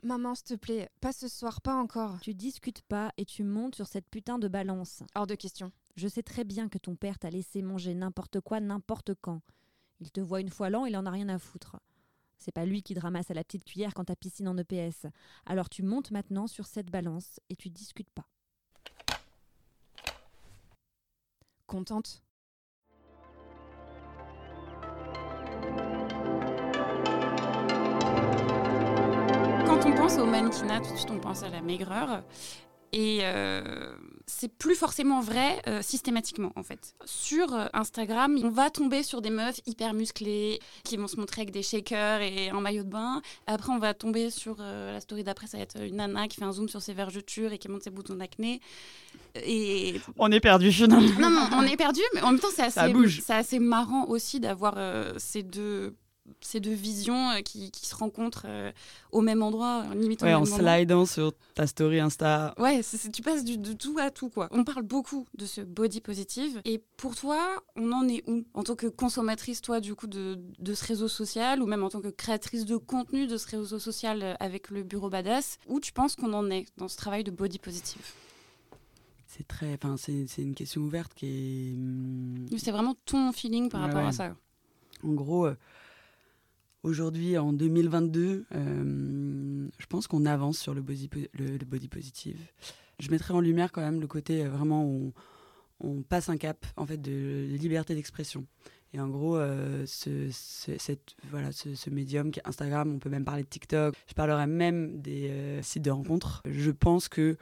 Maman, 0.02 0.34
s'il 0.34 0.44
te 0.46 0.54
plaît, 0.54 0.88
pas 1.00 1.12
ce 1.12 1.28
soir, 1.28 1.60
pas 1.60 1.74
encore. 1.74 2.18
Tu 2.20 2.34
discutes 2.34 2.82
pas 2.82 3.12
et 3.18 3.24
tu 3.24 3.44
montes 3.44 3.74
sur 3.76 3.86
cette 3.86 4.08
putain 4.08 4.38
de 4.38 4.48
balance. 4.48 5.02
Hors 5.14 5.26
de 5.26 5.34
question. 5.34 5.70
Je 5.96 6.08
sais 6.08 6.22
très 6.22 6.44
bien 6.44 6.68
que 6.68 6.76
ton 6.76 6.94
père 6.94 7.18
t'a 7.18 7.30
laissé 7.30 7.62
manger 7.62 7.94
n'importe 7.94 8.40
quoi, 8.40 8.60
n'importe 8.60 9.14
quand. 9.14 9.40
Il 9.98 10.12
te 10.12 10.20
voit 10.20 10.42
une 10.42 10.50
fois 10.50 10.68
l'an, 10.68 10.84
il 10.84 10.94
en 10.94 11.06
a 11.06 11.10
rien 11.10 11.30
à 11.30 11.38
foutre. 11.38 11.76
C'est 12.38 12.52
pas 12.52 12.66
lui 12.66 12.82
qui 12.82 12.94
te 12.94 13.00
ramasse 13.00 13.30
à 13.30 13.34
la 13.34 13.42
petite 13.42 13.64
cuillère 13.64 13.94
quand 13.94 14.04
t'as 14.04 14.14
piscine 14.14 14.46
en 14.46 14.58
EPS. 14.58 15.06
Alors 15.46 15.70
tu 15.70 15.82
montes 15.82 16.10
maintenant 16.10 16.46
sur 16.46 16.66
cette 16.66 16.90
balance 16.90 17.40
et 17.48 17.56
tu 17.56 17.70
discutes 17.70 18.10
pas. 18.10 18.26
Contente? 21.66 22.22
Quand 29.64 29.86
on 29.86 29.94
pense 29.94 30.18
au 30.18 30.26
mannequinat, 30.26 30.80
tout 30.80 30.92
de 30.92 30.96
suite 30.96 31.10
on 31.10 31.20
pense 31.20 31.42
à 31.42 31.48
la 31.48 31.62
maigreur. 31.62 32.22
Et 32.96 33.18
euh, 33.20 33.94
c'est 34.26 34.48
plus 34.48 34.74
forcément 34.74 35.20
vrai 35.20 35.60
euh, 35.66 35.82
systématiquement 35.82 36.50
en 36.56 36.62
fait. 36.62 36.94
Sur 37.04 37.52
euh, 37.54 37.66
Instagram, 37.74 38.38
on 38.42 38.48
va 38.48 38.70
tomber 38.70 39.02
sur 39.02 39.20
des 39.20 39.28
meufs 39.28 39.60
hyper 39.66 39.92
musclées 39.92 40.60
qui 40.82 40.96
vont 40.96 41.06
se 41.06 41.16
montrer 41.16 41.42
avec 41.42 41.52
des 41.52 41.62
shakers 41.62 42.22
et 42.22 42.48
un 42.48 42.60
maillot 42.60 42.84
de 42.84 42.88
bain. 42.88 43.20
Après, 43.46 43.70
on 43.70 43.78
va 43.78 43.92
tomber 43.92 44.30
sur 44.30 44.56
euh, 44.60 44.92
la 44.92 45.00
story 45.00 45.24
d'après, 45.24 45.46
ça 45.46 45.58
va 45.58 45.62
être 45.62 45.78
une 45.78 45.96
nana 45.96 46.26
qui 46.26 46.38
fait 46.38 46.44
un 46.44 46.52
zoom 46.52 46.70
sur 46.70 46.80
ses 46.80 46.94
vergetures 46.94 47.52
et 47.52 47.58
qui 47.58 47.68
monte 47.68 47.82
ses 47.82 47.90
boutons 47.90 48.14
d'acné. 48.14 48.62
Et 49.44 50.00
On 50.18 50.32
est 50.32 50.40
perdu 50.40 50.72
finalement. 50.72 51.20
non, 51.20 51.30
non, 51.30 51.48
on 51.52 51.62
est 51.62 51.76
perdu, 51.76 52.00
mais 52.14 52.22
en 52.22 52.32
même 52.32 52.40
temps, 52.40 52.48
c'est 52.50 52.62
assez, 53.32 53.58
marrant 53.58 54.06
aussi 54.06 54.40
d'avoir 54.40 54.74
euh, 54.78 55.12
ces, 55.18 55.42
deux, 55.42 55.94
ces 56.40 56.60
deux 56.60 56.72
visions 56.72 57.30
euh, 57.30 57.40
qui, 57.40 57.70
qui 57.70 57.86
se 57.86 57.94
rencontrent 57.94 58.46
euh, 58.46 58.72
au 59.12 59.20
même 59.20 59.42
endroit, 59.42 59.84
euh, 59.90 59.94
limite 59.94 60.22
au 60.22 60.26
Ouais, 60.26 60.32
même 60.32 60.42
en 60.42 60.44
slidant 60.46 61.06
sur 61.06 61.32
ta 61.54 61.66
story 61.66 62.00
Insta. 62.00 62.54
Ouais, 62.58 62.80
tu 63.12 63.22
passes 63.22 63.44
du- 63.44 63.58
de 63.58 63.72
tout 63.72 63.96
à 63.98 64.10
tout, 64.10 64.28
quoi. 64.28 64.48
On 64.50 64.64
parle 64.64 64.82
beaucoup 64.82 65.26
de 65.36 65.46
ce 65.46 65.60
body 65.60 66.00
positive. 66.00 66.60
Et 66.64 66.82
pour 66.96 67.14
toi, 67.16 67.62
on 67.76 67.92
en 67.92 68.08
est 68.08 68.22
où 68.28 68.44
En 68.54 68.62
tant 68.62 68.74
que 68.76 68.86
consommatrice, 68.86 69.60
toi, 69.60 69.80
du 69.80 69.94
coup, 69.94 70.06
de, 70.06 70.38
de 70.58 70.74
ce 70.74 70.84
réseau 70.84 71.08
social, 71.08 71.62
ou 71.62 71.66
même 71.66 71.82
en 71.84 71.88
tant 71.90 72.00
que 72.00 72.08
créatrice 72.08 72.64
de 72.64 72.76
contenu 72.76 73.26
de 73.26 73.36
ce 73.36 73.48
réseau 73.56 73.78
social 73.78 74.36
avec 74.40 74.70
le 74.70 74.82
bureau 74.82 75.08
Badass, 75.10 75.58
où 75.68 75.80
tu 75.80 75.92
penses 75.92 76.16
qu'on 76.16 76.32
en 76.32 76.50
est 76.50 76.66
dans 76.76 76.88
ce 76.88 76.96
travail 76.96 77.24
de 77.24 77.30
body 77.30 77.58
positive? 77.58 78.02
C'est 79.26 79.46
très, 79.46 79.74
enfin, 79.74 79.96
c'est 79.98 80.26
une 80.38 80.54
question 80.54 80.80
ouverte 80.82 81.12
qui 81.14 81.26
est. 81.26 81.72
hum, 81.74 82.46
C'est 82.56 82.70
vraiment 82.70 82.94
ton 83.04 83.32
feeling 83.32 83.68
par 83.68 83.80
Ouais, 83.80 83.86
rapport 83.88 84.02
ouais. 84.02 84.08
à 84.08 84.12
ça. 84.12 84.34
En 85.04 85.12
gros, 85.12 85.48
aujourd'hui, 86.82 87.38
en 87.38 87.52
2022, 87.52 88.46
euh, 88.54 89.68
je 89.78 89.86
pense 89.86 90.06
qu'on 90.06 90.26
avance 90.26 90.58
sur 90.58 90.74
le 90.74 90.82
body, 90.82 91.08
positive. 91.88 92.38
Je 92.98 93.10
mettrai 93.10 93.34
en 93.34 93.40
lumière 93.40 93.72
quand 93.72 93.82
même 93.82 94.00
le 94.00 94.06
côté 94.06 94.44
euh, 94.44 94.48
vraiment 94.48 94.84
où 94.84 95.12
on, 95.80 95.88
on 95.88 96.02
passe 96.02 96.28
un 96.28 96.36
cap 96.36 96.64
en 96.76 96.86
fait 96.86 96.98
de 97.00 97.46
liberté 97.58 97.94
d'expression. 97.94 98.46
Et 98.92 99.00
en 99.00 99.08
gros, 99.08 99.36
euh, 99.36 99.84
ce, 99.86 100.30
voilà, 101.30 101.50
ce, 101.52 101.90
médium 101.90 102.30
qui 102.30 102.40
est 102.40 102.48
Instagram, 102.48 102.92
on 102.94 102.98
peut 102.98 103.10
même 103.10 103.24
parler 103.24 103.42
de 103.42 103.48
TikTok. 103.48 103.94
Je 104.06 104.14
parlerai 104.14 104.46
même 104.46 105.00
des 105.00 105.28
euh, 105.30 105.62
sites 105.62 105.82
de 105.84 105.90
rencontres. 105.90 106.42
Je 106.48 106.70
pense 106.70 107.08
que 107.08 107.36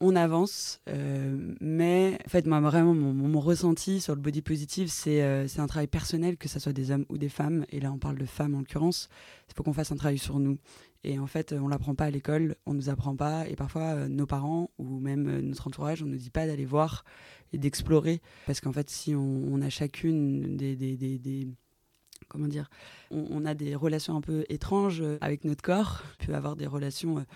on, 0.00 0.14
avance, 0.14 0.80
euh, 0.88 1.54
mais 1.60 2.18
en 2.24 2.28
fait, 2.28 2.46
moi, 2.46 2.60
vraiment, 2.60 2.94
mon, 2.94 3.12
mon- 3.12 3.40
ressenti 3.40 4.00
sur 4.00 4.14
le 4.14 4.20
body 4.20 4.42
positive, 4.42 4.88
c'est 4.88 5.22
un 5.22 5.66
travail 5.66 5.88
personnel, 5.88 6.36
que 6.36 6.46
ce 6.46 6.60
soit 6.60 6.74
des 6.74 6.92
hommes 6.92 7.06
ou 7.08 7.18
des 7.18 7.30
femmes. 7.30 7.64
Et 7.70 7.80
là, 7.80 7.90
on 7.90 7.98
parle 7.98 8.18
de 8.18 8.26
femmes 8.26 8.54
en 8.54 8.58
l'occurrence. 8.58 9.08
Il 9.48 9.54
faut 9.54 9.64
qu'on 9.64 9.72
fasse 9.72 9.90
un 9.90 9.96
travail 9.96 10.18
sur 10.18 10.38
nous. 10.38 10.58
Et 11.04 11.18
en 11.18 11.26
fait, 11.26 11.52
on 11.52 11.66
l'apprend 11.66 11.94
pas 11.94 12.04
à 12.04 12.10
l'école, 12.10 12.56
on 12.64 12.74
nous 12.74 12.88
apprend 12.88 13.16
pas, 13.16 13.48
et 13.48 13.56
parfois 13.56 13.94
euh, 13.94 14.08
nos 14.08 14.26
parents 14.26 14.70
ou 14.78 15.00
même 15.00 15.28
euh, 15.28 15.42
notre 15.42 15.66
entourage, 15.66 16.02
on 16.02 16.06
nous 16.06 16.16
dit 16.16 16.30
pas 16.30 16.46
d'aller 16.46 16.64
voir 16.64 17.04
et 17.52 17.58
d'explorer, 17.58 18.20
parce 18.46 18.60
qu'en 18.60 18.72
fait, 18.72 18.88
si 18.88 19.14
on, 19.14 19.60
a 19.60 19.68
chacune 19.68 20.56
des, 20.56 21.48
comment 22.28 22.46
dire, 22.46 22.70
on, 23.10 23.26
on 23.30 23.44
a 23.44 23.54
des 23.54 23.74
relations 23.74 24.16
un 24.16 24.20
peu 24.20 24.44
étranges 24.48 25.02
euh, 25.02 25.18
avec 25.20 25.44
notre 25.44 25.62
corps, 25.62 26.02
on 26.20 26.26
peut 26.26 26.34
avoir 26.34 26.54
des 26.54 26.66
relations 26.66 27.26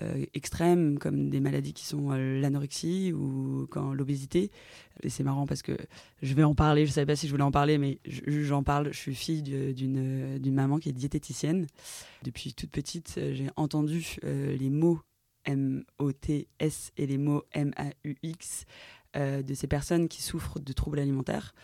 euh, 0.00 0.02
euh, 0.02 0.24
extrêmes 0.34 0.98
comme 0.98 1.28
des 1.28 1.40
maladies 1.40 1.74
qui 1.74 1.84
sont 1.84 2.12
euh, 2.12 2.40
l'anorexie 2.40 3.12
ou 3.12 3.66
quand 3.70 3.92
l'obésité. 3.92 4.50
Et 5.02 5.10
c'est 5.10 5.22
marrant 5.22 5.46
parce 5.46 5.62
que 5.62 5.76
je 6.22 6.34
vais 6.34 6.44
en 6.44 6.54
parler, 6.54 6.86
je 6.86 6.92
savais 6.92 7.06
pas 7.06 7.16
si 7.16 7.26
je 7.26 7.32
voulais 7.32 7.42
en 7.42 7.50
parler, 7.50 7.76
mais 7.78 7.98
je- 8.06 8.42
j'en 8.42 8.62
parle. 8.62 8.92
Je 8.92 8.98
suis 8.98 9.14
fille 9.14 9.42
de- 9.42 9.72
d'une 9.72 10.54
maman 10.54 10.78
qui 10.78 10.88
est 10.88 10.92
diététicienne. 10.92 11.66
Depuis 12.22 12.54
toute 12.54 12.70
petite, 12.70 13.14
euh, 13.18 13.34
j'ai 13.34 13.48
entendu 13.56 14.16
euh, 14.24 14.56
les 14.56 14.70
mots 14.70 15.00
M-O-T-S 15.44 16.92
et 16.96 17.06
les 17.06 17.18
mots 17.18 17.42
M-A-U-X 17.52 18.64
euh, 19.16 19.42
de 19.42 19.54
ces 19.54 19.66
personnes 19.66 20.08
qui 20.08 20.22
souffrent 20.22 20.58
de 20.60 20.72
troubles 20.72 20.98
alimentaires. 21.00 21.54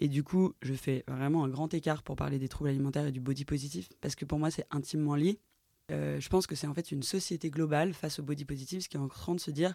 Et 0.00 0.08
du 0.08 0.22
coup, 0.24 0.54
je 0.62 0.72
fais 0.74 1.04
vraiment 1.06 1.44
un 1.44 1.48
grand 1.48 1.72
écart 1.74 2.02
pour 2.02 2.16
parler 2.16 2.38
des 2.38 2.48
troubles 2.48 2.70
alimentaires 2.70 3.06
et 3.06 3.12
du 3.12 3.20
body 3.20 3.44
positif, 3.44 3.88
parce 4.00 4.14
que 4.14 4.24
pour 4.24 4.38
moi, 4.38 4.50
c'est 4.50 4.66
intimement 4.70 5.14
lié. 5.14 5.38
Euh, 5.90 6.18
je 6.18 6.28
pense 6.30 6.46
que 6.46 6.54
c'est 6.54 6.66
en 6.66 6.74
fait 6.74 6.92
une 6.92 7.02
société 7.02 7.50
globale 7.50 7.92
face 7.92 8.18
au 8.18 8.22
body 8.22 8.44
positif 8.46 8.88
qui 8.88 8.96
est 8.96 9.00
en 9.00 9.08
train 9.08 9.34
de 9.34 9.40
se 9.40 9.50
dire 9.50 9.74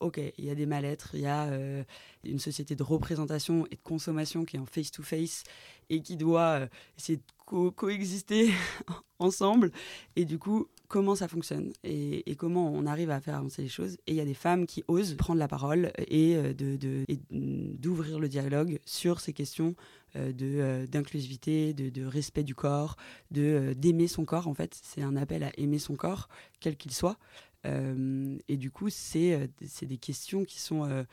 ok, 0.00 0.18
il 0.38 0.44
y 0.46 0.50
a 0.50 0.54
des 0.54 0.64
mal-être, 0.64 1.10
il 1.14 1.20
y 1.20 1.26
a 1.26 1.44
euh, 1.48 1.84
une 2.24 2.38
société 2.38 2.74
de 2.74 2.82
représentation 2.82 3.66
et 3.66 3.76
de 3.76 3.80
consommation 3.82 4.46
qui 4.46 4.56
est 4.56 4.58
en 4.58 4.64
face-to-face 4.64 5.44
et 5.90 6.00
qui 6.00 6.16
doit 6.16 6.60
euh, 6.60 6.66
essayer 6.98 7.18
de 7.18 7.22
co- 7.44 7.70
coexister 7.70 8.50
ensemble. 9.18 9.70
Et 10.16 10.24
du 10.24 10.38
coup, 10.38 10.68
comment 10.90 11.14
ça 11.14 11.28
fonctionne 11.28 11.72
et, 11.84 12.34
comment 12.36 12.68
on 12.74 12.84
arrive 12.84 13.10
à 13.10 13.20
faire 13.20 13.36
avancer 13.36 13.62
les 13.62 13.68
choses. 13.68 13.94
Et 14.08 14.12
il 14.12 14.16
y 14.16 14.20
a 14.20 14.24
des 14.24 14.34
femmes 14.34 14.66
qui 14.66 14.82
osent 14.88 15.14
prendre 15.14 15.38
la 15.38 15.46
parole 15.46 15.92
et 16.08 16.34
euh, 16.34 16.52
de- 16.52 16.76
de- 16.76 17.04
d'ouvrir 17.30 18.18
le 18.18 18.28
dialogue 18.28 18.80
sur 18.84 19.20
ces 19.20 19.32
questions 19.32 19.76
euh, 20.16 20.32
euh, 20.42 20.86
d'inclusivité, 20.88 21.74
de, 21.74 21.90
de 21.90 22.04
respect 22.04 22.42
du 22.42 22.56
corps, 22.56 22.96
de, 23.30 23.72
d'aimer 23.78 24.08
son 24.08 24.24
corps. 24.24 24.48
En 24.48 24.54
fait, 24.54 24.76
c'est 24.82 25.00
un 25.02 25.14
appel 25.16 25.44
à 25.44 25.52
aimer 25.58 25.78
son 25.78 25.94
corps, 25.94 26.28
quel 26.58 26.76
qu'il 26.76 26.92
soit. 26.92 27.18
Et 27.64 28.56
du 28.56 28.70
coup, 28.70 28.88
c'est, 28.88 29.48
des 29.82 29.98
questions 29.98 30.44
qui 30.44 30.58
sont... 30.58 31.04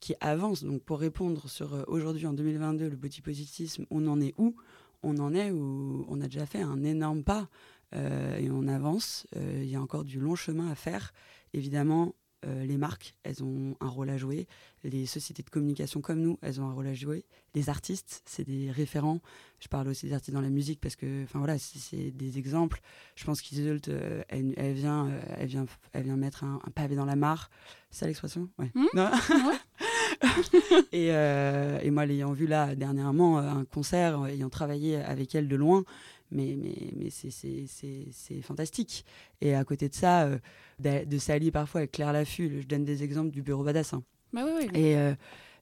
qui 0.00 0.14
avancent. 0.20 0.62
Donc, 0.62 0.80
pour 0.84 1.00
répondre 1.00 1.48
sur 1.50 1.84
aujourd'hui, 1.88 2.24
en 2.26 2.32
2022, 2.32 2.88
le 2.88 2.96
body 2.96 3.20
positisme, 3.20 3.84
on 3.90 4.06
en 4.06 4.20
est 4.20 4.32
où? 4.38 4.54
On 5.02 5.18
en 5.18 5.34
est 5.34 5.50
où? 5.50 6.06
On 6.08 6.20
a 6.20 6.28
déjà 6.28 6.46
fait 6.46 6.62
un 6.62 6.82
énorme 6.84 7.24
pas 7.24 7.48
et 7.94 8.50
on 8.50 8.66
avance. 8.68 9.26
Euh, 9.36 9.60
Il 9.62 9.70
y 9.70 9.76
a 9.76 9.80
encore 9.82 10.04
du 10.04 10.20
long 10.20 10.34
chemin 10.36 10.70
à 10.70 10.74
faire. 10.74 11.12
Évidemment, 11.54 12.14
euh, 12.46 12.64
les 12.64 12.76
marques, 12.76 13.14
elles 13.24 13.42
ont 13.42 13.76
un 13.80 13.88
rôle 13.88 14.10
à 14.10 14.16
jouer. 14.16 14.46
Les 14.84 15.06
sociétés 15.06 15.42
de 15.42 15.50
communication 15.50 16.00
comme 16.00 16.20
nous, 16.20 16.38
elles 16.40 16.60
ont 16.60 16.68
un 16.68 16.72
rôle 16.72 16.86
à 16.86 16.94
jouer. 16.94 17.24
Les 17.54 17.68
artistes, 17.68 18.22
c'est 18.26 18.44
des 18.44 18.70
référents. 18.70 19.20
Je 19.58 19.66
parle 19.66 19.88
aussi 19.88 20.06
des 20.06 20.12
artistes 20.12 20.34
dans 20.34 20.40
la 20.40 20.50
musique 20.50 20.80
parce 20.80 20.94
que, 20.94 21.24
enfin 21.24 21.40
voilà, 21.40 21.58
c'est- 21.58 22.12
des 22.12 22.38
exemples. 22.38 22.80
Je 23.16 23.24
pense 23.24 23.40
qu'Iseult, 23.42 23.80
euh, 23.88 24.22
elle, 24.28 24.54
elle 24.56 24.74
vient, 24.74 25.08
euh, 25.08 25.20
elle 25.36 25.48
vient, 25.48 25.66
elle 25.92 26.04
vient 26.04 26.16
mettre 26.16 26.44
un, 26.44 26.60
un 26.64 26.70
pavé 26.70 26.94
dans 26.94 27.06
la 27.06 27.16
mare. 27.16 27.50
C'est 27.90 28.00
ça 28.00 28.06
l'expression? 28.06 28.48
Ouais. 28.58 28.70
Hmm, 28.74 28.86
Non? 28.94 29.10
Et, 30.92 31.08
euh, 31.12 31.78
et 31.82 31.90
moi, 31.90 32.06
l'ayant 32.06 32.32
vu 32.32 32.46
là 32.46 32.74
dernièrement, 32.74 33.38
euh, 33.38 33.42
un 33.50 33.64
concert, 33.64 34.22
euh, 34.22 34.26
ayant 34.28 34.48
travaillé 34.48 34.96
avec 34.96 35.34
elle 35.34 35.48
de 35.48 35.56
loin, 35.56 35.84
mais, 36.30 36.56
mais, 36.56 36.92
mais 36.96 37.10
c'est- 37.10 38.42
fantastique. 38.42 39.04
Et 39.40 39.54
à 39.54 39.64
côté 39.64 39.88
de 39.88 39.94
ça, 39.94 40.24
euh, 40.24 40.38
de, 40.78 41.04
de 41.04 41.18
s'allier 41.18 41.50
parfois 41.50 41.80
avec 41.80 41.92
Claire 41.92 42.12
Laffut, 42.12 42.60
je 42.62 42.66
donne 42.66 42.84
des 42.84 43.02
exemples 43.02 43.30
du 43.30 43.42
bureau 43.42 43.64
Badass. 43.64 43.94
hein. 43.94 44.02
Bah 44.32 44.42
oui, 44.44 44.52
oui. 44.72 44.80
Et, 44.80 44.96
euh, 44.96 45.14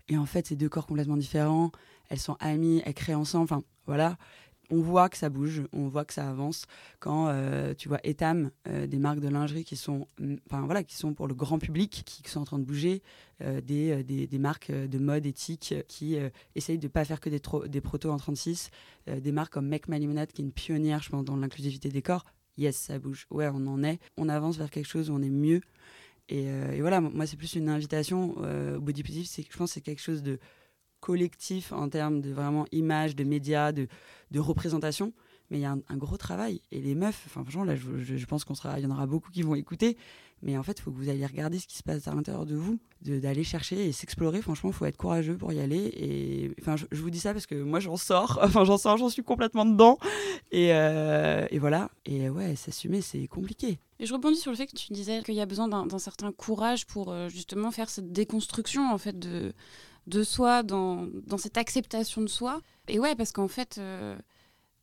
et 0.08 0.16
en 0.18 0.26
fait, 0.26 0.46
c'est 0.46 0.56
deux 0.56 0.68
corps 0.68 0.86
complètement 0.86 1.16
différents. 1.16 1.70
Elles 2.08 2.18
sont 2.18 2.36
amies, 2.40 2.82
elles 2.84 2.94
créent 2.94 3.14
ensemble. 3.14 3.44
Enfin, 3.44 3.62
voilà. 3.86 4.16
On 4.70 4.80
voit 4.80 5.08
que 5.08 5.16
ça 5.16 5.28
bouge, 5.28 5.62
on 5.72 5.88
voit 5.88 6.04
que 6.04 6.12
ça 6.12 6.28
avance. 6.28 6.66
Quand 6.98 7.28
euh, 7.28 7.72
tu 7.74 7.88
vois 7.88 8.00
Etam, 8.02 8.50
euh, 8.66 8.86
des 8.86 8.98
marques 8.98 9.20
de 9.20 9.28
lingerie 9.28 9.64
qui 9.64 9.76
sont, 9.76 10.08
mm, 10.18 10.36
enfin 10.46 10.62
voilà, 10.64 10.82
qui 10.82 10.96
sont 10.96 11.14
pour 11.14 11.28
le 11.28 11.34
grand 11.34 11.58
public, 11.58 12.02
qui 12.04 12.28
sont 12.28 12.40
en 12.40 12.44
train 12.44 12.58
de 12.58 12.64
bouger, 12.64 13.02
euh, 13.42 13.60
des, 13.60 14.02
des, 14.02 14.38
marques 14.38 14.72
de 14.72 14.98
mode 14.98 15.26
éthique 15.26 15.74
qui 15.88 16.16
essayent 16.54 16.78
de 16.78 16.88
pas 16.88 17.04
faire 17.04 17.20
que 17.20 17.30
des, 17.30 17.40
des 17.68 17.80
protos 17.80 18.10
en 18.10 18.16
36, 18.16 18.70
euh, 19.08 19.20
des 19.20 19.32
marques 19.32 19.52
comme 19.52 19.68
Make 19.68 19.88
My 19.88 20.00
Lemonade 20.00 20.32
qui 20.32 20.42
est 20.42 20.44
une 20.44 20.52
pionnière, 20.52 21.02
je 21.02 21.10
pense, 21.10 21.24
dans 21.24 21.36
l'inclusivité 21.36 21.88
des 21.88 22.02
corps. 22.02 22.24
Yes, 22.56 22.76
ça 22.76 22.98
bouge. 22.98 23.26
Ouais, 23.30 23.48
on 23.52 23.66
en 23.66 23.84
est. 23.84 24.00
On 24.16 24.28
avance 24.28 24.56
vers 24.56 24.70
quelque 24.70 24.88
chose 24.88 25.10
où 25.10 25.14
on 25.14 25.22
est 25.22 25.30
mieux. 25.30 25.60
Et, 26.28 26.46
et 26.46 26.80
voilà, 26.80 27.00
moi, 27.00 27.26
c'est 27.26 27.36
plus 27.36 27.54
une 27.54 27.68
invitation 27.68 28.34
au 28.38 28.80
body 28.80 29.02
positive. 29.02 29.46
Je 29.48 29.56
pense 29.56 29.70
que 29.70 29.74
c'est 29.74 29.80
quelque 29.82 30.00
chose 30.00 30.22
de 30.22 30.40
collectif 31.00 31.72
en 31.72 31.88
termes 31.88 32.20
de 32.20 32.30
vraiment 32.32 32.66
image, 32.72 33.16
de 33.16 33.24
médias, 33.24 33.72
de, 33.72 33.88
de 34.30 34.40
représentation. 34.40 35.12
Mais 35.50 35.58
il 35.58 35.62
y 35.62 35.64
a 35.64 35.76
un, 35.88 35.96
gros 35.96 36.16
travail. 36.16 36.60
Et 36.72 36.80
les 36.80 36.96
meufs, 36.96 37.22
enfin, 37.26 37.42
franchement, 37.44 37.62
là, 37.62 37.76
je, 37.76 37.98
je- 37.98 38.16
je 38.16 38.26
pense 38.26 38.44
qu'on 38.44 38.56
sera, 38.56 38.80
il 38.80 38.82
y 38.82 38.86
en 38.86 38.90
aura 38.90 39.06
beaucoup 39.06 39.30
qui 39.30 39.42
vont 39.42 39.54
écouter. 39.54 39.96
Mais 40.42 40.58
en 40.58 40.62
fait, 40.64 40.72
il 40.78 40.82
faut 40.82 40.90
que 40.90 40.96
vous 40.96 41.08
alliez 41.08 41.24
regarder 41.24 41.58
ce 41.60 41.66
qui 41.68 41.76
se 41.78 41.82
passe 41.84 42.08
à 42.08 42.14
l'intérieur 42.14 42.44
de 42.44 42.56
vous, 42.56 42.78
d'aller 43.00 43.44
chercher 43.44 43.86
et 43.86 43.92
s'explorer. 43.92 44.42
Franchement, 44.42 44.70
il 44.70 44.72
faut 44.74 44.84
être 44.84 44.96
courageux 44.96 45.36
pour 45.36 45.52
y 45.52 45.60
aller. 45.60 45.92
Et 45.96 46.50
enfin, 46.60 46.74
je, 46.76 47.00
vous 47.00 47.10
dis 47.10 47.20
ça 47.20 47.32
parce 47.32 47.46
que 47.46 47.54
moi, 47.54 47.78
j'en 47.80 47.96
sors. 47.96 48.38
Enfin, 48.42 48.64
j'en 48.64 48.76
sors, 48.76 48.96
j'en 48.98 49.08
suis 49.08 49.22
complètement 49.22 49.64
dedans. 49.64 49.98
Et, 50.50 50.72
euh, 50.72 51.46
et 51.50 51.58
voilà. 51.60 51.90
Et 52.06 52.28
ouais, 52.28 52.56
s'assumer, 52.56 53.00
c'est 53.00 53.26
compliqué. 53.28 53.78
Et 53.98 54.04
je 54.06 54.12
rebondis 54.12 54.36
sur 54.36 54.50
le 54.50 54.56
fait 54.56 54.66
que 54.66 54.76
tu 54.76 54.92
disais 54.92 55.22
qu'il 55.22 55.34
y 55.34 55.40
a 55.40 55.46
besoin 55.46 55.68
d'un 55.68 55.86
d'un 55.86 55.98
certain 55.98 56.32
courage 56.32 56.86
pour 56.86 57.12
euh, 57.12 57.28
justement 57.28 57.70
faire 57.70 57.88
cette 57.88 58.12
déconstruction 58.12 58.92
en 58.92 58.98
fait 58.98 59.18
de, 59.18 59.54
de 60.06 60.22
soi, 60.22 60.62
dans, 60.62 61.06
dans 61.26 61.38
cette 61.38 61.58
acceptation 61.58 62.22
de 62.22 62.28
soi. 62.28 62.60
Et 62.88 62.98
ouais, 62.98 63.14
parce 63.16 63.32
qu'en 63.32 63.48
fait, 63.48 63.78
euh, 63.78 64.16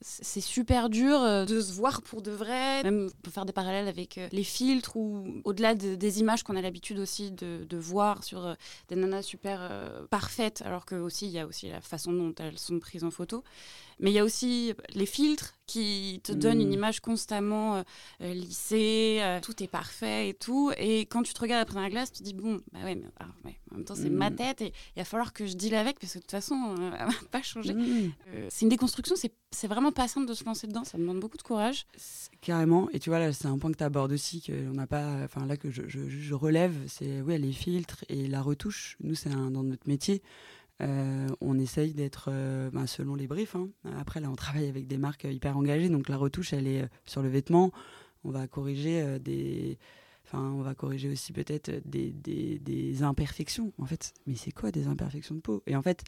c'est 0.02 0.42
super 0.42 0.90
dur 0.90 1.22
euh, 1.22 1.46
de 1.46 1.62
se 1.62 1.72
voir 1.72 2.02
pour 2.02 2.22
de 2.22 2.32
vrai. 2.32 2.84
Même, 2.84 3.08
on 3.10 3.22
peut 3.22 3.32
faire 3.32 3.46
des 3.46 3.54
parallèles 3.54 3.88
avec 3.88 4.18
euh, 4.18 4.28
les 4.34 4.44
filtres 4.44 4.98
ou 4.98 5.26
au-delà 5.46 5.76
de- 5.76 5.96
des 5.96 6.20
images 6.20 6.44
qu'on 6.44 6.58
a 6.58 6.62
l'habitude 6.62 7.00
aussi 7.00 7.32
de, 7.32 7.64
de 7.64 7.78
voir 7.78 8.24
sur 8.26 8.58
des 8.90 8.96
nanas 8.98 9.22
super 9.22 9.60
parfaites, 10.10 10.62
alors 10.66 10.86
que 10.86 10.96
aussi 10.96 11.28
il 11.28 11.32
y 11.32 11.40
a 11.40 11.48
aussi 11.48 11.70
la 11.70 11.80
façon 11.80 12.12
dont 12.12 12.36
elles 12.40 12.60
sont 12.60 12.80
prises 12.80 13.06
en 13.06 13.12
photo. 13.12 13.44
Mais 14.04 14.12
il 14.12 14.14
y 14.14 14.20
a 14.20 14.24
aussi 14.24 14.74
les 14.94 15.08
filtres 15.08 15.56
qui 15.66 16.20
te 16.26 16.32
donnent 16.34 16.58
Mm. 16.60 16.62
une 16.68 16.74
image 16.74 17.00
constamment 17.00 17.78
euh, 17.78 17.84
euh, 18.22 18.34
lissée, 18.34 19.20
euh, 19.22 19.40
tout 19.42 19.64
est 19.64 19.68
parfait 19.68 20.30
et 20.30 20.34
tout. 20.34 20.72
Et 20.78 21.06
quand 21.06 21.24
tu 21.24 21.34
te 21.34 21.40
regardes 21.40 21.62
après 21.62 21.76
dans 21.76 21.82
la 21.82 21.90
glace, 21.90 22.12
tu 22.12 22.20
te 22.20 22.24
dis 22.26 22.34
bon, 22.34 22.60
bah 22.74 22.80
ouais, 22.84 22.96
mais 22.96 23.06
ah, 23.22 23.26
ouais, 23.46 23.56
en 23.72 23.76
même 23.78 23.86
temps 23.86 23.96
c'est 23.96 24.10
Mm. 24.10 24.16
ma 24.18 24.30
tête 24.30 24.62
et 24.62 24.74
il 24.96 25.00
va 25.00 25.06
falloir 25.06 25.32
que 25.34 25.46
je 25.48 25.54
deal 25.56 25.74
avec 25.74 26.00
parce 26.00 26.14
que 26.14 26.18
de 26.20 26.24
toute 26.24 26.32
façon 26.32 26.76
euh, 26.78 26.92
elle 27.00 27.06
va 27.08 27.14
pas 27.32 27.42
changer. 27.42 27.74
Mmh. 27.74 28.12
Euh, 28.36 28.48
c'est 28.52 28.64
une 28.64 28.70
déconstruction, 28.70 29.16
c'est 29.52 29.68
vraiment 29.68 29.92
pas 29.94 30.08
simple 30.10 30.28
de 30.28 30.34
se 30.34 30.44
lancer 30.44 30.68
dedans, 30.68 30.84
ça 30.84 30.98
demande 30.98 31.20
beaucoup 31.22 31.38
de 31.38 31.42
courage. 31.44 31.86
Carrément. 32.42 32.90
Et 32.92 33.00
tu 33.00 33.10
vois, 33.10 33.20
là, 33.20 33.32
c'est 33.32 33.48
un 33.48 33.58
point 33.58 33.72
que 33.72 33.78
tu 33.78 33.84
abordes 33.86 34.12
aussi, 34.12 34.42
que 34.42 34.52
on 34.70 34.74
n'a 34.74 34.86
pas, 34.88 35.20
enfin 35.24 35.46
là 35.46 35.56
que 35.56 35.72
je, 35.72 35.84
je- 35.88 36.10
je 36.10 36.34
relève, 36.34 36.74
c'est 36.88 37.22
ouais, 37.22 37.38
les 37.38 37.54
filtres 37.54 38.04
et 38.10 38.28
la 38.28 38.42
retouche. 38.42 38.98
Nous, 39.02 39.16
c'est 39.16 39.30
dans 39.30 39.64
notre 39.64 39.88
métier. 39.88 40.22
Euh, 40.82 41.28
on 41.40 41.58
essaye 41.60 41.94
d'être 41.94 42.30
euh, 42.32 42.70
ben, 42.72 42.88
selon 42.88 43.16
les 43.16 43.28
briefs. 43.28 43.56
hein. 43.56 43.70
Après, 43.98 44.20
là, 44.20 44.30
on 44.30 44.36
travaille 44.36 44.68
avec 44.68 44.88
des 44.88 44.98
marques 44.98 45.26
hyper 45.26 45.56
engagées, 45.58 45.90
donc 45.90 46.10
la 46.10 46.18
retouche, 46.18 46.54
elle 46.54 46.68
est 46.68 46.82
euh, 46.84 46.88
sur 47.06 47.22
le 47.22 47.30
vêtement. 47.30 47.72
On 48.24 48.32
va 48.32 48.48
corriger 48.48 49.02
euh, 49.02 49.20
des, 49.20 49.78
enfin, 50.26 50.42
on 50.52 50.62
va 50.62 50.74
corriger 50.76 51.10
aussi 51.10 51.34
peut-être 51.34 51.72
des, 51.86 52.12
des, 52.12 52.60
des 52.60 53.04
imperfections, 53.04 53.72
en 53.78 53.86
fait. 53.86 54.14
Mais 54.26 54.36
c'est 54.36 54.52
quoi 54.52 54.72
des 54.72 54.88
imperfections 54.88 55.36
de 55.36 55.42
peau? 55.42 55.62
Et 55.68 55.76
en 55.76 55.82
fait, 55.82 56.04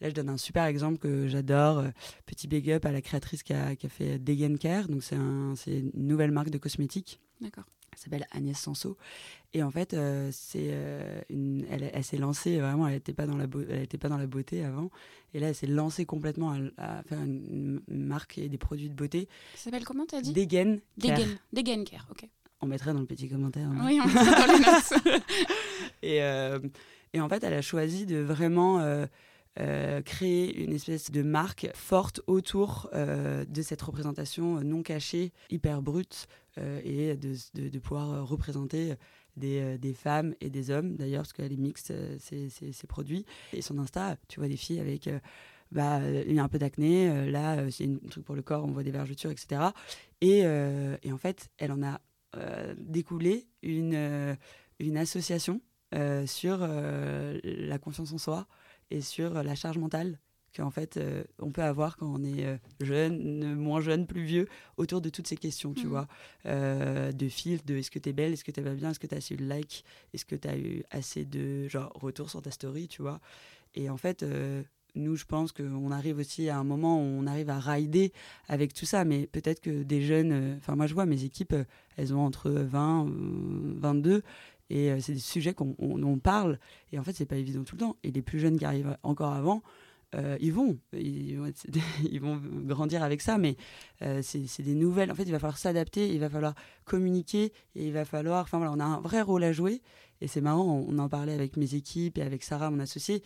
là, 0.00 0.08
je 0.08 0.14
donne 0.14 0.28
un 0.28 0.36
super 0.36 0.64
exemple 0.64 0.98
que 0.98 1.26
j'adore. 1.26 1.78
euh, 1.78 1.90
Petit 2.26 2.48
big 2.48 2.70
up 2.70 2.84
à 2.84 2.92
la 2.92 3.00
créatrice 3.02 3.42
qui 3.42 3.52
a, 3.52 3.74
qui 3.76 3.86
a 3.86 3.88
fait 3.88 4.18
Degen 4.18 4.58
Care. 4.58 4.88
Donc, 4.88 5.02
c'est 5.02 5.16
un, 5.16 5.54
c'est 5.56 5.80
une 5.80 6.06
nouvelle 6.06 6.30
marque 6.30 6.50
de 6.50 6.58
cosmétiques. 6.58 7.20
D'accord. 7.40 7.64
Elle 7.92 7.98
s'appelle 7.98 8.26
Agnès 8.32 8.58
Sanso. 8.58 8.96
Et 9.56 9.62
en 9.62 9.70
fait, 9.70 9.94
euh, 9.94 10.28
c'est 10.32 10.68
euh, 10.72 11.20
une, 11.30 11.64
elle, 11.70 11.88
elle 11.94 12.02
s'est 12.04 12.16
lancée 12.18 12.58
vraiment, 12.58 12.88
elle 12.88 12.94
n'était 12.94 13.12
pas, 13.14 13.26
dans 13.26 13.36
la 13.36 13.46
beau- 13.46 13.62
elle 13.68 13.82
était 13.82 13.98
pas 13.98 14.08
dans 14.08 14.18
la 14.18 14.26
beauté 14.26 14.64
avant. 14.64 14.90
Et 15.32 15.38
là, 15.38 15.48
elle 15.48 15.54
s'est 15.54 15.68
lancée 15.68 16.04
complètement 16.04 16.50
à, 16.76 16.98
à 16.98 17.02
faire 17.04 17.20
une, 17.22 17.80
une 17.88 18.04
marque 18.04 18.36
et 18.38 18.48
des 18.48 18.58
produits 18.58 18.88
de 18.90 18.94
beauté. 18.94 19.28
Ça 19.54 19.64
s'appelle 19.64 19.84
comment 19.84 20.06
t'as 20.06 20.20
dit? 20.20 20.32
Degen 20.32 20.80
Care. 21.00 21.16
Degen. 21.18 21.38
Degen 21.52 21.84
Care, 21.84 22.06
ok. 22.10 22.28
On 22.62 22.66
mettrait 22.66 22.92
dans 22.94 23.00
le 23.00 23.06
petit 23.06 23.28
commentaire. 23.28 23.68
hein. 23.68 23.84
Oui, 23.86 24.00
on 24.02 24.06
met 24.08 24.12
ça 24.24 24.46
dans 24.46 24.52
les 24.52 24.58
notes. 24.58 25.22
Et, 26.02 26.22
euh, 26.22 26.58
et 27.12 27.20
en 27.20 27.28
fait, 27.28 27.44
elle 27.44 27.54
a 27.54 27.62
choisi 27.62 28.06
de 28.06 28.16
vraiment 28.18 28.80
créer 30.04 30.62
une 30.64 30.72
espèce 30.72 31.10
de 31.12 31.22
marque 31.22 31.68
forte 31.74 32.20
autour 32.26 32.90
de 32.92 33.62
cette 33.62 33.80
représentation 33.82 34.60
non 34.62 34.82
cachée, 34.82 35.32
hyper 35.50 35.80
brute, 35.82 36.26
et 36.58 37.14
de, 37.16 37.34
de- 37.54 37.68
de 37.68 37.78
pouvoir 37.78 38.26
représenter 38.26 38.94
des, 39.36 39.60
euh, 39.60 39.78
des 39.78 39.94
femmes 39.94 40.34
et 40.40 40.50
des 40.50 40.70
hommes, 40.70 40.96
d'ailleurs, 40.96 41.22
parce 41.22 41.32
qu'elle 41.32 41.52
est 41.52 41.56
mixte, 41.56 41.90
euh, 41.90 42.16
ses, 42.18 42.48
ses- 42.50 42.72
ses 42.72 42.86
produits. 42.86 43.24
Et 43.52 43.62
son 43.62 43.78
Insta, 43.78 44.16
tu 44.28 44.40
vois 44.40 44.48
des 44.48 44.56
filles 44.56 44.80
avec... 44.80 45.08
euh, 45.08 45.18
bah, 45.72 46.00
il 46.26 46.32
y 46.34 46.38
a 46.38 46.44
un 46.44 46.48
peu 46.48 46.58
d'acné, 46.58 47.28
là, 47.32 47.68
c'est 47.70 47.84
un 47.86 48.08
truc 48.08 48.24
pour 48.24 48.36
le 48.36 48.42
corps, 48.42 48.64
on 48.64 48.70
voit 48.70 48.84
des 48.84 48.92
vergetures, 48.92 49.32
etc. 49.32 49.60
Et, 50.20 50.40
et 50.42 51.12
en 51.12 51.18
fait, 51.18 51.48
elle 51.58 51.72
en 51.72 51.82
a 51.82 52.00
découlé 52.76 53.48
une, 53.62 54.36
une 54.78 54.96
association 54.96 55.60
sur 56.26 56.58
la 56.58 57.78
confiance 57.80 58.12
en 58.12 58.18
soi 58.18 58.46
et 58.92 59.00
sur 59.00 59.42
la 59.42 59.54
charge 59.56 59.78
mentale 59.78 60.20
qu'en 60.54 60.70
fait, 60.70 60.96
euh, 60.96 61.24
on 61.40 61.50
peut 61.50 61.62
avoir 61.62 61.96
quand 61.96 62.06
on 62.06 62.22
est 62.22 62.44
euh, 62.46 62.56
jeune, 62.80 63.54
moins 63.54 63.80
jeune, 63.80 64.06
plus 64.06 64.24
vieux, 64.24 64.46
autour 64.76 65.00
de 65.00 65.08
toutes 65.10 65.26
ces 65.26 65.36
questions, 65.36 65.74
tu 65.74 65.84
Mhm. 65.84 65.90
vois. 65.90 66.08
Euh, 66.46 67.12
de 67.12 67.28
filtres, 67.28 67.64
de 67.66 67.76
est-ce 67.76 67.90
que 67.90 67.98
t'es 67.98 68.12
belle, 68.12 68.32
est-ce 68.32 68.44
que 68.44 68.50
t'es 68.52 68.62
pas 68.62 68.74
bien, 68.74 68.90
est-ce 68.90 69.00
que 69.00 69.06
t'as 69.06 69.16
assez 69.16 69.36
de 69.36 69.44
likes, 69.44 69.84
est-ce 70.12 70.24
que 70.24 70.36
t'as 70.36 70.56
eu 70.56 70.82
assez 70.90 71.24
de 71.24 71.68
genre 71.68 71.92
retours 71.94 72.30
sur 72.30 72.40
ta 72.42 72.50
story, 72.50 72.88
tu 72.88 73.02
vois. 73.02 73.20
Et 73.74 73.90
en 73.90 73.96
fait, 73.96 74.24
nous, 74.94 75.16
je 75.16 75.24
pense 75.24 75.50
qu'on 75.50 75.90
arrive 75.90 76.18
aussi 76.18 76.48
à 76.48 76.56
un 76.58 76.62
moment 76.62 76.98
où 76.98 77.02
on 77.04 77.26
arrive 77.26 77.50
à 77.50 77.58
rider 77.58 78.12
avec 78.46 78.72
tout 78.74 78.86
ça, 78.86 79.04
mais 79.04 79.26
peut-être 79.26 79.60
que 79.60 79.82
des 79.82 80.02
jeunes, 80.02 80.54
enfin 80.58 80.76
moi 80.76 80.86
je 80.86 80.94
vois 80.94 81.04
mes 81.06 81.24
équipes, 81.24 81.54
elles 81.96 82.14
ont 82.14 82.20
entre 82.24 82.50
20, 82.50 83.06
euh, 83.08 83.72
22, 83.78 84.22
et 84.70 84.98
c'est 85.00 85.12
des 85.14 85.18
sujets 85.18 85.52
qu'on 85.52 85.74
on, 85.80 86.00
on 86.04 86.18
parle, 86.18 86.58
et 86.92 86.98
en 86.98 87.02
fait 87.02 87.12
c'est 87.12 87.26
pas 87.26 87.36
évident 87.36 87.64
tout 87.64 87.74
le 87.74 87.80
temps. 87.80 87.96
Et 88.04 88.12
les 88.12 88.22
plus 88.22 88.38
jeunes 88.38 88.56
qui 88.58 88.64
arrivent 88.64 88.96
encore 89.02 89.32
avant, 89.32 89.62
euh, 90.14 90.36
ils 90.40 90.52
vont, 90.52 90.78
ils 90.92 91.36
vont, 91.36 91.46
être- 91.46 91.66
ils 92.10 92.20
vont 92.20 92.40
grandir 92.64 93.02
avec 93.02 93.20
ça, 93.20 93.36
mais 93.38 93.56
euh, 94.02 94.22
c'est 94.22 94.62
des 94.62 94.74
nouvelles. 94.74 95.10
En 95.10 95.14
fait, 95.14 95.24
il 95.24 95.32
va 95.32 95.38
falloir 95.38 95.58
s'adapter, 95.58 96.08
il 96.12 96.20
va 96.20 96.28
falloir 96.30 96.54
communiquer, 96.84 97.52
et 97.74 97.86
il 97.86 97.92
va 97.92 98.04
falloir, 98.04 98.42
enfin 98.42 98.58
voilà, 98.58 98.72
on 98.72 98.80
a 98.80 98.84
un 98.84 99.00
vrai 99.00 99.20
rôle 99.22 99.44
à 99.44 99.52
jouer. 99.52 99.82
Et 100.20 100.28
c'est 100.28 100.40
marrant, 100.40 100.84
on 100.88 100.98
en 100.98 101.08
parlait 101.08 101.34
avec 101.34 101.56
mes 101.56 101.74
équipes 101.74 102.18
et 102.18 102.22
avec 102.22 102.42
Sarah, 102.44 102.70
mon 102.70 102.80
associée. 102.80 103.22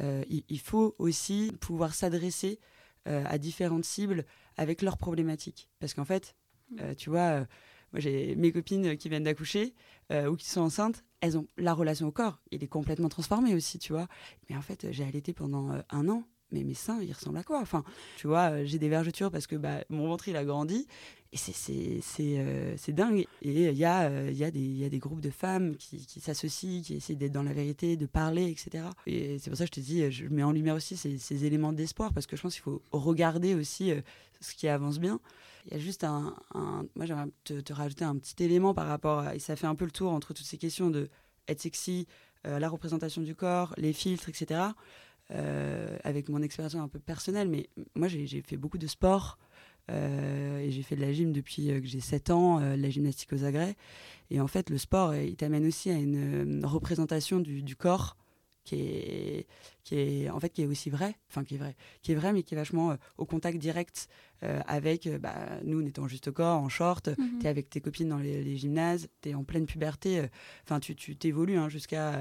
Euh, 0.00 0.22
il, 0.30 0.44
il 0.48 0.60
faut 0.60 0.94
aussi 0.98 1.52
pouvoir 1.60 1.94
s'adresser 1.94 2.58
à 3.06 3.38
différentes 3.38 3.86
cibles 3.86 4.24
avec 4.58 4.82
leurs 4.82 4.98
problématiques. 4.98 5.68
Parce 5.80 5.94
qu'en 5.94 6.04
fait, 6.04 6.36
euh, 6.80 6.94
tu 6.94 7.08
vois, 7.10 7.46
moi 7.92 8.00
j'ai 8.00 8.34
mes 8.36 8.52
copines 8.52 8.96
qui 8.96 9.08
viennent 9.08 9.24
d'accoucher 9.24 9.74
euh, 10.12 10.28
ou 10.28 10.36
qui 10.36 10.48
sont 10.48 10.60
enceintes, 10.60 11.04
elles 11.20 11.36
ont 11.36 11.46
la 11.56 11.74
relation 11.74 12.06
au 12.08 12.12
corps, 12.12 12.40
il 12.50 12.64
est 12.64 12.68
complètement 12.68 13.08
transformé 13.08 13.54
aussi, 13.54 13.78
tu 13.78 13.92
vois. 13.92 14.08
Mais 14.48 14.56
en 14.56 14.62
fait, 14.62 14.86
j'ai 14.90 15.04
allaité 15.04 15.32
pendant 15.32 15.70
euh, 15.72 15.80
un 15.90 16.08
an, 16.08 16.24
mais 16.52 16.64
mes 16.64 16.74
seins, 16.74 17.00
ils 17.02 17.12
ressemblent 17.12 17.38
à 17.38 17.42
quoi? 17.44 17.60
Enfin, 17.60 17.84
tu 18.16 18.26
vois, 18.26 18.50
euh, 18.50 18.62
j'ai 18.64 18.78
des 18.78 18.88
vergetures 18.88 19.30
parce 19.30 19.46
que 19.46 19.56
bah, 19.56 19.84
mon 19.88 20.08
ventre, 20.08 20.28
il 20.28 20.36
a 20.36 20.44
grandi. 20.44 20.86
Et 21.32 21.36
c'est- 21.36 22.00
euh, 22.20 22.76
dingue. 22.88 23.24
Et 23.42 23.68
il 23.68 23.76
y, 23.78 23.84
a, 23.84 24.10
euh, 24.10 24.32
y, 24.32 24.50
des- 24.50 24.60
y 24.60 24.84
a 24.84 24.88
des 24.88 24.98
groupes 24.98 25.20
de 25.20 25.30
femmes 25.30 25.76
qui, 25.76 26.00
s'associent, 26.20 26.82
qui 26.82 26.94
essaient 26.96 27.14
d'être 27.14 27.30
dans 27.32 27.44
la 27.44 27.52
vérité, 27.52 27.96
de 27.96 28.06
parler, 28.06 28.50
etc. 28.50 28.90
Et 29.06 29.38
c'est 29.38 29.48
pour 29.50 29.56
ça 29.56 29.64
que 29.64 29.68
je 29.76 29.80
te 29.80 29.84
dis, 29.86 30.10
je 30.10 30.26
mets 30.26 30.42
en 30.42 30.50
lumière 30.50 30.74
aussi 30.74 30.96
ces, 30.96 31.44
éléments 31.44 31.72
d'espoir, 31.72 32.12
parce 32.12 32.26
que 32.26 32.36
je 32.36 32.42
pense 32.42 32.54
qu'il 32.54 32.62
faut 32.62 32.82
regarder 32.90 33.54
aussi 33.54 33.92
euh, 33.92 34.00
ce 34.40 34.54
qui 34.54 34.66
avance 34.66 34.98
bien. 34.98 35.20
Il 35.66 35.72
y 35.72 35.76
a 35.76 35.78
juste 35.78 36.04
un... 36.04 36.34
moi, 36.94 37.06
j'aimerais 37.06 37.28
te, 37.44 37.60
te 37.60 37.72
rajouter 37.72 38.04
un 38.04 38.16
petit 38.16 38.42
élément 38.42 38.74
par 38.74 38.86
rapport 38.86 39.20
à... 39.20 39.34
Et 39.34 39.38
ça 39.38 39.56
fait 39.56 39.66
un 39.66 39.74
peu 39.74 39.84
le 39.84 39.90
tour 39.90 40.12
entre 40.12 40.32
toutes 40.32 40.46
ces 40.46 40.58
questions 40.58 40.90
de 40.90 41.08
être 41.48 41.60
sexy, 41.60 42.06
euh, 42.46 42.58
la 42.58 42.68
représentation 42.68 43.22
du 43.22 43.34
corps, 43.34 43.74
les 43.76 43.92
filtres, 43.92 44.28
etc. 44.28 44.60
Euh, 45.32 45.96
avec 46.02 46.28
mon 46.28 46.42
expérience 46.42 46.74
un 46.74 46.88
peu 46.88 46.98
personnelle, 46.98 47.48
mais 47.48 47.68
moi, 47.94 48.08
j'ai 48.08 48.42
fait 48.42 48.56
beaucoup 48.56 48.78
de 48.78 48.86
sport. 48.86 49.38
Euh, 49.90 50.60
et 50.60 50.70
j'ai 50.70 50.82
fait 50.82 50.94
de 50.94 51.00
la 51.00 51.12
gym 51.12 51.32
depuis 51.32 51.66
que 51.66 51.86
j'ai 51.86 52.00
7 52.00 52.30
ans, 52.30 52.60
de 52.60 52.80
la 52.80 52.90
gymnastique 52.90 53.32
aux 53.32 53.44
agrès. 53.44 53.76
Et 54.30 54.40
en 54.40 54.46
fait, 54.46 54.70
le 54.70 54.78
sport, 54.78 55.14
il 55.14 55.36
t'amène 55.36 55.66
aussi 55.66 55.90
à 55.90 55.94
une 55.94 56.64
représentation 56.64 57.40
du 57.40 57.76
corps 57.76 58.16
qui 58.64 58.76
est, 58.76 59.46
qui 59.84 59.96
est, 59.98 60.30
en 60.30 60.38
fait, 60.40 60.50
qui 60.50 60.62
est 60.62 60.66
aussi 60.66 60.90
vrai, 60.90 61.14
enfin 61.28 61.44
qui 61.44 61.54
est 61.54 61.58
vrai, 61.58 61.76
qui 62.02 62.12
est 62.12 62.14
vrai, 62.14 62.32
mais 62.32 62.42
qui 62.42 62.54
est 62.54 62.56
vachement 62.56 62.92
euh, 62.92 62.96
au 63.18 63.24
contact 63.24 63.58
direct 63.58 64.08
euh, 64.42 64.60
avec, 64.66 65.06
euh, 65.06 65.18
bah, 65.18 65.34
nous, 65.64 65.80
on 65.82 65.86
était 65.86 66.00
en 66.00 66.08
juste 66.08 66.30
corps, 66.30 66.60
en 66.60 66.68
short, 66.68 67.08
Mhm. 67.18 67.38
tu 67.40 67.46
es 67.46 67.48
avec 67.48 67.70
tes 67.70 67.80
copines 67.80 68.08
dans 68.08 68.18
les, 68.18 68.42
les 68.44 68.56
gymnases, 68.56 69.08
tu 69.22 69.30
es 69.30 69.34
en 69.34 69.44
pleine 69.44 69.66
puberté, 69.66 70.22
enfin 70.64 70.78
tu 70.80 70.94
tu 70.94 71.16
t'évolues 71.16 71.56
hein, 71.58 71.68
jusqu'à 71.68 72.18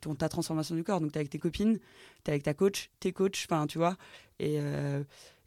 ton, 0.00 0.14
ta 0.14 0.28
transformation 0.28 0.74
du 0.74 0.84
corps. 0.84 1.00
Donc 1.00 1.12
tu 1.12 1.16
es 1.16 1.20
avec 1.20 1.30
tes 1.30 1.38
copines, 1.38 1.78
tu 1.78 1.84
es 2.26 2.30
avec 2.30 2.42
ta 2.42 2.54
coach, 2.54 2.90
tes 3.00 3.12
coachs, 3.12 3.46
enfin 3.48 3.66
tu 3.66 3.78
vois. 3.78 3.96
Et, 4.40 4.58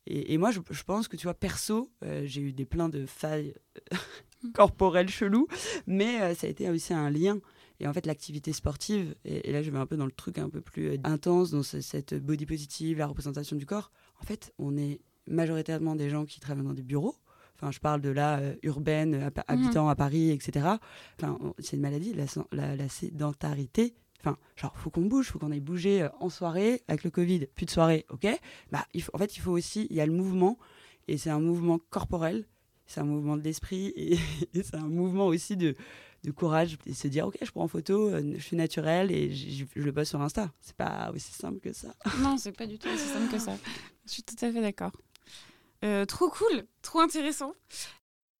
et, 0.07 0.33
et 0.33 0.37
moi, 0.37 0.49
je, 0.51 0.59
je 0.69 0.83
pense 0.83 1.07
que 1.07 1.15
tu 1.15 1.23
vois, 1.27 1.33
perso, 1.35 1.91
euh, 2.03 2.23
j'ai 2.25 2.41
eu 2.41 2.53
des 2.53 2.65
pleins 2.65 2.89
de 2.89 3.05
failles 3.05 3.53
corporelles 4.53 5.09
cheloues, 5.09 5.47
mais 5.87 6.21
euh, 6.21 6.35
ça 6.35 6.47
a 6.47 6.49
été 6.49 6.69
aussi 6.69 6.93
un 6.93 7.09
lien. 7.09 7.37
Et 7.81 7.87
en 7.87 7.93
fait, 7.93 8.05
l'activité 8.05 8.53
sportive, 8.53 9.15
et, 9.25 9.49
et 9.49 9.51
là 9.51 9.61
je 9.63 9.69
vais 9.71 9.77
un 9.79 9.85
peu 9.85 9.97
dans 9.97 10.05
le 10.05 10.11
truc 10.11 10.37
un 10.37 10.49
peu 10.49 10.61
plus 10.61 10.87
euh, 10.91 10.97
intense, 11.03 11.51
dans 11.51 11.63
ce- 11.63 11.81
cette 11.81 12.13
body 12.13 12.45
positive, 12.45 12.99
la 12.99 13.07
représentation 13.07 13.55
du 13.57 13.65
corps, 13.65 13.91
en 14.21 14.23
fait, 14.23 14.53
on 14.59 14.77
est 14.77 15.01
majoritairement 15.27 15.95
des 15.95 16.09
gens 16.09 16.25
qui 16.25 16.39
travaillent 16.39 16.63
dans 16.65 16.73
des 16.73 16.83
bureaux. 16.83 17.15
Enfin, 17.55 17.71
je 17.71 17.79
parle 17.79 18.01
de 18.01 18.09
la 18.09 18.39
euh, 18.39 18.55
urbaine, 18.63 19.15
hab- 19.15 19.43
habitant 19.47 19.89
à 19.89 19.95
Paris, 19.95 20.29
etc. 20.31 20.65
Enfin, 21.19 21.37
c'est 21.59 21.75
une 21.75 21.81
maladie, 21.81 22.13
la, 22.13 22.27
sen- 22.27 22.45
la, 22.51 22.75
la 22.75 22.87
sédentarité. 22.89 23.93
Enfin, 24.19 24.37
genre, 24.55 24.75
faut 24.77 24.89
qu'on 24.91 25.05
bouge, 25.05 25.27
faut 25.31 25.39
qu'on 25.39 25.51
aille 25.51 25.59
bouger 25.59 26.03
euh, 26.03 26.09
en 26.19 26.29
soirée 26.29 26.83
avec 26.87 27.03
le 27.03 27.09
Covid. 27.09 27.47
Plus 27.55 27.65
de 27.65 27.71
soirée, 27.71 28.05
ok 28.09 28.27
Bah, 28.71 28.85
il 28.93 29.01
faut, 29.01 29.11
en 29.15 29.17
fait, 29.17 29.35
il 29.35 29.39
faut 29.39 29.51
aussi, 29.51 29.87
il 29.89 29.95
y 29.95 30.01
a 30.01 30.05
le 30.05 30.11
mouvement, 30.11 30.57
et 31.07 31.17
c'est 31.17 31.29
un 31.31 31.39
mouvement 31.39 31.79
corporel, 31.89 32.45
c'est 32.85 32.99
un 32.99 33.05
mouvement 33.05 33.37
de 33.37 33.41
l'esprit, 33.43 33.87
et, 33.95 34.13
et 34.53 34.63
c'est 34.63 34.75
un 34.75 34.87
mouvement 34.87 35.25
aussi 35.27 35.57
de, 35.57 35.75
de 36.23 36.31
courage, 36.31 36.77
et 36.85 36.93
se 36.93 37.07
dire, 37.07 37.27
ok, 37.27 37.37
je 37.41 37.51
prends 37.51 37.63
en 37.63 37.67
photo, 37.67 38.09
euh, 38.09 38.33
je 38.37 38.41
suis 38.41 38.55
naturel, 38.55 39.11
et 39.11 39.33
je, 39.33 39.65
je 39.75 39.81
le 39.81 39.91
poste 39.91 40.09
sur 40.09 40.21
Insta. 40.21 40.51
C'est 40.61 40.75
pas 40.75 41.11
aussi 41.13 41.31
simple 41.31 41.59
que 41.59 41.73
ça. 41.73 41.93
Non, 42.19 42.37
c'est 42.37 42.51
pas 42.51 42.67
du 42.67 42.77
tout 42.77 42.89
aussi 42.89 43.07
simple 43.07 43.31
que 43.31 43.39
ça. 43.39 43.57
Je 44.05 44.11
suis 44.11 44.23
tout 44.23 44.35
à 44.41 44.51
fait 44.51 44.61
d'accord. 44.61 44.91
Euh, 45.83 46.05
trop 46.05 46.29
cool, 46.29 46.65
trop 46.83 46.99
intéressant. 46.99 47.53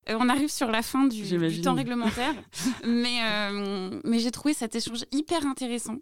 Euh, 0.10 0.18
on 0.20 0.30
arrive 0.30 0.50
sur 0.50 0.72
la 0.72 0.82
fin 0.82 1.06
du, 1.06 1.62
temps 1.62 1.76
réglementaire, 1.76 2.34
mais, 2.88 3.20
euh, 3.24 4.00
mais 4.04 4.18
j'ai 4.20 4.32
trouvé 4.32 4.54
cet 4.56 4.76
échange 4.76 5.06
hyper 5.12 5.46
intéressant, 5.46 5.98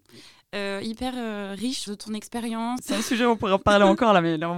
euh, 0.56 0.80
hyper 0.82 1.14
riche 1.58 1.90
de 1.90 1.96
ton 1.96 2.14
expérience. 2.14 2.80
C'est 2.82 2.96
un 2.96 3.02
sujet, 3.02 3.26
on 3.26 3.36
pourrait 3.36 3.52
en 3.52 3.60
parler 3.60 3.84
encore 3.90 4.14
là, 4.14 4.22
mais 4.22 4.38
là, 4.38 4.50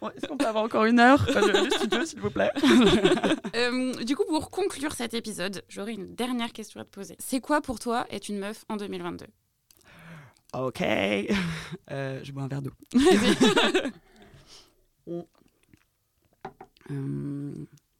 on- 0.00 0.08
est-ce 0.10 0.26
qu'on 0.26 0.38
peut 0.38 0.46
avoir 0.46 0.64
encore 0.64 0.86
une 0.86 1.00
heure? 1.00 1.22
Le 1.28 1.70
studio, 1.70 2.04
s'il 2.04 2.20
vous 2.20 2.30
plaît. 2.30 2.50
Du 4.04 4.16
coup, 4.16 4.24
pour 4.26 4.50
conclure 4.50 4.92
cet 4.92 5.12
épisode, 5.14 5.62
j'aurais 5.68 5.92
une 5.94 6.14
dernière 6.14 6.52
question 6.52 6.80
à 6.80 6.84
te 6.84 6.90
poser. 6.90 7.16
C'est 7.18 7.40
quoi 7.40 7.60
pour 7.60 7.78
toi 7.78 8.06
être 8.10 8.28
une 8.28 8.38
meuf 8.38 8.64
en 8.68 8.76
2022 8.76 9.26
Ok. 10.54 10.80
Je 10.80 12.32
bois 12.32 12.44
un 12.44 12.48
verre 12.48 12.62
d'eau. 12.62 12.72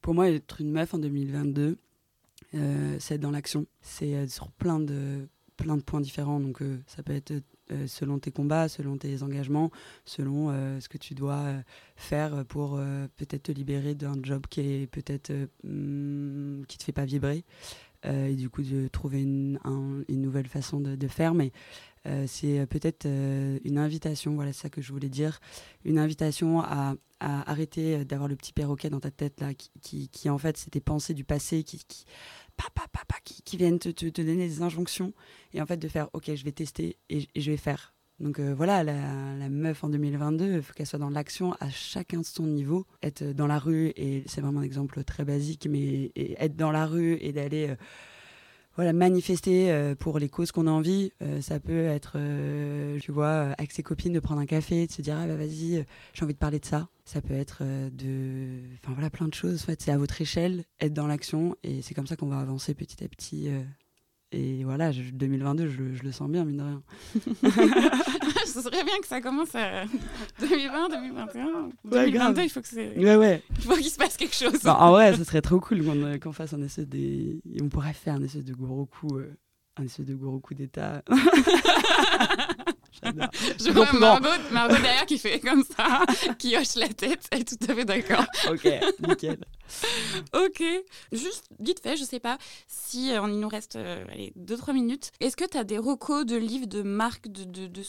Pour 0.09 0.15
moi, 0.15 0.31
être 0.31 0.63
une 0.63 0.71
meuf 0.71 0.95
en 0.95 0.99
2022, 0.99 1.77
euh, 2.55 2.97
c'est 2.99 3.17
être 3.17 3.21
dans 3.21 3.31
l'action. 3.31 3.67
C'est 3.83 4.09
être 4.09 4.31
sur 4.31 4.51
plein 4.51 4.81
de, 4.81 5.29
plein 5.59 5.77
de 5.77 5.83
points 5.83 6.01
différents. 6.01 6.41
Donc, 6.41 6.63
euh, 6.63 6.79
ça 6.87 7.03
peut 7.03 7.13
être 7.13 7.31
euh, 7.73 7.87
selon 7.87 8.19
tes 8.19 8.31
combats, 8.31 8.69
selon 8.71 8.97
tes 8.97 9.23
engagements, 9.23 9.71
selon 10.07 10.49
ce 10.81 10.89
que 10.89 10.97
tu 10.97 11.13
dois 11.15 11.53
faire 11.97 12.47
pour 12.47 12.81
peut-être 13.19 13.43
te 13.43 13.53
libérer 13.53 13.95
d'un 13.95 14.15
job 14.23 14.47
qui 14.49 14.61
est 14.63 14.87
peut-être 14.87 15.31
hum, 15.63 16.65
qui 16.69 16.79
te 16.79 16.85
fait 16.85 16.93
pas 16.93 17.05
vibrer. 17.05 17.45
Et 18.05 18.35
du 18.35 18.49
coup, 18.49 18.63
de 18.63 18.89
trouver 18.89 19.21
une, 19.21 19.59
un- 19.65 20.05
une 20.09 20.23
nouvelle 20.23 20.47
façon 20.47 20.81
de, 20.81 20.97
de 20.97 21.09
faire. 21.09 21.35
Mais 21.35 21.53
euh, 22.07 22.25
c'est 22.27 22.67
peut-être 22.67 23.07
euh, 23.07 23.59
une 23.65 23.79
invitation, 23.79 24.35
voilà 24.35 24.53
ça 24.53 24.69
que 24.69 24.81
je 24.81 24.93
voulais 24.93 25.09
dire, 25.09 25.41
une 25.85 25.99
invitation 25.99 26.61
à, 26.61 26.95
arrêter 27.21 28.05
d'avoir 28.05 28.29
le 28.29 28.37
petit 28.37 28.53
perroquet 28.53 28.91
dans 28.91 29.01
ta 29.01 29.11
tête 29.11 29.41
là, 29.41 29.53
qui, 29.53 30.09
qui, 30.09 30.31
en 30.31 30.39
fait 30.39 30.57
c'est 30.57 30.71
tes 30.71 30.81
pensées 30.81 31.15
du 31.15 31.25
passé 31.25 31.65
qui, 31.65 31.79
qui, 31.89 32.05
pa, 32.57 32.67
pa, 32.73 32.87
pa, 32.93 33.01
pa, 33.09 33.17
qui, 33.25 33.43
qui 33.43 33.57
viennent 33.57 33.81
te, 33.81 33.91
donner 34.23 34.37
des 34.37 34.63
injonctions 34.63 35.13
et 35.53 35.61
en 35.61 35.67
fait 35.67 35.79
de 35.79 35.89
faire 35.89 36.09
ok 36.13 36.33
je 36.33 36.45
vais 36.45 36.53
tester 36.53 36.97
et, 37.11 37.27
je 37.35 37.51
vais 37.51 37.57
faire. 37.57 37.93
Donc 38.21 38.39
euh, 38.39 38.55
voilà, 38.55 38.85
la, 38.85 39.49
meuf 39.49 39.83
en 39.83 39.89
2022, 39.89 40.57
il 40.57 40.63
faut 40.63 40.75
qu'elle 40.75 40.87
soit 40.87 40.99
dans 40.99 41.11
l'action 41.11 41.55
à 41.61 41.71
chacun 41.71 42.19
de 42.19 42.25
son 42.25 42.47
niveau. 42.47 42.87
Être 43.03 43.25
dans 43.25 43.47
la 43.47 43.59
rue, 43.59 43.93
et 43.97 44.25
c'est 44.27 44.41
vraiment 44.41 44.61
un 44.61 44.65
exemple 44.65 45.03
très 45.05 45.25
basique, 45.25 45.69
mais 45.71 46.11
être 46.17 46.57
dans 46.57 46.73
la 46.73 46.87
rue 46.87 47.17
et 47.21 47.33
d'aller 47.33 47.69
euh, 47.69 47.77
voilà, 48.79 48.93
manifester 48.93 49.73
euh, 49.73 49.97
pour 49.97 50.21
les 50.21 50.29
causes 50.29 50.53
qu'on 50.53 50.69
a 50.69 50.71
envie. 50.71 51.11
Euh, 51.21 51.41
ça 51.41 51.59
peut 51.59 51.87
être, 51.87 52.13
euh, 52.15 52.97
tu 53.01 53.11
vois, 53.11 53.53
avec 53.59 53.73
ses 53.73 53.83
copines, 53.83 54.13
de 54.13 54.21
prendre 54.21 54.41
un 54.41 54.47
café, 54.47 54.87
de 54.87 54.93
se 54.93 55.03
dire, 55.03 55.17
ah 55.19 55.27
bah 55.27 55.35
vas-y, 55.35 55.85
j'ai 56.15 56.25
envie 56.25 56.33
de 56.33 56.39
parler 56.39 56.61
de 56.61 56.65
ça. 56.65 56.89
Ça 57.05 57.21
peut 57.21 57.35
être 57.35 57.65
de. 57.65 58.61
Enfin 58.81 58.93
voilà, 58.93 59.11
plein 59.11 59.27
de 59.27 59.35
choses. 59.35 59.63
En 59.63 59.67
fait, 59.67 59.83
c'est 59.83 59.91
à 59.91 59.99
votre 59.99 60.21
échelle, 60.21 60.63
être 60.79 60.95
dans 60.95 61.09
l'action, 61.09 61.57
et 61.65 61.83
c'est 61.83 61.95
comme 61.95 62.07
ça 62.07 62.15
qu'on 62.15 62.29
va 62.29 62.39
avancer 62.39 62.73
petit 62.73 63.03
à 63.03 63.09
petit. 63.09 63.51
Et 64.33 64.63
voilà, 64.65 64.93
je- 64.93 65.11
2022, 65.13 65.67
je, 65.69 65.79
le- 65.83 65.95
je 65.95 66.03
le 66.03 66.13
sens 66.13 66.29
bien, 66.31 66.45
mine 66.45 66.59
de 66.59 66.63
rien. 66.63 66.83
Ce 68.47 68.63
serait 68.63 68.83
bien 68.85 68.99
que 69.01 69.07
ça 69.07 69.21
commence 69.21 69.55
à 69.55 69.85
2020, 70.41 70.89
2021. 70.89 71.45
Ouais, 71.45 71.71
2022, 71.85 72.11
grave. 72.13 72.41
il 72.45 72.49
faut 72.49 72.61
que 72.61 72.69
c'est... 72.69 72.97
Ouais, 72.99 73.17
ouais. 73.17 73.43
il 73.51 73.63
faut 73.63 73.75
qu'il 73.75 73.85
se 73.91 73.97
passe 73.97 74.17
quelque 74.17 74.35
chose. 74.35 74.61
Bah, 74.65 74.77
en 74.81 74.91
vrai, 74.91 75.15
ce 75.17 75.25
serait 75.25 75.43
trop 75.43 75.61
cool 75.61 75.85
qu'on 75.85 76.31
euh, 76.31 76.33
fasse 76.33 76.55
un 76.55 76.63
essai 76.63 76.85
des. 76.87 77.41
On 77.63 77.69
pourrait 77.69 77.93
faire 77.93 78.15
un 78.15 78.23
essai 78.23 78.43
de 78.43 78.55
gros 78.55 78.87
coup 78.87 79.19
euh, 79.19 79.31
un 79.79 79.85
espèce 79.85 80.07
de 80.07 80.15
gros 80.15 80.39
coup 80.41 80.55
d'état. 80.55 81.03
Je 83.01 83.67
Donc, 83.73 83.75
vois 83.75 83.93
non. 83.93 84.01
Margot, 84.01 84.29
Margot 84.53 84.75
derrière 84.75 85.07
qui 85.07 85.19
fait 85.19 85.39
comme 85.41 85.63
ça, 85.65 86.01
qui 86.39 86.57
hoche 86.57 86.75
la 86.75 86.89
tête. 86.89 87.27
Elle 87.31 87.41
est 87.43 87.45
tout 87.57 87.71
à 87.71 87.75
fait 87.75 87.85
d'accord. 87.85 88.25
Ok, 88.51 88.69
nickel. 89.07 89.39
Ok. 90.35 90.63
Juste 91.13 91.45
vite 91.61 91.81
fait, 91.81 91.97
je 91.97 92.05
sais 92.05 92.19
pas 92.21 92.39
si 92.67 93.13
euh, 93.13 93.21
il 93.29 93.39
nous 93.39 93.49
reste 93.49 93.79
2-3 93.79 94.73
minutes. 94.75 95.13
Est-ce 95.21 95.37
que 95.37 95.45
tu 95.49 95.57
as 95.57 95.65
des 95.65 95.79
recos 95.79 96.27
de 96.27 96.37
livres, 96.37 96.67
de 96.67 96.83
marques, 96.83 97.29
de, 97.29 97.45
de, 97.45 97.67
de- 97.69 97.83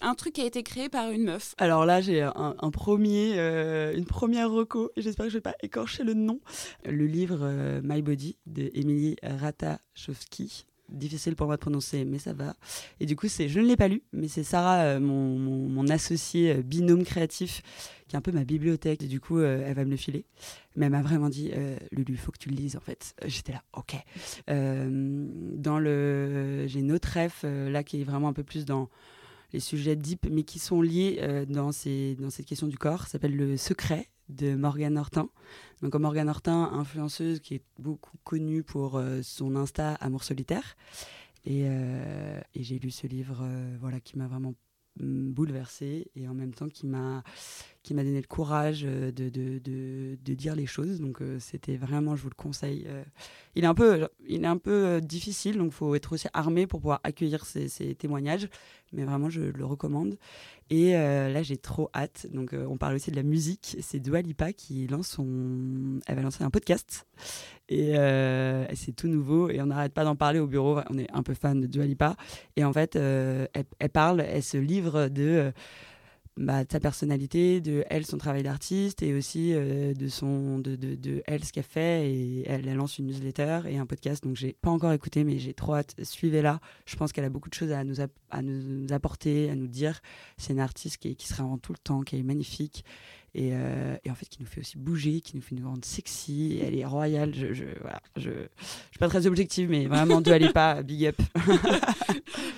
un 0.00 0.14
truc 0.14 0.34
qui 0.34 0.42
a 0.42 0.44
été 0.46 0.62
créé 0.62 0.88
par 0.88 1.10
une 1.10 1.24
meuf? 1.24 1.54
Alors 1.58 1.84
là, 1.84 2.00
j'ai 2.00 2.22
un, 2.22 2.54
un 2.58 2.70
premier, 2.70 3.34
euh, 3.38 3.96
une 3.96 4.06
première 4.06 4.50
reco, 4.50 4.90
et 4.96 5.02
j'espère 5.02 5.26
que 5.26 5.30
je 5.30 5.38
vais 5.38 5.42
pas 5.42 5.56
écorcher 5.62 6.04
le 6.04 6.14
nom. 6.14 6.40
Le 6.84 7.06
livre 7.06 7.40
euh, 7.42 7.80
My 7.82 8.00
Body 8.02 8.36
de 8.46 8.70
Emily 8.74 9.16
Ratajkowski. 9.22 10.66
Difficile 10.88 11.34
pour 11.34 11.46
moi 11.46 11.56
de 11.56 11.60
prononcer, 11.60 12.04
mais 12.04 12.18
ça 12.18 12.32
va. 12.32 12.54
Et 13.00 13.06
du 13.06 13.16
coup, 13.16 13.28
c'est, 13.28 13.48
je 13.48 13.58
ne 13.58 13.66
l'ai 13.66 13.76
pas 13.76 13.88
lu, 13.88 14.02
mais 14.12 14.28
c'est 14.28 14.44
Sarah, 14.44 14.82
euh, 14.82 15.00
mon, 15.00 15.36
mon, 15.36 15.88
associé 15.88 16.52
euh, 16.52 16.62
binôme 16.62 17.04
créatif, 17.04 17.62
qui 18.06 18.14
est 18.14 18.18
un 18.18 18.22
peu 18.22 18.30
ma 18.30 18.44
bibliothèque. 18.44 19.02
Et 19.02 19.08
du 19.08 19.18
coup, 19.18 19.38
euh, 19.38 19.64
elle 19.66 19.74
va 19.74 19.84
me 19.84 19.90
le 19.90 19.96
filer. 19.96 20.24
Mais 20.76 20.86
elle 20.86 20.92
m'a 20.92 21.02
vraiment 21.02 21.28
dit, 21.28 21.50
Lulu, 21.90 22.12
il 22.12 22.18
faut 22.18 22.30
que 22.30 22.38
tu 22.38 22.50
le 22.50 22.56
lises, 22.56 22.76
en 22.76 22.80
fait. 22.80 23.14
J'étais 23.24 23.52
là, 23.52 23.62
ok. 23.72 23.96
Dans 24.46 25.78
le, 25.78 26.66
j'ai 26.66 26.80
une 26.80 26.92
autre 26.92 27.18
ref, 27.18 27.44
là, 27.44 27.82
qui 27.82 28.02
est 28.02 28.04
vraiment 28.04 28.28
un 28.28 28.34
peu 28.34 28.44
plus 28.44 28.66
dans 28.66 28.88
sujets 29.60 29.96
deep, 29.96 30.26
mais 30.30 30.42
qui 30.42 30.58
sont 30.58 30.82
liés 30.82 31.18
euh, 31.20 31.44
dans, 31.46 31.72
ces, 31.72 32.16
dans 32.16 32.30
cette 32.30 32.46
question 32.46 32.66
du 32.66 32.78
corps. 32.78 33.06
S'appelle 33.06 33.36
Le 33.36 33.56
Secret 33.56 34.08
de 34.28 34.54
Morgane 34.54 34.98
Hortin. 34.98 35.28
Donc, 35.82 35.94
Morgane 35.94 36.28
Hortin, 36.28 36.70
influenceuse 36.72 37.40
qui 37.40 37.54
est 37.54 37.62
beaucoup 37.78 38.16
connue 38.24 38.62
pour 38.62 38.96
euh, 38.96 39.20
son 39.22 39.56
Insta 39.56 39.94
Amour 39.94 40.24
solitaire. 40.24 40.76
Et, 41.44 41.62
euh, 41.66 42.40
et 42.54 42.64
j'ai 42.64 42.78
lu 42.78 42.90
ce 42.90 43.06
livre 43.06 43.38
euh, 43.42 43.76
voilà, 43.80 44.00
qui 44.00 44.18
m'a 44.18 44.26
vraiment 44.26 44.54
bouleversée 44.98 46.08
et 46.16 46.28
en 46.28 46.34
même 46.34 46.54
temps 46.54 46.68
qui 46.68 46.86
m'a 46.86 47.22
qui 47.86 47.94
m'a 47.94 48.02
donné 48.02 48.20
le 48.20 48.26
courage 48.26 48.82
euh, 48.84 49.12
de, 49.12 49.28
de, 49.28 49.60
de, 49.60 50.34
dire 50.34 50.56
les 50.56 50.66
choses. 50.66 51.00
Donc 51.00 51.22
euh, 51.22 51.38
c'était 51.38 51.76
vraiment, 51.76 52.16
je 52.16 52.22
vous 52.22 52.28
le 52.28 52.34
conseille. 52.34 52.84
euh, 52.88 53.04
il 53.54 53.62
est 53.62 53.68
un 53.68 53.74
peu, 53.74 54.08
il 54.28 54.42
est 54.42 54.48
un 54.48 54.56
peu 54.56 55.00
difficile, 55.00 55.56
donc 55.56 55.70
faut 55.70 55.94
être 55.94 56.12
aussi 56.12 56.26
armé 56.32 56.66
pour 56.66 56.80
pouvoir 56.80 57.00
accueillir 57.04 57.46
ces 57.46 57.94
témoignages. 57.94 58.48
Mais 58.92 59.04
vraiment, 59.04 59.30
je 59.30 59.40
le 59.40 59.64
recommande. 59.64 60.18
Et 60.68 60.96
euh, 60.96 61.28
là, 61.28 61.42
j'ai 61.42 61.56
trop 61.56 61.90
hâte. 61.94 62.26
Donc, 62.32 62.52
euh, 62.52 62.66
on 62.68 62.76
parle 62.76 62.94
aussi 62.96 63.10
de 63.10 63.16
la 63.16 63.22
musique. 63.22 63.76
C'est 63.80 64.00
Dua 64.00 64.20
Lipa 64.20 64.52
qui 64.52 64.86
lance 64.88 65.08
son. 65.08 66.00
Elle 66.06 66.16
va 66.16 66.22
lancer 66.22 66.42
un 66.42 66.50
podcast. 66.50 67.06
Et 67.68 67.96
euh, 67.96 68.66
c'est 68.74 68.94
tout 68.94 69.08
nouveau. 69.08 69.48
Et 69.48 69.60
on 69.60 69.66
n'arrête 69.66 69.92
pas 69.92 70.04
d'en 70.04 70.16
parler 70.16 70.40
au 70.40 70.46
bureau. 70.46 70.80
On 70.90 70.98
est 70.98 71.10
un 71.12 71.22
peu 71.22 71.34
fan 71.34 71.60
de 71.60 71.66
Dua 71.66 71.86
Lipa. 71.86 72.16
Et 72.56 72.64
en 72.64 72.72
fait, 72.72 72.96
elle 72.96 73.90
parle, 73.92 74.20
elle 74.22 74.42
se 74.42 74.56
livre 74.56 75.08
de. 75.08 75.52
Bah, 76.36 76.64
de 76.64 76.70
sa 76.70 76.80
personnalité, 76.80 77.60
de 77.60 77.84
elle, 77.88 78.04
son 78.04 78.18
travail 78.18 78.42
d'artiste 78.42 79.02
et 79.02 79.14
aussi 79.14 79.54
euh, 79.54 79.94
de, 79.94 80.08
son, 80.08 80.58
de, 80.58 80.76
de, 80.76 80.94
de 80.94 81.22
elle, 81.26 81.42
ce 81.44 81.52
qu'elle 81.52 81.64
fait. 81.64 82.10
Et 82.10 82.44
elle, 82.46 82.72
lance 82.74 82.98
une 82.98 83.06
newsletter 83.06 83.60
et 83.66 83.78
un 83.78 83.86
podcast. 83.86 84.22
Donc, 84.22 84.36
j'ai 84.36 84.52
pas 84.52 84.70
encore 84.70 84.92
écouté, 84.92 85.24
mais 85.24 85.38
j'ai 85.38 85.54
trop 85.54 85.74
hâte. 85.74 85.94
Suivez-la. 86.02 86.60
Je 86.84 86.96
pense 86.96 87.12
qu'elle 87.12 87.24
a 87.24 87.30
beaucoup 87.30 87.48
de 87.48 87.54
choses 87.54 87.72
à 87.72 87.84
nous, 87.84 87.96
à 88.30 88.42
nous 88.42 88.92
apporter, 88.92 89.48
à 89.48 89.54
nous 89.54 89.66
dire. 89.68 90.00
C'est 90.36 90.52
une 90.52 90.60
artiste 90.60 90.98
qui, 90.98 91.16
qui 91.16 91.26
se 91.26 91.34
réinvente 91.34 91.62
tout 91.62 91.72
le 91.72 91.78
temps, 91.78 92.02
qui 92.02 92.18
est 92.18 92.22
magnifique. 92.22 92.84
Et, 93.38 93.50
euh, 93.52 93.96
et 94.02 94.10
en 94.10 94.14
fait, 94.14 94.24
qui 94.24 94.38
nous 94.40 94.46
fait 94.46 94.60
aussi 94.60 94.78
bouger, 94.78 95.20
qui 95.20 95.36
nous 95.36 95.42
fait 95.42 95.54
nous 95.54 95.68
rendre 95.68 95.84
sexy. 95.84 96.58
Elle 96.64 96.74
est 96.74 96.86
royale. 96.86 97.34
Je, 97.34 97.52
je, 97.52 97.64
voilà, 97.82 98.00
je, 98.16 98.30
je 98.30 98.66
suis 98.66 98.98
pas 98.98 99.08
très 99.08 99.26
objective, 99.26 99.68
mais 99.68 99.84
vraiment, 99.84 100.22
Dua 100.22 100.38
Lipa, 100.38 100.82
big 100.82 101.06
up. 101.06 101.16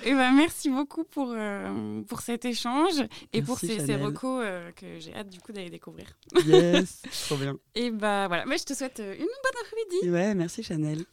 Eh 0.05 0.13
ben, 0.13 0.31
merci 0.33 0.69
beaucoup 0.69 1.03
pour, 1.03 1.33
euh, 1.35 2.01
pour 2.03 2.21
cet 2.21 2.45
échange 2.45 3.03
et 3.33 3.41
pour 3.41 3.59
ces, 3.59 3.85
ces 3.85 3.95
recos 3.95 4.41
euh, 4.43 4.71
que 4.71 4.85
j'ai 4.99 5.13
hâte 5.13 5.29
du 5.29 5.39
coup 5.39 5.51
d'aller 5.51 5.69
découvrir. 5.69 6.07
Yes, 6.45 7.01
trop 7.27 7.35
bien. 7.35 7.57
Et 7.75 7.91
bah 7.91 8.27
voilà, 8.27 8.45
Mais 8.45 8.57
je 8.57 8.63
te 8.63 8.73
souhaite 8.73 8.99
une 8.99 9.17
bonne 9.17 9.61
après-midi. 9.61 10.09
Ouais, 10.09 10.33
merci 10.35 10.63
Chanel. 10.63 11.03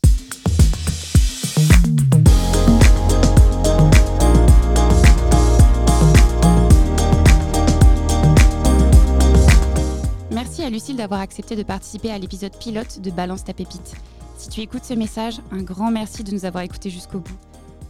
À 10.66 10.70
Lucille 10.70 10.96
d'avoir 10.96 11.20
accepté 11.20 11.54
de 11.54 11.62
participer 11.62 12.10
à 12.10 12.18
l'épisode 12.18 12.56
pilote 12.58 13.00
de 13.00 13.12
Balance 13.12 13.44
ta 13.44 13.52
pépite. 13.52 13.94
Si 14.36 14.48
tu 14.48 14.62
écoutes 14.62 14.84
ce 14.84 14.94
message, 14.94 15.40
un 15.52 15.62
grand 15.62 15.92
merci 15.92 16.24
de 16.24 16.32
nous 16.32 16.44
avoir 16.44 16.64
écoutés 16.64 16.90
jusqu'au 16.90 17.20
bout. 17.20 17.36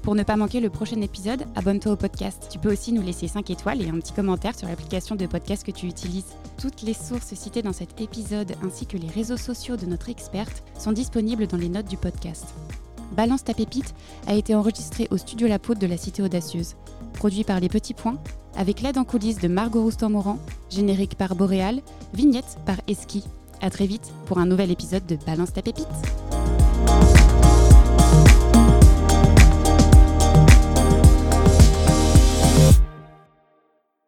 Pour 0.02 0.14
ne 0.14 0.22
pas 0.22 0.36
manquer 0.36 0.60
le 0.60 0.68
prochain 0.68 1.00
épisode, 1.00 1.46
abonne-toi 1.54 1.92
au 1.92 1.96
podcast. 1.96 2.48
Tu 2.50 2.58
peux 2.58 2.70
aussi 2.70 2.92
nous 2.92 3.00
laisser 3.00 3.28
5 3.28 3.48
étoiles 3.48 3.80
et 3.80 3.88
un 3.88 3.98
petit 3.98 4.12
commentaire 4.12 4.54
sur 4.54 4.68
l'application 4.68 5.16
de 5.16 5.24
podcast 5.24 5.64
que 5.64 5.70
tu 5.70 5.86
utilises. 5.86 6.36
Toutes 6.60 6.82
les 6.82 6.92
sources 6.92 7.32
citées 7.32 7.62
dans 7.62 7.72
cet 7.72 7.98
épisode 7.98 8.52
ainsi 8.62 8.84
que 8.84 8.98
les 8.98 9.08
réseaux 9.08 9.38
sociaux 9.38 9.78
de 9.78 9.86
notre 9.86 10.10
experte 10.10 10.62
sont 10.78 10.92
disponibles 10.92 11.46
dans 11.46 11.56
les 11.56 11.70
notes 11.70 11.88
du 11.88 11.96
podcast. 11.96 12.44
Balance 13.16 13.44
ta 13.44 13.54
pépite 13.54 13.94
a 14.26 14.34
été 14.34 14.54
enregistré 14.54 15.08
au 15.10 15.16
studio 15.16 15.48
La 15.48 15.58
Poudre 15.58 15.80
de 15.80 15.86
la 15.86 15.96
Cité 15.96 16.22
Audacieuse. 16.22 16.74
Produit 17.14 17.44
par 17.44 17.58
Les 17.58 17.70
Petits 17.70 17.94
Points, 17.94 18.18
avec 18.56 18.80
l'aide 18.80 18.98
en 18.98 19.04
coulisses 19.04 19.38
de 19.38 19.48
Margot 19.48 19.82
Roustan-Moran, 19.82 20.38
générique 20.70 21.16
par 21.16 21.34
Boréal, 21.34 21.80
vignette 22.14 22.58
par 22.66 22.76
Eski. 22.88 23.24
À 23.60 23.70
très 23.70 23.86
vite 23.86 24.12
pour 24.26 24.38
un 24.38 24.46
nouvel 24.46 24.70
épisode 24.70 25.06
de 25.06 25.16
Balance 25.26 25.52
ta 25.52 25.62
pépite. 25.62 25.86